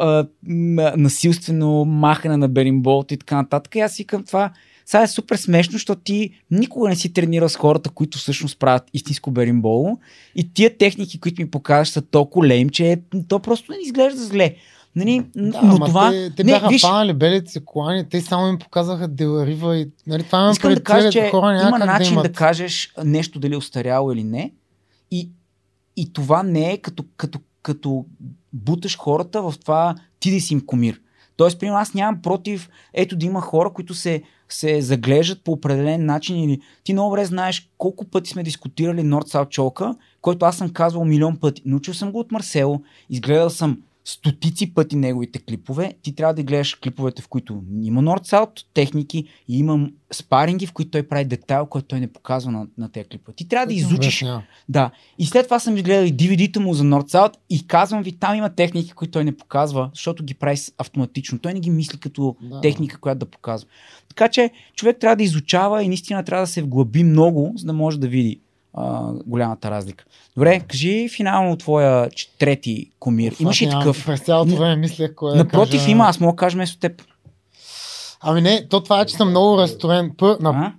[0.97, 3.75] насилствено махане на беримбол и така нататък.
[3.75, 4.53] И аз викам това
[4.87, 8.83] сега е супер смешно, защото ти никога не си тренирал с хората, които всъщност правят
[8.95, 9.99] истинско беримбол
[10.35, 14.55] и тия техники, които ми показваш са толкова лейм, че то просто не изглежда зле.
[14.97, 15.25] Нали?
[15.37, 16.11] Да, но ама това...
[16.11, 20.23] те, те не, бяха виж, фанали белите колани, те само им показаха Деларива и нали,
[20.23, 22.37] това има Искам да кажа, че хора има начин да, да, имат.
[22.37, 24.53] кажеш нещо дали е устаряло или не.
[25.11, 25.31] И,
[25.97, 28.05] и това не е като, като, като
[28.53, 31.01] буташ хората в това ти да си им комир.
[31.37, 36.07] Тоест, примерно, аз нямам против, ето да има хора, които се, се заглеждат по определен
[36.07, 40.57] начин или ти много добре знаеш колко пъти сме дискутирали Норд Саут Чолка, който аз
[40.57, 41.63] съм казвал милион пъти.
[41.65, 45.95] Научил съм го от Марсело, изгледал съм стотици пъти неговите клипове.
[46.03, 50.91] Ти трябва да гледаш клиповете, в които има Нордсаут техники и има спаринги, в които
[50.91, 53.35] той прави детайл, който той не показва на, на тези клипове.
[53.37, 54.25] Ти трябва да изучиш.
[54.69, 54.91] Да.
[55.19, 58.51] И след това съм изгледал и DVD-та му за North и казвам ви, там има
[58.51, 61.39] техники, които той не показва, защото ги прави автоматично.
[61.39, 62.61] Той не ги мисли като Да.
[62.61, 63.69] техника, която да показва.
[64.09, 67.73] Така че човек трябва да изучава и наистина трябва да се вглъби много, за да
[67.73, 68.41] може да види
[68.77, 70.05] а, голямата разлика.
[70.37, 72.09] Добре, кажи финално твоя
[72.39, 73.33] трети комир.
[73.33, 74.07] Аз Имаш ли такъв?
[74.07, 75.91] През цялото Не- време мислех да Напротив, кажа...
[75.91, 77.03] има, аз мога да кажа вместо теб.
[78.21, 80.13] Ами не, то това е, че съм много разстроен.
[80.19, 80.75] Пър, на.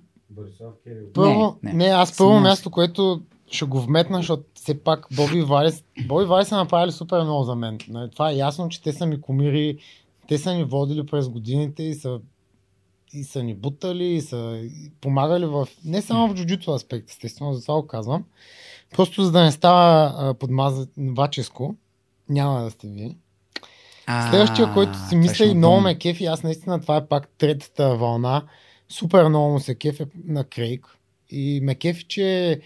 [1.14, 1.84] Първо, Не, не, не.
[1.84, 1.90] не.
[1.90, 2.40] аз първо се.
[2.40, 3.20] място, което
[3.50, 5.72] ще го вметна, защото все пак Боби и Вали,
[6.06, 7.78] Боби и Вали са направили супер много за мен.
[7.88, 9.78] Нали, Това е ясно, че те са ми комири,
[10.28, 12.18] те са ни водили през годините и са,
[13.18, 14.62] и са ни бутали, и са
[15.00, 18.24] помагали в, не само в джуджито аспект, естествено, за това го казвам.
[18.96, 21.74] Просто за да не става подмазваческо,
[22.28, 23.16] няма да сте вие.
[24.06, 27.96] А, Следващия, който си мисля и много ме кефи, аз наистина това е пак третата
[27.96, 28.42] вълна.
[28.88, 30.86] Супер много му се кефи на Крейг.
[31.30, 32.60] И ме кефи, че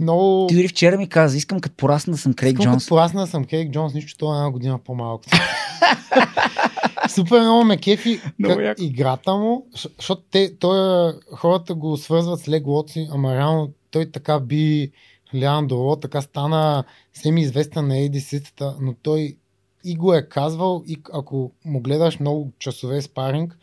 [0.00, 0.46] много...
[0.46, 2.84] Ти дори вчера ми каза, искам като порасна да съм Крейг Искам Джонс.
[2.84, 5.24] като порасна да съм Крейг Джонс, нищо това е една година по-малко.
[7.08, 9.66] Супер много ме кефи как играта му,
[9.96, 14.90] защото те, той, хората го свързват с Лег Лоци, ама реално той така би
[15.34, 16.84] Леандро така стана
[17.14, 19.36] семи-известен на ADC-тата, но той
[19.84, 23.58] и го е казвал, и ако му гледаш много часове спаринг,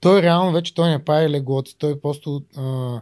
[0.00, 3.00] той реално вече той не прави леглоци, той просто а,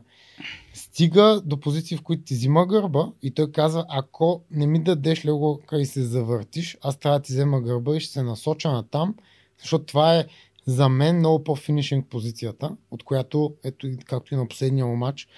[0.95, 5.25] стига до позиции, в които ти взима гърба и той казва, ако не ми дадеш
[5.25, 8.89] леглока и се завъртиш, аз трябва да ти взема гърба и ще се насоча на
[8.89, 9.15] там,
[9.61, 10.27] защото това е
[10.67, 15.29] за мен много по-финишинг позицията, от която, ето, както и на последния матч,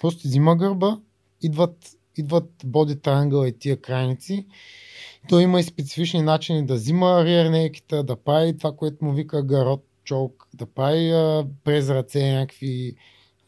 [0.00, 0.98] просто взима гърба,
[1.42, 1.76] идват,
[2.16, 4.46] идват боди triangle и тия крайници,
[5.28, 9.84] той има и специфични начини да взима риернейките, да прави това, което му вика гарот
[10.04, 12.94] чолк, да прави а, през ръце някакви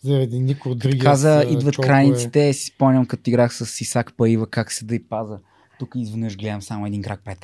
[0.05, 1.03] заради Ник Родригес.
[1.03, 1.89] Каза, идват чолкове.
[1.89, 5.39] крайниците, си спомням като играх с Исак Паива, как се да и паза.
[5.79, 7.39] Тук изведнъж гледам само един крак пред.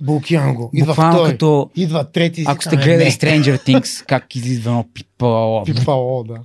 [0.00, 0.70] Блокирам го.
[0.74, 1.32] Идва Буквално втори.
[1.32, 2.44] като Идва трети.
[2.46, 3.10] ако сте гледали не.
[3.10, 5.64] Stranger Things, как излиза едно пипало.
[5.64, 6.40] Пипало, да.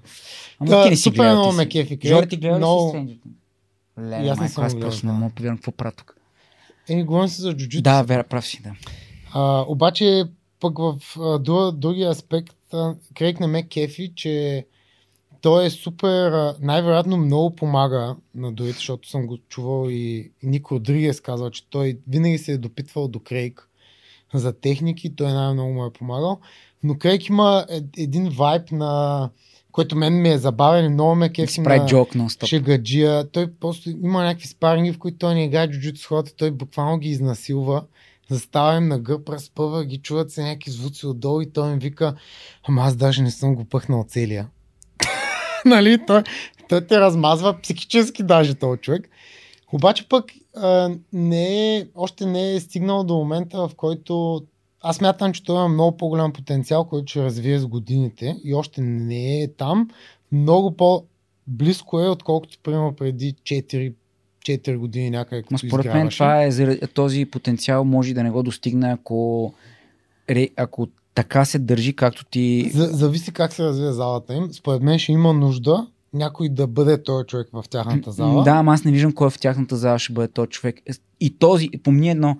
[0.59, 1.35] Ама Да, ти не си супер гледал.
[1.35, 1.99] много ме кефи.
[2.05, 3.31] Жори, ти гледа ли Много- Stranger Things?
[3.99, 6.15] Леле, аз майко, аз гледал, просто не мога да повярвам какво правя тук.
[6.89, 7.81] Еми, говорим се за джуджитsu.
[7.81, 8.71] Да, вера, прав си, да.
[9.33, 10.23] А, обаче,
[10.59, 14.65] пък в а, друг, другия аспект, а, Крейг не ме кефи, че
[15.41, 21.21] той е супер, най-вероятно много помага на другите, защото съм го чувал и Ник Родригес
[21.21, 23.69] казва, че той винаги се е допитвал до Крейг
[24.33, 26.39] за техники, той най-много му е помагал.
[26.83, 29.29] Но Крейг има е- един вайб на
[29.71, 32.09] който мен ми е забавен и много ме кефи прави на джок
[32.45, 33.31] шегаджия.
[33.31, 36.97] Той просто има някакви спаринги, в които той не играе джуджито с хората, той буквално
[36.97, 37.83] ги изнасилва.
[38.29, 42.15] Застава им на гърб, разпъва ги, чуват се някакви звуци отдолу и той им вика,
[42.63, 44.47] ама аз даже не съм го пъхнал целия.
[45.75, 46.05] нали?
[46.07, 46.23] Той,
[46.69, 49.09] той те размазва психически даже този човек.
[49.73, 54.43] Обаче пък а, не е, още не е стигнал до момента, в който
[54.81, 58.81] аз мятам, че той има много по-голям потенциал, който ще развие с годините и още
[58.81, 59.89] не е там.
[60.31, 63.93] Много по-близко е, отколкото примерно преди 4,
[64.41, 65.43] 4 години някъде.
[65.51, 69.53] Но според мен това е, този потенциал може да не го достигне, ако,
[70.55, 70.87] ако
[71.17, 72.71] така се държи, както ти...
[72.73, 74.49] За, зависи как се развие залата им.
[74.53, 78.43] Според мен ще има нужда някой да бъде този човек в тяхната зала.
[78.43, 80.75] Да, ама аз не виждам кой в тяхната зала ще бъде този човек.
[81.19, 82.37] И този, помни едно,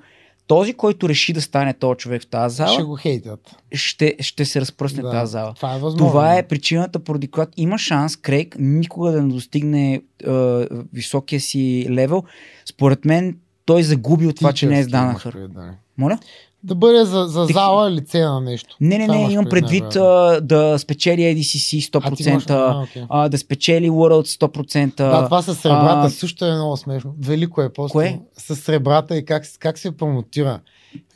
[0.47, 3.55] този, който реши да стане този човек в тази зала, Ще го хейтят.
[3.71, 5.53] ще, ще се разпръсне Да, тази зала.
[5.53, 6.07] Това е възможно.
[6.07, 10.01] Това е причината, поради която има шанс Крейг никога да не достигне е,
[10.93, 12.23] високия си левел.
[12.65, 15.49] Според мен той загуби от това, че не е с Данахър.
[15.97, 16.19] Моля?
[16.63, 18.75] Да бъде за, за Тех- зала лице на нещо.
[18.81, 22.83] Не, не, не, имаш имам предвид а, да спечели ADCC А, ти имаш- 100%, а,
[22.83, 23.03] окей.
[23.09, 24.95] а, да спечели World 100%.
[24.95, 27.15] Да, това с сребрата а, също е много смешно.
[27.21, 27.91] Велико е просто.
[27.91, 28.19] Кое?
[28.37, 30.59] С сребрата и как, как се промотира.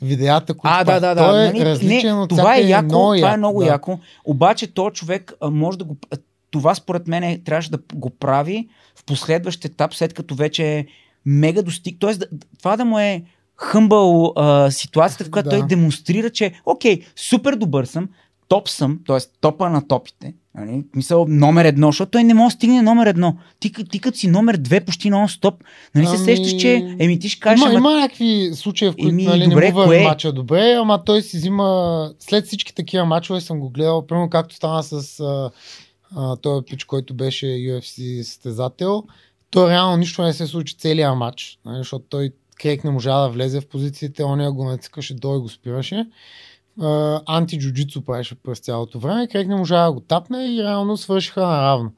[0.02, 1.28] Видеята, които А, да, да, да.
[1.28, 3.66] Той е нали, различен не, от това е яко, много това е много да.
[3.66, 3.98] яко.
[4.24, 5.96] Обаче то човек а, може да го...
[6.10, 6.16] а,
[6.50, 10.86] Това според мен е, трябваше да го прави в последващ етап, след като вече е
[11.26, 11.96] мега достиг.
[12.00, 12.24] Тоест,
[12.58, 13.22] това да му е
[13.56, 15.58] хъмбъл а, ситуацията, в която Да.
[15.58, 18.08] той демонстрира, че окей, супер добър съм,
[18.48, 19.18] топ съм, т.е.
[19.40, 20.34] топа на топите.
[20.54, 20.84] Нали?
[20.96, 23.36] Мисъл номер едно, защото той не може да стигне номер едно.
[23.60, 25.54] Ти, ти като си номер две почти нон-стоп,
[25.94, 28.92] нали се Ами, сещаш, че еми ти ще кажеш, Има, ама има някакви случаи, в
[28.92, 30.02] които Еми, нали, добре, не му кое?
[30.02, 32.10] мача добре, ама той си взима...
[32.18, 35.50] След всички такива мачове съм го гледал, примерно както стана с а,
[36.16, 39.04] а, този пич, който беше UFC състезател.
[39.50, 42.30] Той реално нищо не се случи целия матч, нали, защото той
[42.62, 46.06] Крейг не можа да влезе в позициите, оня го натискаше долу и го спираше.
[46.78, 49.28] Анти-джуджицу правеше през цялото време.
[49.28, 51.92] Крейг не можа да го тапне и реално свършиха наравно.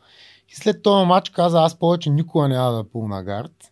[0.49, 3.71] И след този матч каза, аз повече никога няма да пулна гард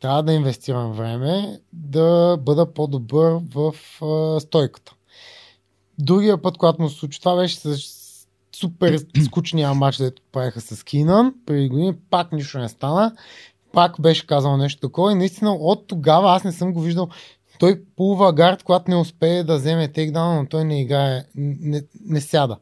[0.00, 4.94] трябва да инвестирам време да бъда по-добър в а, стойката.
[5.98, 7.76] Другия път, когато му се случи това, беше с
[8.56, 11.34] супер скучния матч, дето правиха с Кинан.
[11.46, 13.16] Преди години пак нищо не стана.
[13.76, 17.08] Пак беше казал нещо такова и наистина от тогава аз не съм го виждал.
[17.58, 22.20] Той пулва гард, когато не успее да вземе тейкдаун, но той не играе, не, не
[22.20, 22.56] сяда.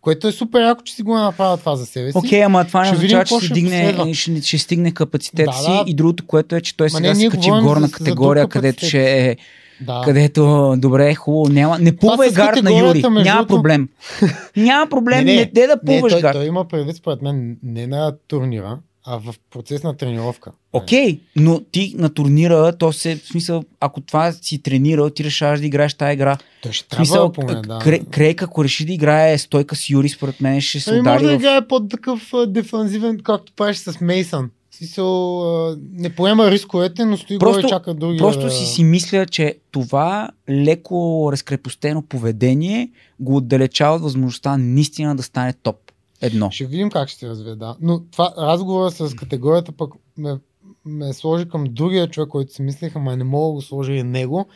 [0.00, 2.18] Което е супер яко, че си го е направил това за себе си.
[2.18, 5.66] Окей, ама това не означава, че ще, ще дигне, ще, ще стигне капацитета Да, си.
[5.66, 5.84] да.
[5.86, 8.48] И другото, което е, че той сега не, се качи в горна за- за категория,
[8.48, 8.88] където капацитет.
[8.88, 9.36] ще е
[9.80, 10.02] Да.
[10.04, 10.42] където
[10.78, 11.78] добре, хубаво, няма.
[11.78, 13.02] Не пулвай с гард на Юри.
[13.02, 13.88] между Няма проблем.
[14.56, 16.34] Няма проблем, не, не, не да не, пулваш той, гард.
[16.34, 18.78] той има предвид, според мен, не на турнира,
[19.10, 20.52] а в процес на тренировка.
[20.72, 25.60] Окей, но ти на турнира, то се, в смисъл, ако това си тренирал, ти решаваш
[25.60, 26.38] да играеш тази игра.
[26.62, 27.62] Той ще трябва смисъл, да.
[27.62, 31.16] Кре- Крейг, ако реши да играе стойка с Юри, според мен ще се Ами може
[31.16, 34.50] удари да играе под такъв дефанзивен, както правиш с Мейсън.
[34.70, 38.18] Смисъл, не поема рисковете, но стои Просто- горе и чака другия.
[38.18, 38.50] Просто да...
[38.50, 42.90] си си мисля, че това леко разкрепостено поведение
[43.20, 45.76] го отдалечава от възможността наистина да стане топ.
[46.20, 46.50] Едно.
[46.50, 47.76] Ще видим как ще се развие, да.
[47.80, 50.36] Но това разговора с категорията пък ме,
[50.84, 54.02] ме сложи към другия човек, който си мислех, ама не мога да го сложа и
[54.02, 54.46] него,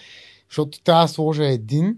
[0.50, 1.96] защото трябва да сложа един.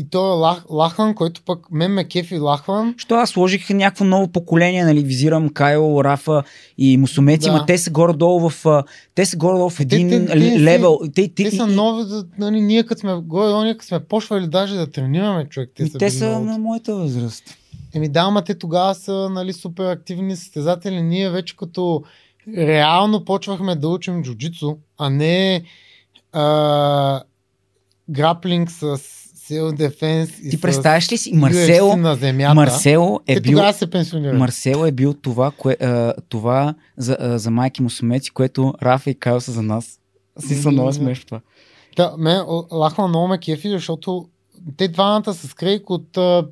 [0.00, 2.94] И той е Лах, Лахлан, който пък мен ме кефи Лахлан.
[2.98, 6.42] Що аз сложих някакво ново поколение, нали, визирам Кайл, Рафа
[6.78, 7.52] и Мусумеци, Да.
[7.52, 8.82] ма те са горе-долу в,
[9.14, 10.98] те са горе-долу в един те- те си- левел.
[11.04, 14.00] Те, те, Те са и- нови, за- нали, ние като сме горе, ние като сме
[14.00, 15.70] почвали даже да тренираме човек.
[15.76, 17.44] Те и са, те са на моята възраст.
[17.98, 21.02] Еми да, ама те тогава са нали, супер активни състезатели.
[21.02, 22.02] Ние вече като
[22.56, 25.62] реално почвахме да учим джуджицу, а не
[26.32, 27.22] а,
[28.10, 28.98] граплинг с
[29.48, 32.54] сел дефенс и Ти представяш ли си, UFC Марсело, на земята.
[32.54, 34.38] Марсело е бил се пенсионират.
[34.38, 39.14] Марсело е бил това, кое, а, това за, а, за майки мусумеци, което Рафа и
[39.14, 40.00] Кайл са за нас.
[40.38, 41.40] Си са много смешно това.
[41.96, 42.42] Да, мен
[42.72, 44.28] Лахла много ме кефи, защото
[44.76, 46.46] те двамата с Крейг от а,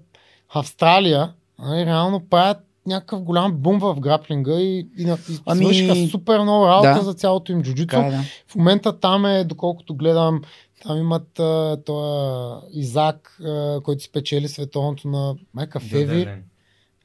[0.51, 5.95] Австралия нали, реално правят някакъв голям бум в граплинга и, и, на- и Ами, свършиха
[6.09, 7.03] супер много работа да.
[7.03, 7.87] за цялото им джуджицу.
[7.89, 8.23] Така, е, да.
[8.47, 10.43] В момента там е, доколкото гледам,
[10.83, 12.41] там имат а, тоя
[12.73, 16.29] Изак, а, който спечели световното на май кафеви.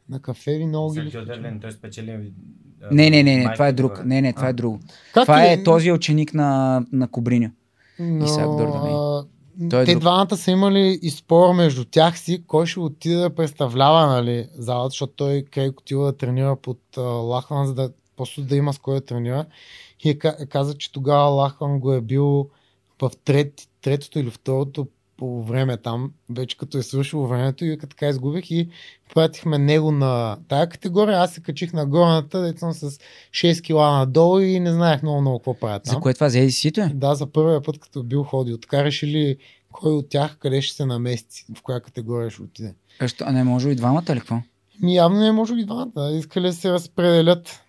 [0.10, 1.02] На кафеви много ги.
[1.02, 2.32] Дюдерлен, той спечели...
[2.92, 4.06] Не, не, не, не, майка това е друг.
[4.06, 4.80] Не, не, това е друго.
[5.14, 7.52] Както Това и- е този ученик на, на Кобриня.
[8.00, 8.94] но, Исак Дордани.
[9.70, 10.02] Той е те друг.
[10.02, 14.90] двамата са имали и спор между тях си, кой ще отиде да представлява нали, залата,
[14.90, 18.80] защото той Крейг отива да тренира под а, Лахлан, за да просто да има с
[18.80, 19.46] кой да тренира.
[20.04, 22.50] И е, ка- каза, че тогава Лахлан го е бил
[23.02, 24.88] в трет, третото или второто
[25.22, 28.70] по време там, вече като е свършило времето и така изгубих и
[29.14, 32.92] пратихме него на тая категория, аз се качих на горната, дето съм с
[33.32, 36.82] 6 кила надолу и не знаех много много какво правят За кое това за ADC-то
[36.82, 36.92] е?
[36.94, 38.58] Да, за първия път, като бил ходил.
[38.58, 39.38] Така решили
[39.72, 42.74] кой от тях къде ще се намести, в коя категория ще отиде.
[43.00, 44.42] А, що, а не може и двамата ли какво?
[44.82, 46.12] Ми явно не може и двамата.
[46.12, 47.62] Искали да се разпределят.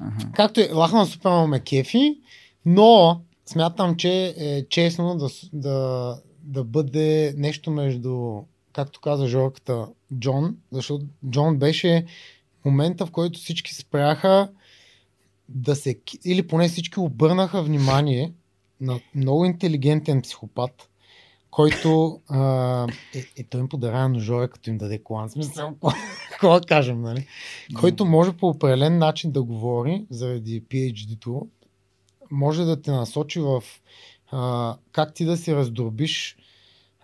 [0.00, 0.16] Ага.
[0.34, 2.18] Както е, Лахман супер ме кефи,
[2.66, 8.42] но смятам, че е честно да, да, да бъде нещо между,
[8.72, 9.86] както каза Жорката,
[10.18, 12.04] Джон, защото Джон беше
[12.64, 14.48] момента, в който всички спряха
[15.48, 18.32] да се, или поне всички обърнаха внимание
[18.80, 20.88] на много интелигентен психопат,
[21.50, 25.30] който а, е, е, той им подарява ножове, като им даде колан.
[25.30, 25.76] Смисъл,
[26.30, 27.26] какво да кажем, нали?
[27.80, 31.46] който може по определен начин да говори заради PhD-то,
[32.30, 33.62] може да те насочи в
[34.34, 36.36] а, как ти да си раздробиш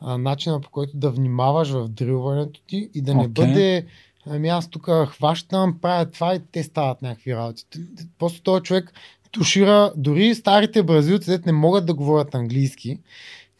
[0.00, 3.46] а, начина по който да внимаваш в дрилването ти и да не Окей.
[3.46, 3.86] бъде
[4.26, 7.64] ами аз тук хващам, правя това и те стават някакви работи.
[8.18, 8.92] Просто този човек
[9.30, 12.98] тушира, дори старите бразилци, дето не могат да говорят английски,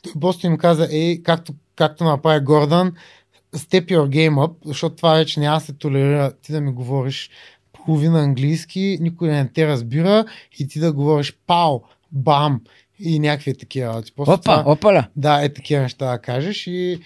[0.03, 2.93] той просто им каза, ей, както, както направи Гордан,
[3.57, 7.31] step your game up, защото това вече няма се толерира ти да ми говориш
[7.73, 10.25] половина английски, никой не те разбира
[10.59, 12.61] и ти да говориш пау, бам
[13.01, 14.03] и някакви такива.
[14.17, 15.07] Просто Опа, това, опаля.
[15.17, 17.01] да, е такива неща да кажеш и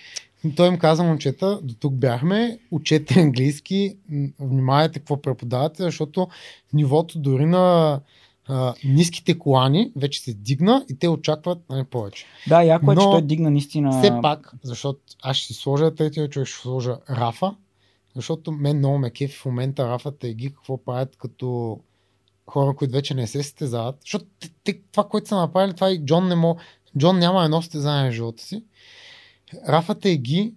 [0.56, 3.96] той им каза, момчета, до тук бяхме, учете английски,
[4.40, 6.28] внимавайте какво преподавате, защото
[6.72, 8.00] нивото дори на
[8.46, 12.24] а, ниските колани вече се дигна и те очакват нали, повече.
[12.48, 13.98] Да, яко е, че той дигна наистина.
[13.98, 17.54] Все пак, защото аз ще си сложа третия човек, ще сложа Рафа,
[18.16, 21.78] защото мен много ме кефи в момента Рафата и ги какво правят като
[22.46, 23.96] хора, които вече не се състезават.
[24.00, 26.60] Защото те, те, това, което са направили, това и Джон не мога.
[26.98, 28.62] Джон няма едно състезание в живота си.
[29.68, 30.54] Рафата и ги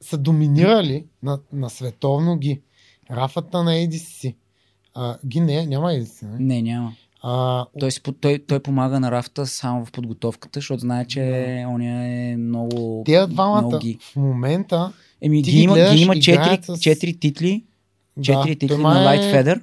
[0.00, 2.60] са доминирали на, на световно ги.
[3.10, 4.34] Рафата на ADCC.
[4.94, 6.22] А, ги не, няма ADCC.
[6.24, 6.44] Не?
[6.46, 6.92] Не, няма.
[7.22, 11.20] А, Той, си, той, той помага на рафта само в подготовката, защото знае, че
[11.68, 13.02] оня е много.
[13.06, 13.98] те двамата много ги.
[14.02, 17.64] в момента Еми, ги ги има, ги има играят 4, с- 4 титли.
[18.20, 19.62] 4 да, титли на Light е Feather.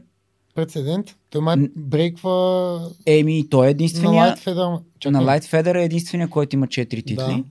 [0.56, 1.16] Прецедент.
[1.30, 4.24] Той май брейква Еми, той е на единствения.
[4.24, 4.82] Light Feather.
[5.00, 5.22] Чакай.
[5.22, 7.16] На Light Feather е единствения, който има 4 титли.
[7.16, 7.44] Да.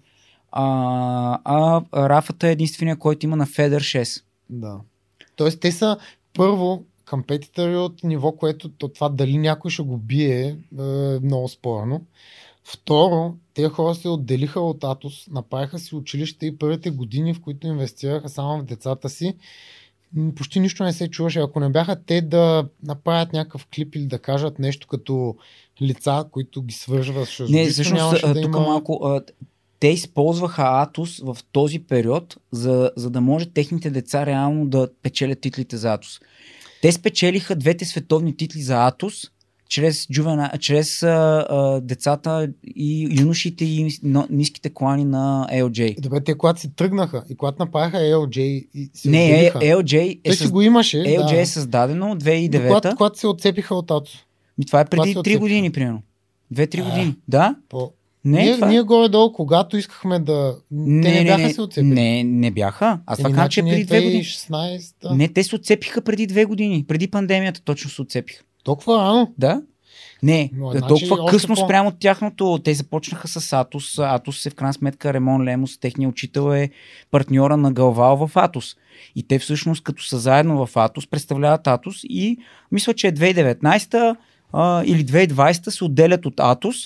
[0.53, 4.23] А, а Рафата е единствения, който има на Feather 6.
[4.51, 4.81] Да.
[5.37, 5.97] Тоест те са
[6.35, 12.07] първо компетитори от ниво, което то, това дали някой ще го бие е много спорно.
[12.65, 17.67] Второ, тези хора се отделиха от Атос, направиха си училище и първите години, в които
[17.67, 19.37] инвестираха само в децата си,
[20.37, 21.41] почти нищо не се чуваше.
[21.41, 25.37] Ако не бяха те да направят някакъв клип или да кажат нещо като
[25.83, 28.61] лица, които ги свържва с Не, всъщност, да тук има...
[28.61, 29.01] малко.
[29.05, 29.21] А,
[29.81, 35.41] те използваха Атос в този период, за, за да може техните деца реално да печелят
[35.41, 36.21] титлите за Атос.
[36.83, 39.31] Те спечелиха двете световни титли за Атос
[39.75, 46.01] чрез, джувена, чрез а, а, децата и юношите и но, ниските клани на LJ.
[46.01, 48.39] Добре, те когато си тръгнаха и когато направиха LJ
[48.75, 50.51] и се Не, е, отделиха, LJ е, си съз...
[50.51, 50.97] го имаше.
[50.97, 51.41] LJ да.
[51.41, 54.17] е създадено от Но 2009 Когато, когато се отцепиха от Атос.
[54.59, 55.41] Ми, това е преди се 3 отцепиха?
[55.41, 56.03] години, примерно.
[56.55, 56.85] 2-3 А.
[56.91, 57.17] години.
[57.29, 57.57] Да?
[57.69, 57.93] По...
[58.25, 58.67] Не, ние, това...
[58.67, 60.57] е- ние горе-долу, когато искахме да...
[60.71, 61.95] те не, бяха се отцепили.
[61.95, 63.01] Не, не бяха.
[63.07, 64.25] Аз това Еми, казвам, че значи преди ние 2 години.
[64.25, 66.85] 2016 Не, те се отцепиха преди две години.
[66.89, 68.45] Преди пандемията точно се отцепиха.
[68.65, 69.33] Толкова рано.
[69.39, 69.63] Да?
[70.23, 72.61] Не, Но, значи, толкова късно по- спрямо от тяхното.
[72.65, 73.99] Те започнаха с Атос.
[73.99, 76.71] Атос е в крайна сметка Ремон Лемос, техният учител е
[77.11, 78.77] партньора на Галвал в Атос.
[79.17, 82.39] И те всъщност като са заедно в Атос, представляват Атос и
[82.73, 84.17] мисля, че е 2019
[84.53, 86.77] а, или 2020 се отделят от Атос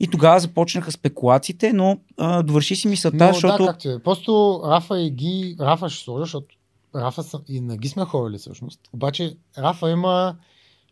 [0.00, 3.64] и тогава започнаха спекулациите, но а, довърши си мисълта, Но защото...
[3.64, 3.98] да, както е.
[3.98, 5.56] Просто Рафа и Ги...
[5.60, 6.56] Рафа ще сложа, защото
[6.96, 7.40] Рафа са...
[7.48, 8.80] и на Ги сме ходили всъщност.
[8.92, 10.36] Обаче Рафа има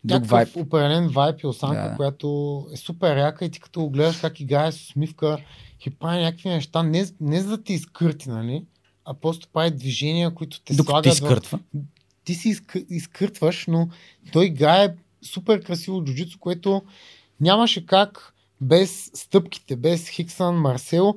[0.04, 0.56] Друг вайб.
[0.56, 2.28] определен вайб и осанка, Да, която
[2.72, 5.38] е супер яка и ти като го гледаш как играе с усмивка
[5.86, 8.64] и прави някакви неща, не, не за да ти изкърти, нали?
[9.04, 11.58] А просто прави движения, които те Докато ти слагат в- изкъртва.
[12.24, 12.76] ти си изк...
[12.90, 13.88] изкъртваш, но
[14.32, 16.82] той играе супер красиво джуджицу, което
[17.40, 21.14] нямаше как без стъпките, без Хиксън, Марсел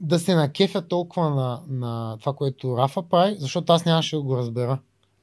[0.00, 4.36] да се накефя толкова на, на това, което Рафа прави, защото аз нямаше да го
[4.36, 4.78] разбера.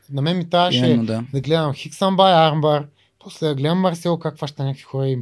[0.10, 1.24] На мен ми трябваше Именно, да.
[1.34, 2.88] да гледам Хиксън бай армбар,
[3.20, 5.18] после да гледам Марсел как фаща някакви хора и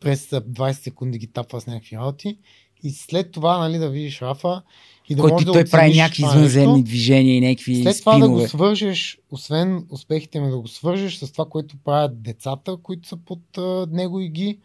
[0.00, 2.38] през 20 секунди ги тапва с някакви работи
[2.82, 4.62] и след това нали, да видиш Рафа
[5.08, 8.48] и да който да той прави някакви извънземни движения и някакви След това да го
[8.48, 13.58] свържеш, освен успехите ми, да го свържеш с това, което правят децата, които са под
[13.58, 14.58] а, него и ги.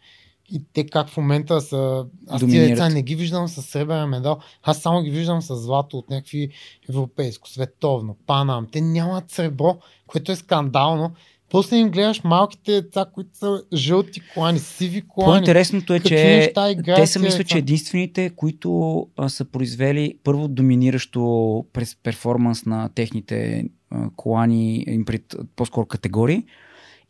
[0.52, 2.06] И те как в момента са...
[2.28, 2.68] Аз тия Доминират.
[2.68, 4.38] деца не ги виждам с сребърен медал.
[4.62, 6.50] Аз само ги виждам с злато от някакви
[6.88, 8.66] европейско, световно, панам.
[8.72, 11.10] Те нямат сребро, което е скандално.
[11.52, 15.32] После им гледаш малките деца, които са жълти колани, сиви колани.
[15.32, 20.14] По-интересното е, Какви че неща играят те са, мисля, че единствените, които а, са произвели
[20.24, 26.44] първо доминиращо през перформанс на техните а, колани, им пред, по-скоро категории.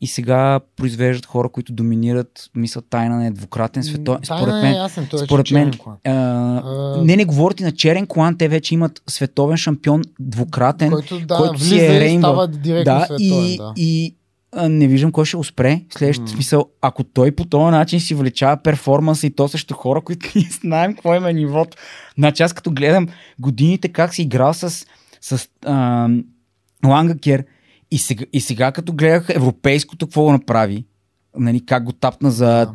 [0.02, 4.20] И сега произвеждат хора, които доминират, мисля, тайна на е двукратен световен.
[4.24, 5.72] Според е мен, ясен, той е според мен,
[6.04, 10.90] а, А, не, не говорите на черен колан, те вече имат световен шампион, двукратен.
[10.90, 12.26] който, да, който си влиза е и Рейнбо.
[12.26, 13.44] става директно да, световен.
[13.44, 13.72] и, да.
[13.76, 14.14] и
[14.52, 15.80] а, не виждам кой ще го спре.
[15.90, 16.28] Следващия М.
[16.28, 20.48] смисъл, ако той по този начин си влечава перформанс и то също хора, които ние
[20.60, 21.76] знаем какво има нивото.
[22.18, 24.86] Значи аз като гледам годините как си играл с,
[25.20, 26.08] с а,
[26.86, 27.44] Лангакер
[27.92, 30.84] и сега, и сега като гледах европейското какво го направи,
[31.36, 32.72] нали, как го тапна за Да.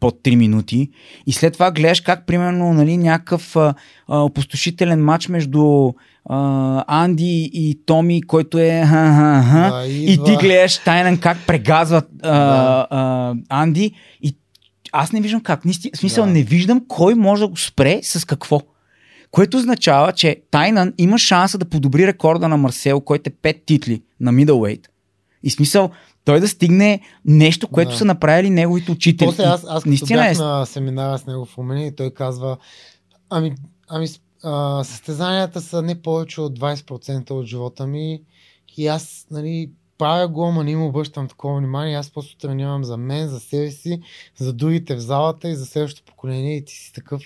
[0.00, 0.90] под 3 минути
[1.26, 3.74] и след това гледаш как примерно нали, някакъв а,
[4.08, 5.92] опустошителен матч между
[6.24, 12.30] а, Анди и Томи, който е ха-ха-ха, Да, и ти гледаш Тайнан как прегазва а,
[12.30, 12.86] Да.
[12.90, 13.92] а, Анди
[14.22, 14.36] и
[14.92, 15.64] аз не виждам как.
[15.64, 16.30] Нисти- В смисъл Да.
[16.30, 18.60] не виждам кой може да го спре с какво.
[19.36, 24.02] Което означава, че Тайнан има шанса да подобри рекорда на Марсел, който е 5 титли
[24.20, 24.86] на middleweight.
[25.42, 25.90] И смисъл,
[26.24, 27.96] той да стигне нещо, което Да.
[27.96, 29.26] са направили неговите учители.
[29.26, 32.56] После аз, аз като бях е- на семинара с него в Румъния и той казва,
[33.30, 33.54] ами,
[33.88, 34.08] ами
[34.42, 38.22] а, състезанията са не повече от 20% от живота ми
[38.76, 41.96] и аз, нали, правя го, ама не им обръщам такова внимание.
[41.96, 44.00] Аз просто тренирам за мен, за себе си,
[44.36, 47.22] за другите в залата и за следващото поколение и ти си такъв,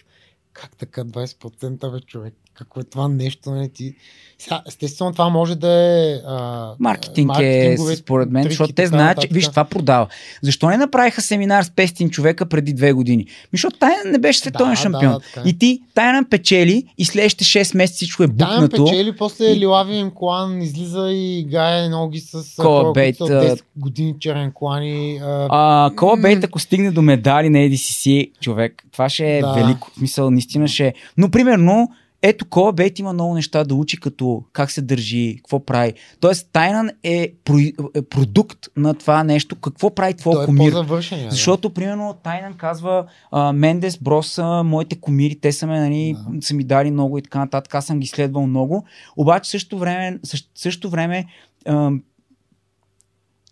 [0.52, 2.34] как така 20% бе човек?
[2.60, 3.50] Какво е това нещо?
[3.50, 3.68] Нали?
[3.68, 3.94] Ти...
[4.38, 6.14] Сега, естествено, това може да е...
[6.26, 10.06] А, Маркетинг е, според мен, трики защото и те знаят, че виж, това продава.
[10.42, 13.26] Защо не направиха семинар с 500 човека преди две години?
[13.52, 15.12] Защото Тайнан не беше световен Да, шампион.
[15.12, 15.48] да, така е.
[15.48, 18.84] и ти, Тайнан печели и следващите 6 месеца всичко е букнато.
[18.84, 23.26] печели, после И- Лилави им колан излиза и играе ноги с а, Кола хора, които
[23.26, 25.20] са Бейт, от 10 години черен колани.
[25.22, 26.22] А, А, Кола М.
[26.22, 29.52] Бейт, ако стигне до медали на ADCC, човек, това ще е Да.
[29.52, 29.90] велико.
[29.90, 30.94] В смисъл, наистина ще е.
[31.16, 31.88] Но, примерно,
[32.22, 35.92] ето Кола Бейт има много неща да учи, като как се държи, какво прави.
[36.20, 39.56] Тоест, Тайнан е, про- е продукт на това нещо.
[39.56, 40.70] Какво прави твой той е кумир?
[40.72, 41.24] по-завършен.
[41.24, 41.30] да.
[41.30, 46.42] Защото, примерно, Тайнан казва, а, Мендес, Брос са моите комири, те са, ме, нали, Да.
[46.42, 48.84] са ми дали много и така нататък, аз съм ги следвал много.
[49.16, 51.26] Обаче, също време, също, също време
[51.66, 51.90] а,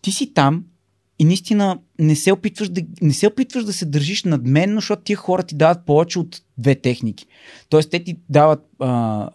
[0.01, 0.63] ти си там
[1.19, 5.17] и наистина не се, опитваш да, не се опитваш да се държиш надменно, защото тия
[5.17, 7.25] хора ти дават повече от две техники.
[7.69, 9.29] Тоест, те ти дават а,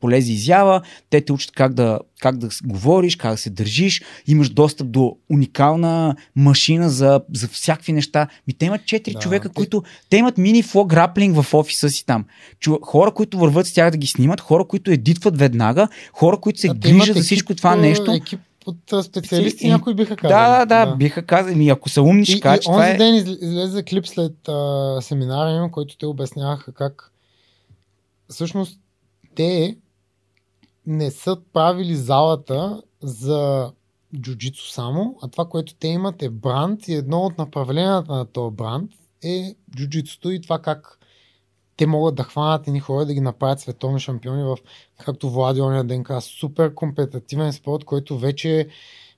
[0.00, 4.02] поле за изява, те те учат как да, как да говориш, как да се държиш,
[4.26, 8.28] имаш достъп до уникална машина за, за всякакви неща.
[8.46, 11.90] Ми те имат четири Да, човека, те- които те имат мини фло граплинг в офиса
[11.90, 12.24] си там.
[12.60, 16.60] Чу, хора, които върват с тях да ги снимат, хора, които едитват веднага, хора, които
[16.60, 18.12] се А грижат за всичко това нещо.
[18.12, 20.32] Екип от специалисти, И- някои биха казали.
[20.32, 21.54] Да, да, да, биха казали.
[21.54, 22.96] Ми, ако са умни, ще И, кажат, и че това е...
[22.96, 27.12] ден изл- излезе клип след а, семинара който те обясняваха как
[28.28, 28.80] всъщност
[29.34, 29.76] те
[30.86, 33.70] не са правили залата за
[34.20, 38.56] джуджицу само, а това, което те имат е бранд и едно от направленията на този
[38.56, 38.90] бранд
[39.24, 40.98] е джуджицуто и това как
[41.76, 44.56] те могат да хванат едни хора да ги направят световни шампиони в,
[45.04, 48.68] както Влади ония ден каза, супер компетативен спорт, който вече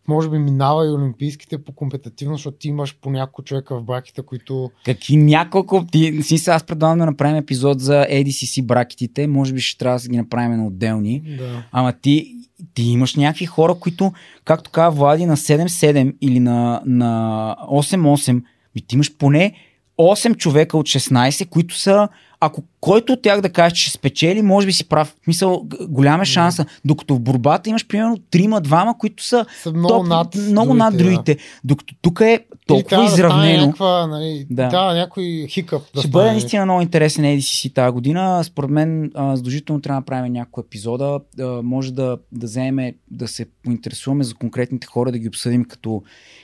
[0.09, 4.23] може би минава и олимпийските по компетативност, защото ти имаш по няколко човека в браките,
[4.23, 4.71] които...
[4.85, 5.87] Какви няколко...
[5.93, 9.27] Ти, си, аз предлагам да направим епизод за ADCC бракетите.
[9.27, 11.23] Може би ще трябва да си ги направим на отделни.
[11.39, 11.63] Да.
[11.73, 12.37] Ама ти,
[12.75, 14.13] ти имаш някакви хора, които,
[14.45, 18.43] както каза Влади, на 7-7 или на, на 8-8,
[18.75, 19.55] ми ти имаш поне
[19.99, 22.09] 8 човека от 16, които са,
[22.41, 25.17] ако който от тях да каже, че ще спечели, може би си прав.
[25.27, 26.67] Мисъл, голям е шанса.
[26.85, 31.15] Докато в борбата имаш примерно 3-2, които са Са много топ, над много над другите,
[31.15, 31.21] да.
[31.21, 31.45] другите.
[31.65, 33.63] Докато тук е толкова да стане изравнено.
[33.63, 34.69] някаква, нали, Да.
[34.69, 34.95] да.
[34.95, 36.13] някой хикъп да Ще стане.
[36.13, 38.45] бъде наистина много интересен ADCC тази година.
[38.45, 41.21] Според мен задължително трябва да направим няколко епизода.
[41.63, 42.03] Може да,
[42.33, 46.03] да вземем, да се поинтересуваме за конкретните хора, да ги обсъдим като,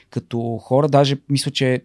[0.09, 0.87] като хора.
[0.87, 1.81] Даже мисля, че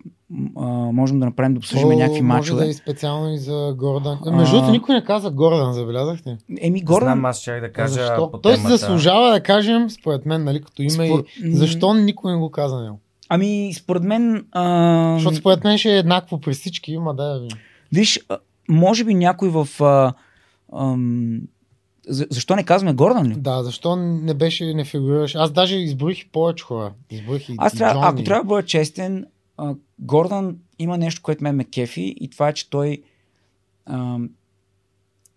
[0.56, 2.64] а, можем да направим да обсъждаме някакви може мачове.
[2.64, 4.18] да е специално и за Гордан.
[4.26, 6.36] Между другото, никой не каза Гордан, забелязахте?
[6.60, 8.30] Еми, Гордан, Знам, аз чак да кажа Защо?
[8.30, 8.70] по Той темата.
[8.70, 12.80] заслужава да кажем, според мен, нали, като има Спор- и защо никой не го каза
[12.80, 13.00] него.
[13.28, 14.46] ами, според мен...
[14.52, 17.58] А, Защото според мен ще е еднакво при всички, има да видим.
[17.92, 18.20] Виж,
[18.68, 19.68] може би някой в...
[19.80, 20.12] А,
[20.74, 21.40] ам,
[22.08, 23.34] защо не казваме Гордан ли?
[23.34, 25.38] Да, защо не беше, не фигурираше?
[25.38, 26.92] Аз даже изброих и повече хора.
[27.10, 28.06] Изброих и, Аз трябва, Джони.
[28.06, 29.26] ако трябва да бъда честен,
[29.98, 33.02] Гордан има нещо, което мен ме кефи и това е, че той
[33.86, 34.18] а,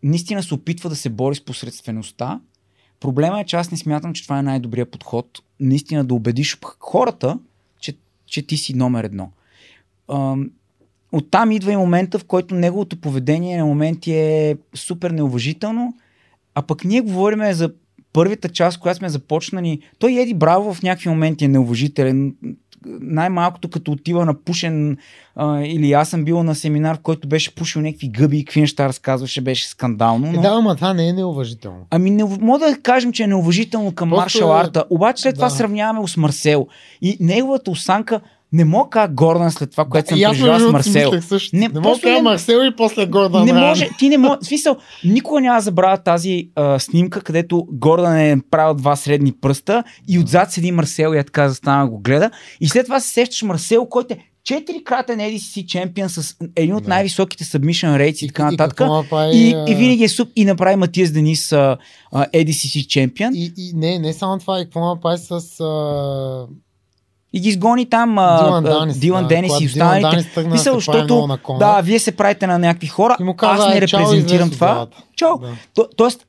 [0.03, 2.40] наистина се опитва да се бори с посредствеността.
[2.99, 5.40] Проблема е, че аз не смятам, че това е най-добрият подход.
[5.60, 7.40] Наистина да убедиш хората,
[7.80, 7.94] че,
[8.26, 9.32] че ти си номер едно.
[11.11, 15.94] Оттам идва и момента, в който неговото поведение на моменти е супер неуважително,
[16.56, 17.73] а пък ние говорим за
[18.14, 19.82] първата част, която сме започнали.
[19.99, 22.36] Той Еди Браво в някакви моменти е неуважителен.
[22.86, 24.98] Най-малкото като отива на пушен
[25.36, 28.62] а, или аз съм бил на семинар, в който беше пушил някакви гъби и какви
[28.62, 30.28] неща разказваше, беше скандално.
[30.28, 30.41] Е, Но...
[30.41, 31.86] да, ама това не е неуважително.
[31.90, 35.36] Ами не, мога да кажем, че е неуважително към Просто маршал е- арта, обаче след
[35.36, 35.56] това да.
[35.56, 36.68] сравняваме го с Марсел.
[37.02, 38.22] И неговата осанка
[38.53, 41.22] не мога кажа Гордан след това, което съм И преживял с Марсел.
[41.22, 41.56] също.
[41.56, 43.45] Не, Не, мога да не- Марсел и после Гордан.
[43.45, 44.38] Не може, ти не може.
[44.41, 49.84] Смисъл, никога няма да забравя тази а, снимка, където Гордан е правил два средни пръста
[50.07, 52.32] и отзад седи Марсел и е така застана го гледа.
[52.61, 56.90] И след това се сещаш Марсел, който е четирикратен ADCC чемпион с един от Да.
[56.90, 58.78] най-високите submission rates и, така и нататък.
[58.78, 61.78] какво направи, И, а, и винаги е суп и направи Матиас Денис а,
[62.11, 63.36] а, ADCC чемпион.
[63.36, 66.48] И, И, и не, не само това, и какво направи с а,
[67.34, 68.98] и ги изгони там Дилан а, Данис.
[68.98, 70.10] Дилан да, Денис и останалите.
[70.10, 71.58] Данис тръгна Мисъл, прави защото-.
[71.60, 74.48] Да, вие се правите на някакви хора, и му каза, аз не «Е, чао, репрезентирам
[74.48, 74.74] от това.
[74.74, 74.98] залата».
[75.16, 75.38] Чао!
[75.38, 75.48] Да.
[75.76, 76.28] То, тоест,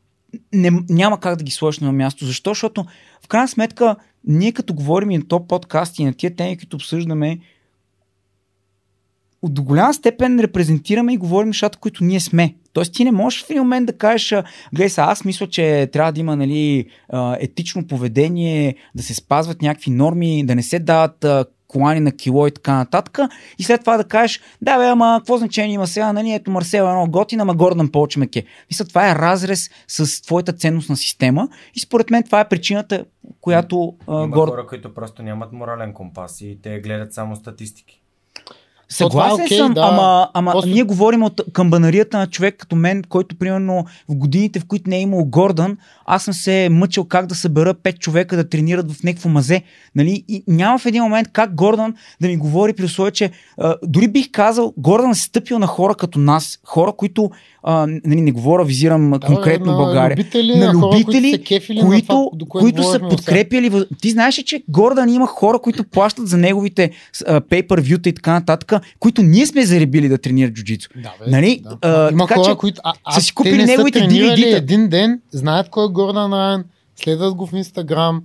[0.52, 2.24] не, няма как да ги сложиш на място.
[2.24, 2.50] Защо?
[2.50, 2.84] Защото
[3.24, 6.76] в крайна сметка, ние като говорим и на топ подкаст и на тия теми, които
[6.76, 7.38] обсъждаме,
[9.42, 12.54] от до голяма степен репрезентираме и говорим нещата, които ние сме.
[12.72, 14.42] Тоест ти не можеш в един момент да кажеш,
[14.74, 16.86] гледай аз мисля, че трябва да има нали,
[17.38, 21.26] етично поведение, да се спазват някакви норми, да не се дават
[21.72, 23.18] колани на кило и така нататък.
[23.58, 26.84] И след това да кажеш, да бе, ама какво значение има сега, нали, ето Марсел
[26.84, 28.44] е едно готина, ама Гордан повече меке.
[28.70, 33.04] Мисля, това е разрез с твоята ценностна система и според мен това е причината,
[33.40, 34.48] която Има Гор...
[34.48, 38.01] хора, които просто нямат морален компас и те гледат само статистики.
[38.92, 39.80] Съгласен това е окей, съм, да.
[39.80, 44.60] ама, ама Просто- ние говорим от камбанарията на човек като мен, който примерно в годините,
[44.60, 48.36] в които не е имал Гордън, аз съм се мъчил как да събера пет човека
[48.36, 49.62] да тренират в някакво мазе.
[49.94, 50.24] Нали?
[50.28, 54.08] И няма в един момент как Гордън да ми говори при условие, че а, дори
[54.08, 57.30] бих казал, Гордън е стъпил на хора като нас, хора, които
[57.62, 60.16] а, нали, не говоря, визирам Да, конкретно на България.
[60.16, 63.06] Любители, на на, хора, любители, които се кефили на които, това, до които са сега.
[63.68, 66.90] въз- Ти знаеш че Гордан има хора, които плащат за неговите
[67.24, 70.88] пейпер-вюта и така нататък, които ние сме заребили да тренират джуджицу.
[70.96, 71.62] Да, бе, Нали?
[71.64, 71.78] да.
[71.82, 74.56] А, Има така хора, че които а, а, са си купили неговите DVD-та.
[74.56, 76.64] един ден, знаят кой е Гордан Райан,
[76.96, 78.22] следват го в Инстаграм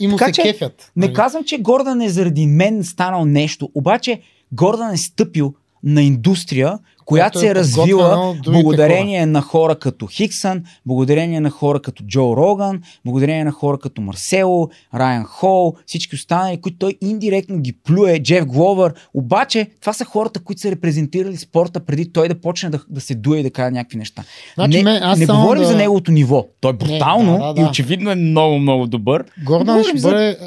[0.00, 0.92] и му Така се че кефят.
[0.96, 1.14] Не нали?
[1.14, 4.20] казвам, че Гордан е заради мен станал нещо, обаче
[4.52, 10.06] Гордан е стъпил на индустрия, която Която се е е развила благодарение на хора като
[10.06, 16.14] Хиксън, благодарение на хора като Джо Роган, благодарение на хора като Марсело, Райан Хол, всички
[16.14, 18.94] останали, които той индиректно ги плюе, Джеф Гловър.
[19.14, 23.14] Обаче, това са хората, които са репрезентирали спорта преди той да почне да, да се
[23.14, 24.24] дуе и да каже някакви неща.
[24.54, 26.46] Значи, не мен- аз не говорим да- за неговото ниво.
[26.60, 27.70] Той е брутално да, да, и да.
[27.70, 29.24] очевидно е много, много добър.
[29.44, 30.38] Гордан ще за- бъде...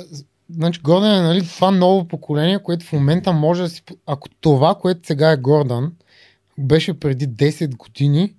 [0.54, 3.82] Значи Гордан е нали, това ново поколение, което в момента може да си...
[4.06, 5.92] Ако това, което сега е Гордан,
[6.58, 8.34] беше преди 10 години,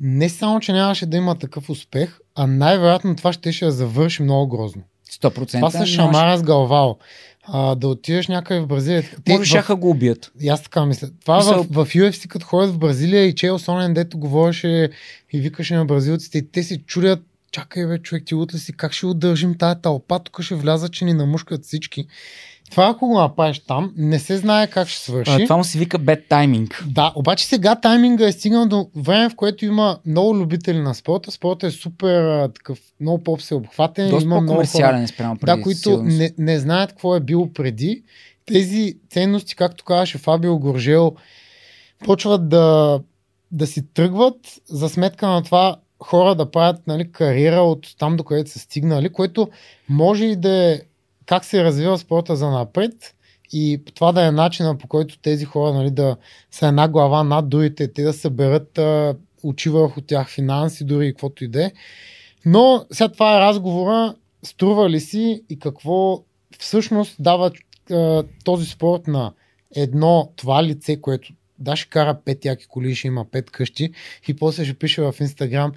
[0.00, 4.22] не само, че нямаше да има такъв успех, а най-вероятно това ще ще да завърши
[4.22, 4.82] много грозно.
[5.10, 5.52] 100%.
[5.52, 6.98] Това са шамара с галвал.
[7.42, 9.04] А, да отидеш някъде в Бразилия.
[9.24, 10.32] Те Може в- шаха го убият.
[10.40, 11.08] И аз така мисля.
[11.20, 14.90] Това Мисъл- в, в UFC, като ходят в Бразилия и Чел Сонен, дето говореше
[15.32, 17.20] и викаше на бразилците, и те се чудят,
[17.52, 21.04] чакай бе, човек, ти утре си, как ще удържим тая тълпа, тук ще вляза, че
[21.04, 22.06] ни намушкат всички.
[22.70, 25.32] Това ако го направиш там, не се знае как ще свърши.
[25.32, 26.84] А, това му се вика бед тайминг.
[26.88, 31.30] Да, обаче сега тайминга е стигнал до време, в което има много любители на спорта.
[31.30, 34.10] Спортът е супер такъв, много по-всеобхватен.
[34.10, 35.56] Доста има много хора, по-комерциален спрямо преди.
[35.56, 38.02] да, които не, не знаят какво е било преди.
[38.46, 41.14] Тези ценности, както казваше Фабио Горжел,
[42.04, 43.00] почват да,
[43.52, 44.36] да си тръгват
[44.68, 49.08] за сметка на това хора да правят нали, кариера от там, до където са стигнали,
[49.08, 49.48] което
[49.88, 50.80] може и да е
[51.26, 53.14] как се развива спорта за напред
[53.52, 56.16] и това да е начина по който тези хора нали, да
[56.50, 61.12] са една глава над другите, те да съберат а, очи върху тях, финанси, дори и
[61.12, 61.72] каквото и да е.
[62.46, 66.22] Но сега това е разговора, струва ли си и какво
[66.58, 67.50] всъщност дава
[67.90, 69.32] а, този спорт на
[69.76, 73.92] едно това лице, което да ще кара пет яки коли, ще има пет къщи
[74.28, 75.72] и после ще пише в Инстаграм.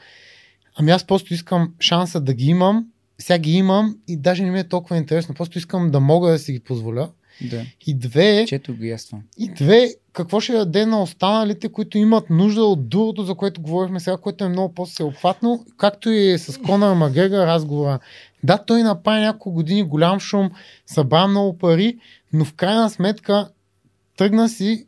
[0.75, 2.87] Ами аз просто искам шанса да ги имам,
[3.17, 5.35] сега ги имам и даже не ми е толкова интересно.
[5.35, 7.09] Просто искам да мога да си ги позволя.
[7.41, 7.65] Да.
[7.87, 9.19] И две, Чето го и аз това.
[9.37, 13.99] и две, какво ще даде на останалите, които имат нужда от другото, за което говорихме
[13.99, 17.99] сега, което е много по-всеобхватно, както и с Конор Магега разговора.
[18.43, 20.49] Да, той направи няколко години голям шум,
[20.85, 21.97] събра много пари,
[22.33, 23.49] но в крайна сметка
[24.17, 24.87] тръгна си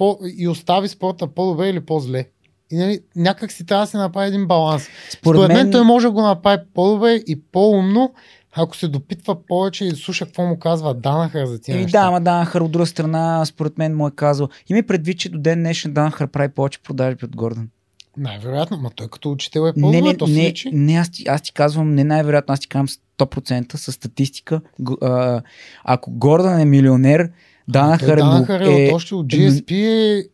[0.00, 2.24] по, и остави спорта по-добре или по-зле.
[2.70, 4.82] И нали, някак си трябва да се направи един баланс.
[5.10, 8.12] Според, Според мен, той може да го направи по-добре и по-умно,
[8.52, 12.00] ако се допитва повече и слуша какво му казва Данахър за тия Еми неща.
[12.00, 14.48] да, ама Данахър от друга страна, според мен му е казал.
[14.68, 17.68] Има предвид, че до ден днешен Данахър прави повече продажби от Гордън.
[18.16, 20.70] Най-вероятно, ма той като учител е Не, по-добре, не, то се не, личи.
[20.72, 24.60] не аз, ти, аз ти казвам, не най-вероятно, аз ти казвам 100% с статистика.
[25.02, 25.42] А,
[25.84, 27.30] ако Гордън е милионер,
[27.70, 28.88] Данахър е, е...
[28.88, 30.24] от още от GSP е,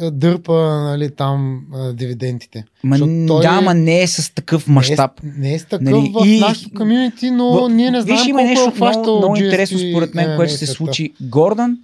[0.00, 0.52] е, дърпа
[0.82, 2.64] нали, там е, дивидендите.
[2.84, 5.10] Ма, той да, ма не е с такъв мащаб.
[5.22, 8.00] Не е, не е с такъв Нали, в и- нашото комьюнити, но В- ние не
[8.00, 10.72] знаем Виж, има нещо е много, много GSP, интересно според мен, е, което ще се
[10.72, 11.12] случи.
[11.20, 11.78] Гордън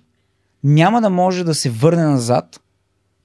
[0.64, 2.60] няма да може да се върне назад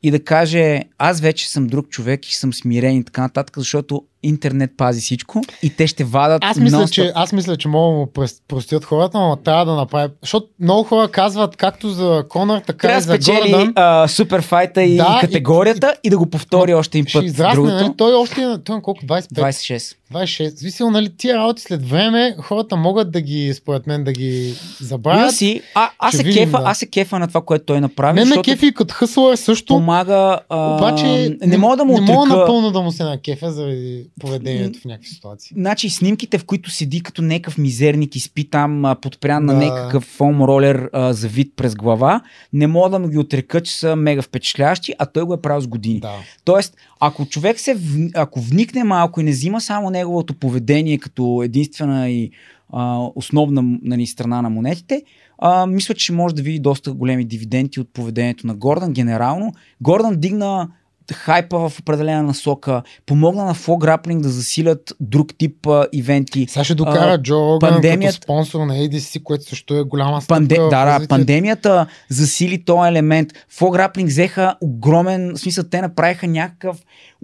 [0.03, 4.03] и да каже аз вече съм друг човек и съм смирен и така нататък, защото
[4.23, 8.21] интернет пази всичко и те ще вадат Аз мисля, че, аз мисля, че могат да
[8.23, 10.13] му простят хората, но трябва да направи.
[10.21, 13.73] Защото много хора казват, както за Конър, така трябва и за спечели Гордън.
[13.75, 17.25] а, суперфайта и Да, категорията и, да го повтори още един Ще път.
[17.25, 17.93] израсне, Другото, нали?
[17.97, 19.01] Той още е, той е на колко?
[19.01, 19.27] 25?
[19.31, 19.95] 26.
[20.13, 20.55] 26.
[20.57, 25.35] Смисъл, нали, тия работи след време хората могат да ги, според мен, да ги забравят.
[25.35, 26.63] си, а, аз, Ще се видим, кефа, да.
[26.65, 29.65] аз се кефа на това, което той направи, Мен ме кефи като хъслър също.
[29.67, 30.39] помага.
[30.49, 34.79] А, Обаче не мога да му не мога напълно да му се накефя заради поведението
[34.79, 35.53] в някакви ситуации.
[35.57, 39.59] Значи снимките, в които седи като някакъв мизерник и спи там подпрян на Да.
[39.59, 42.21] някакъв фом ролер а, за вид през глава,
[42.53, 45.61] не мога да му ги отрека, че са мега впечатляващи, а той го е правил
[45.61, 45.99] с години.
[45.99, 46.15] Да.
[46.45, 47.77] Тоест, ако човек се,
[48.15, 52.31] ако вникне малко и не взима само неговото поведение като единствена и
[52.73, 55.03] а, основна нали, страна на монетите,
[55.37, 58.93] а, мисля, че може да види доста големи дивиденти от поведението на Гордън.
[58.93, 60.69] Генерално, Гордън дигна
[61.13, 66.45] хайпа в определена насока, помогна на Фо Grappling да засилят друг тип а, ивенти.
[66.49, 70.21] Сега ще докара А, Джо Роган пандемията- като спонсор на ADC, което също е голяма
[70.21, 70.55] стъпка Панде...
[70.55, 73.29] Да, да, пандемията засили този елемент.
[73.49, 76.77] Фо Grappling взеха огромен, в смисъл те направиха някакъв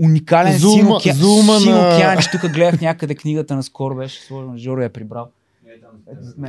[0.03, 1.15] уникален Зума- синокеан.
[1.17, 4.57] зума на- тук гледах някъде книгата наскоро беше сложена.
[4.57, 5.27] Жоро я е прибрал.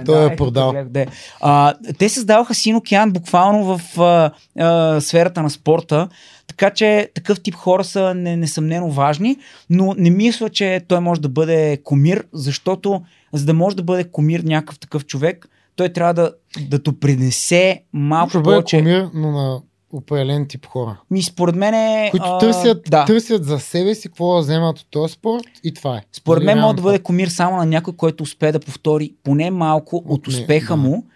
[0.06, 0.70] Той да, е продал.
[0.70, 1.06] гледах, де.
[1.40, 6.08] А, те създаваха синокеан буквално в а, а, сферата на спорта,
[6.46, 9.36] така че такъв тип хора са не, несъмнено важни,
[9.70, 13.02] но не мисля, че той може да бъде комир, защото
[13.32, 16.32] за да може да бъде комир някакъв такъв човек, той трябва да,
[16.68, 18.78] да допринесе малко Ще бъде повече.
[18.78, 19.60] комир, но на
[19.96, 21.00] определен тип хора.
[21.10, 22.08] Ми според мен е...
[22.10, 23.04] Които а, търсят, да.
[23.04, 26.02] търсят за себе си какво да вземат от този спорт и това е.
[26.12, 29.96] Според мен може да бъде комир само на някой, който успее да повтори поне малко
[29.96, 30.82] от, От не- успеха да.
[30.82, 31.06] му,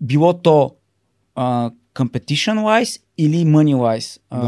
[0.00, 0.70] било то
[1.34, 4.20] а, competition wise или money wise.
[4.30, 4.46] А, Да,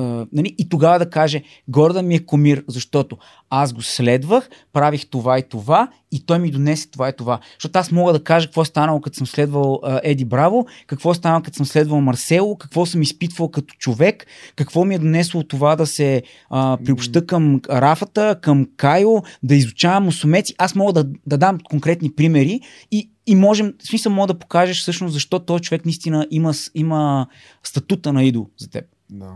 [0.00, 0.54] а, нали?
[0.58, 3.16] И тогава да каже, Горда ми е комир, защото
[3.50, 7.40] аз го следвах, правих това и това и той ми донесе това и това.
[7.56, 11.10] Защото аз мога да кажа какво е станало като съм следвал а, Еди Браво, какво
[11.10, 14.26] е станало като съм следвал Марсело, какво съм изпитвал като човек,
[14.56, 20.04] какво ми е донесло това да се а, приобща към Рафата, към Кайо, да изучавам
[20.04, 20.54] мусумеци.
[20.58, 22.60] Аз мога да, да дам конкретни примери
[22.90, 27.26] и, и можем, в смисъл мога да покажеш всъщност защо този човек наистина има, има
[27.92, 28.84] статута на идол за теб.
[29.10, 29.30] Да.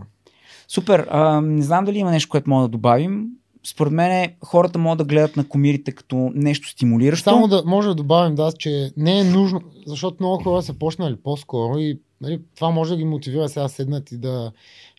[0.67, 1.07] Супер.
[1.09, 3.25] А, не знам дали има нещо, което мога да добавим.
[3.63, 7.29] Според мен хората могат да гледат на комирите като нещо стимулиращо.
[7.29, 11.15] Само да може да добавим, да, че не е нужно, защото много хора са почнали
[11.15, 14.51] по-скоро и нали, това може да ги мотивира сега седнат и да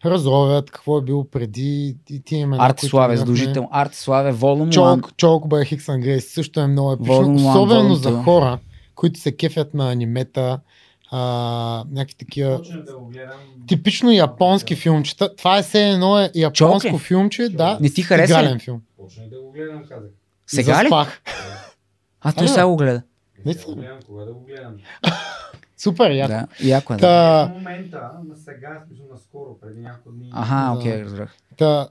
[0.05, 2.64] разровят какво е било преди и тия имена.
[2.66, 3.68] Арт Славе, задължително.
[3.72, 8.59] Арт Славе, Волум Чолк, Чолк Хиксън Грейс също е много епично, особено за хора,
[8.94, 10.60] които се кефят на анимета,
[11.10, 11.18] а,
[11.90, 13.36] някакви такива Почнах да го гледам.
[13.68, 15.36] типично японски филмчета.
[15.36, 16.98] Това е все едно е японско Чолк е.
[16.98, 18.40] филмче, да, Не ти харесва ли?
[18.40, 18.80] игрален филм.
[18.97, 20.10] Почнах да го гледам, казах.
[20.47, 20.89] Сега ли?
[22.20, 23.02] А той сега го гледа.
[23.47, 23.68] Наистина?
[23.68, 24.72] Да го гледам, кога да го гледам.
[25.76, 26.28] Супер, яко.
[26.28, 26.97] Да, яко е.
[26.97, 27.01] Да.
[27.01, 27.97] Та, В момента,
[28.28, 28.82] на сега,
[29.12, 30.30] наскоро, преди няколко дни.
[30.32, 30.78] Аха, Да.
[30.78, 31.35] окей, разбрах.
[31.56, 31.89] Та,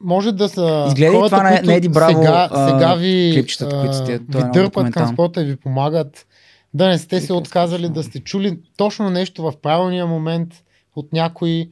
[0.00, 3.94] може да са Изгледай хората, това на- на Еди Браво, сега, сега ви, клипчетата, които
[3.94, 6.26] сте- ви дърпат към спорта и ви помагат
[6.74, 10.54] да не сте се отказали, да сте чули точно нещо в правилния момент
[10.96, 11.70] от някой.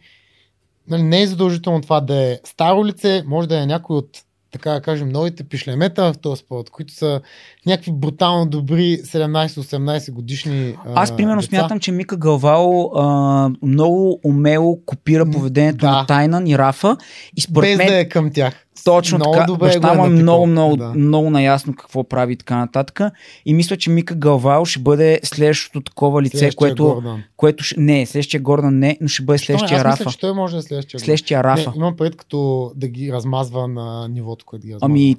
[0.88, 4.22] Нали, не е задължително това да е старо лице, може да е някой от
[4.52, 7.20] така да кажем, новите пишлемета в този спорт, които са
[7.66, 11.56] някакви брутално добри 17-18 годишни а, Аз примерно деца.
[11.56, 15.90] смятам, че Мика Галвао а, много умело копира поведението да.
[15.90, 16.96] на Тайнан и Рафа
[17.36, 18.66] и според без мен да е към тях.
[18.84, 19.44] Точно много така.
[19.46, 20.88] Добре Баща е му е много, много, Да.
[20.88, 23.00] много наясно какво прави и така нататък.
[23.46, 27.22] И мисля, че Мика Галвао ще бъде следващото такова лице, Следващия което, Гордън.
[27.36, 29.96] което ще, не, следващия Гордан не, но ще бъде Що следващия Аз Рафа.
[30.00, 31.00] мисля, че той може да е следващия.
[31.00, 31.70] Следващия Рафа.
[31.70, 34.86] Не, имам пред като да ги размазва на нивото, което ги размазва.
[34.86, 35.16] Ами,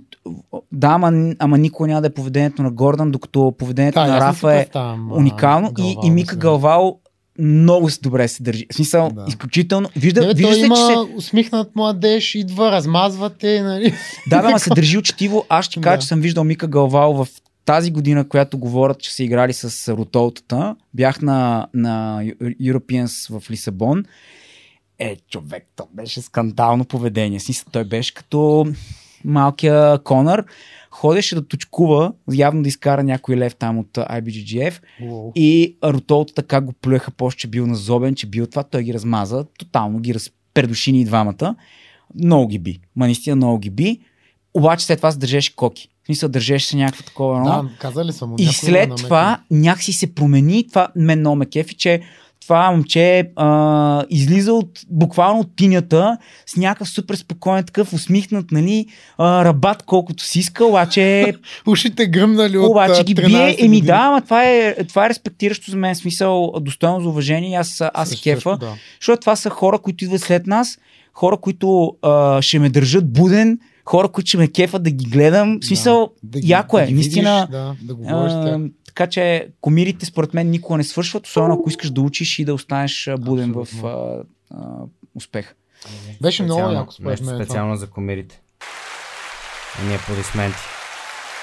[0.72, 4.24] да, ама, ама никога няма да е поведението на Гордан, докато поведението Да, на аз
[4.24, 4.68] Рафа е
[5.12, 6.96] уникално и, Галвао и да Мика Галвао
[7.40, 8.66] много добре се държи.
[8.72, 9.26] В смисъл, Да.
[9.28, 9.90] изключително.
[9.96, 11.16] Вижда, Не, вижда се, има че се...
[11.16, 13.94] усмихнат младеж, идва, размазва те, нали?
[14.30, 15.46] Да, бе, ама се държи учтиво.
[15.50, 16.02] Аз ще кажа, Да.
[16.02, 17.28] че съм виждал Мика Галвао в
[17.66, 20.76] тази година, която говорят, че са играли с ротолтата.
[20.94, 24.04] Бях на, на Europeans в Лисабон.
[25.00, 27.40] Е, човек, то беше скандално поведение.
[27.40, 28.68] Смисъл, той беше като
[29.26, 30.44] малкия Конър.
[30.94, 34.80] Ходеше да точкува, явно да изкара някой лев там от IBGGF
[35.36, 39.46] и ротолтата как го плюеха после, че бил назобен, че бил това, той ги размаза,
[39.60, 41.56] тотално ги разпредуши ни и двамата.
[42.16, 42.80] Много ги би.
[42.96, 44.00] Ма наистина много ги би.
[44.54, 45.90] Обаче след това се държеше коки.
[46.04, 47.44] В смисъл, държеше се някакво такова.
[47.44, 48.36] Да, казали са му.
[48.40, 48.96] И след го намекна.
[48.96, 50.68] това някакси се промени.
[50.68, 52.02] Това мен много ме кефи, че
[52.44, 58.86] това момче а, излиза от, буквално от тинята с някакъв супер спокоен, такъв усмихнат, нали,
[59.18, 61.34] а, рабат колкото си иска, обаче
[61.68, 65.72] Ушите гръмнали от обаче ги 13 бие, еми да, ама това е, това е респектиращо
[65.72, 68.74] за мен, смисъл, достойно за уважение, аз, аз се кефа, да.
[69.00, 70.78] защото това са хора, които идват след нас,
[71.14, 75.60] хора, които а, ще ме държат буден, хора, които ще ме кефат да ги гледам,
[75.64, 78.56] смисъл, Да ги- яко да е, ги наистина, Видиш, да, да говориш с тях.
[78.56, 78.60] а,
[78.96, 82.54] така че комирите според мен никога не свършват, особено ако искаш да учиш и да
[82.54, 83.90] останеш буден в Абсолютно.
[83.90, 84.58] а, а,
[85.16, 85.56] успех.
[86.22, 87.36] Беше много яко според мен.
[87.36, 88.42] специално за комирите.
[89.82, 90.58] Едни аплодисменти.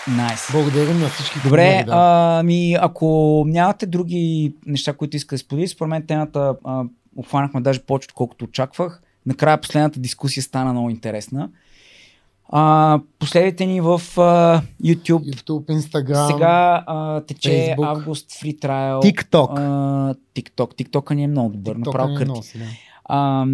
[0.09, 0.49] Найс.
[0.53, 1.39] Благодарим на всички.
[1.45, 1.93] Добре, комери, да.
[1.97, 6.85] а, ми, ако нямате други неща, които искате да споделите, според мен темата а,
[7.17, 9.03] обхванахме даже повече, отколкото очаквах.
[9.27, 11.51] Накрая последната дискусия стана много интересна.
[12.53, 15.35] А, последите ни в а, YouTube.
[15.35, 17.87] YouTube, Instagram, Сега а, тече Facebook.
[17.87, 19.01] август фри трайл.
[19.01, 19.51] TikTok.
[19.57, 20.85] А, TikTok.
[20.85, 21.77] TikTok ни е много добър.
[21.77, 22.59] TikTok направо е кърти.
[23.05, 23.47] А,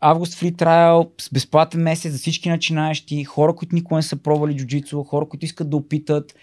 [0.00, 4.56] август фри трайл с безплатен месец за всички начинаещи, хора, които никога не са пробвали
[4.56, 6.34] джуджицу, хора, които искат да опитат.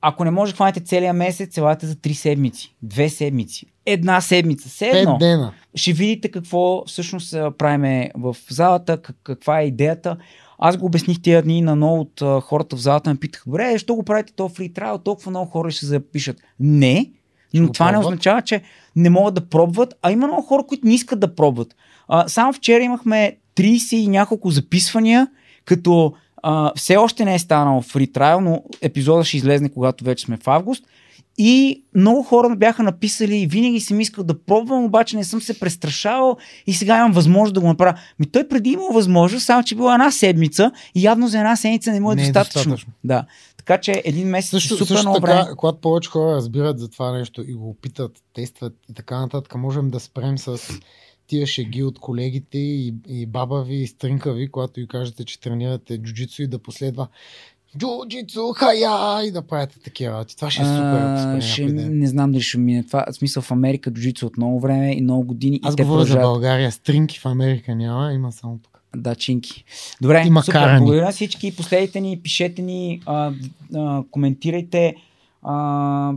[0.00, 4.68] Ако не може да хванете целия месец, елате за 3 седмици, 2 седмици, една седмица,
[4.68, 5.12] все едно.
[5.12, 5.52] Пет дена.
[5.74, 10.16] Ще видите какво всъщност правиме в залата, как, каква е идеята.
[10.58, 13.94] Аз го обясних тези дни на много от хората в залата ме питаха, добре, защо
[13.94, 16.36] го правите то фри трайл, толкова много хора ще се запишат.
[16.60, 17.10] Не,
[17.54, 18.06] но това не пробват.
[18.06, 18.62] означава, че
[18.96, 21.76] не могат да пробват, а има много хора, които не искат да пробват.
[22.08, 25.28] А, само вчера имахме 30 и няколко записвания,
[25.64, 30.24] като а, все още не е станал фри трайл, но епизода ще излезне, когато вече
[30.24, 30.84] сме в август.
[31.40, 36.36] И много хора бяха написали, винаги съм искал да пробвам, обаче не съм се престрашавал
[36.66, 37.98] и сега имам възможност да го направя.
[38.18, 41.92] Ми той преди имал възможност, само че била една седмица и явно за една седмица
[41.92, 42.60] не му е, Не е достатъчно.
[42.60, 42.92] достатъчно.
[43.04, 43.24] Да.
[43.56, 45.56] Така че един месец Също, е супер също много така, време.
[45.56, 49.90] когато повече хора разбират за това нещо и го опитат, тестват и така нататък, можем
[49.90, 50.58] да спрем с
[51.28, 55.40] тия шеги от колегите и, и баба ви, и стринка ви, когато и кажете, че
[55.40, 57.08] тренирате джуджицу и да последва
[57.78, 60.36] джуджицу, хая и да правите такива работи.
[60.36, 61.00] Това ще е супер.
[61.00, 63.04] А, ще, не знам дали ще мине това.
[63.10, 65.60] В смисъл в Америка джуджицу от много време и много години.
[65.62, 66.34] Аз и говоря за продължават.
[66.34, 66.72] България.
[66.72, 68.80] Стринки в Америка няма, има само тук.
[68.96, 69.64] Да, чинки.
[70.02, 70.52] Добре, Има супер.
[70.52, 70.78] карани.
[70.78, 71.56] Благодаря на всички.
[71.56, 73.32] Последите ни, пишете ни, а,
[73.74, 74.94] а, коментирайте.
[75.42, 76.12] А,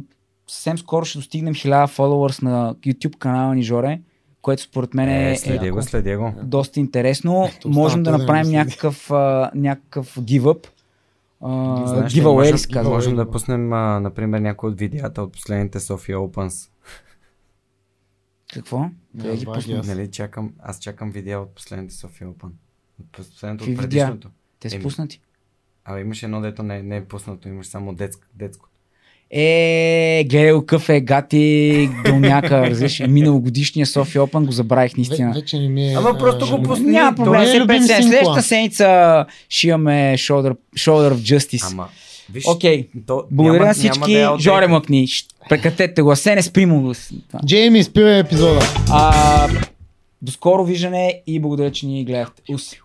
[0.47, 3.99] съвсем скоро ще достигнем 1000 followers на YouTube канала ни Жоре,
[4.41, 6.33] което според мен е, Е, следи е го, следи го.
[6.43, 7.49] доста интересно.
[7.57, 10.67] Ето, Можем да направим да някакъв, а, някакъв give-up.
[11.41, 11.47] А,
[12.09, 16.69] giveaway можем, можем да пуснем, а, например, някои от видеята от последните София Opens.
[18.53, 18.85] Какво?
[19.21, 19.81] Къде ги пуснем?
[19.85, 22.49] Нали, чакам, аз чакам видеа от последните София Open.
[22.99, 23.81] От последното от видеа?
[23.83, 24.29] предишното.
[24.59, 25.21] Те са пуснати.
[25.85, 28.27] Абе, имаше едно, дето не, не е пуснато, имаш само детско.
[28.35, 28.69] детско.
[29.33, 35.31] Е, гледай какъв е гати гълняка, разбираш, миналогодишния София Опен го забравих наистина.
[35.33, 35.93] Ве, вече не ми е...
[35.93, 36.85] Ама просто а, го пусни.
[36.85, 37.85] Няма проблем, се синкла.
[37.85, 41.71] Следващата седмица ще имаме shoulder, shoulder of Justice.
[41.71, 41.87] Ама,
[42.33, 44.13] виж, Окей, то благодаря няма- на всички.
[44.13, 44.39] няма да е.
[44.39, 45.07] Жоре мъкни.
[45.49, 46.93] Прекратете го, се не спримо го.
[47.45, 48.59] Джейми, спира епизода.
[48.91, 49.47] А,
[50.21, 52.41] до скоро виждане и благодаря, че ни гледахте.
[52.53, 52.75] Ус.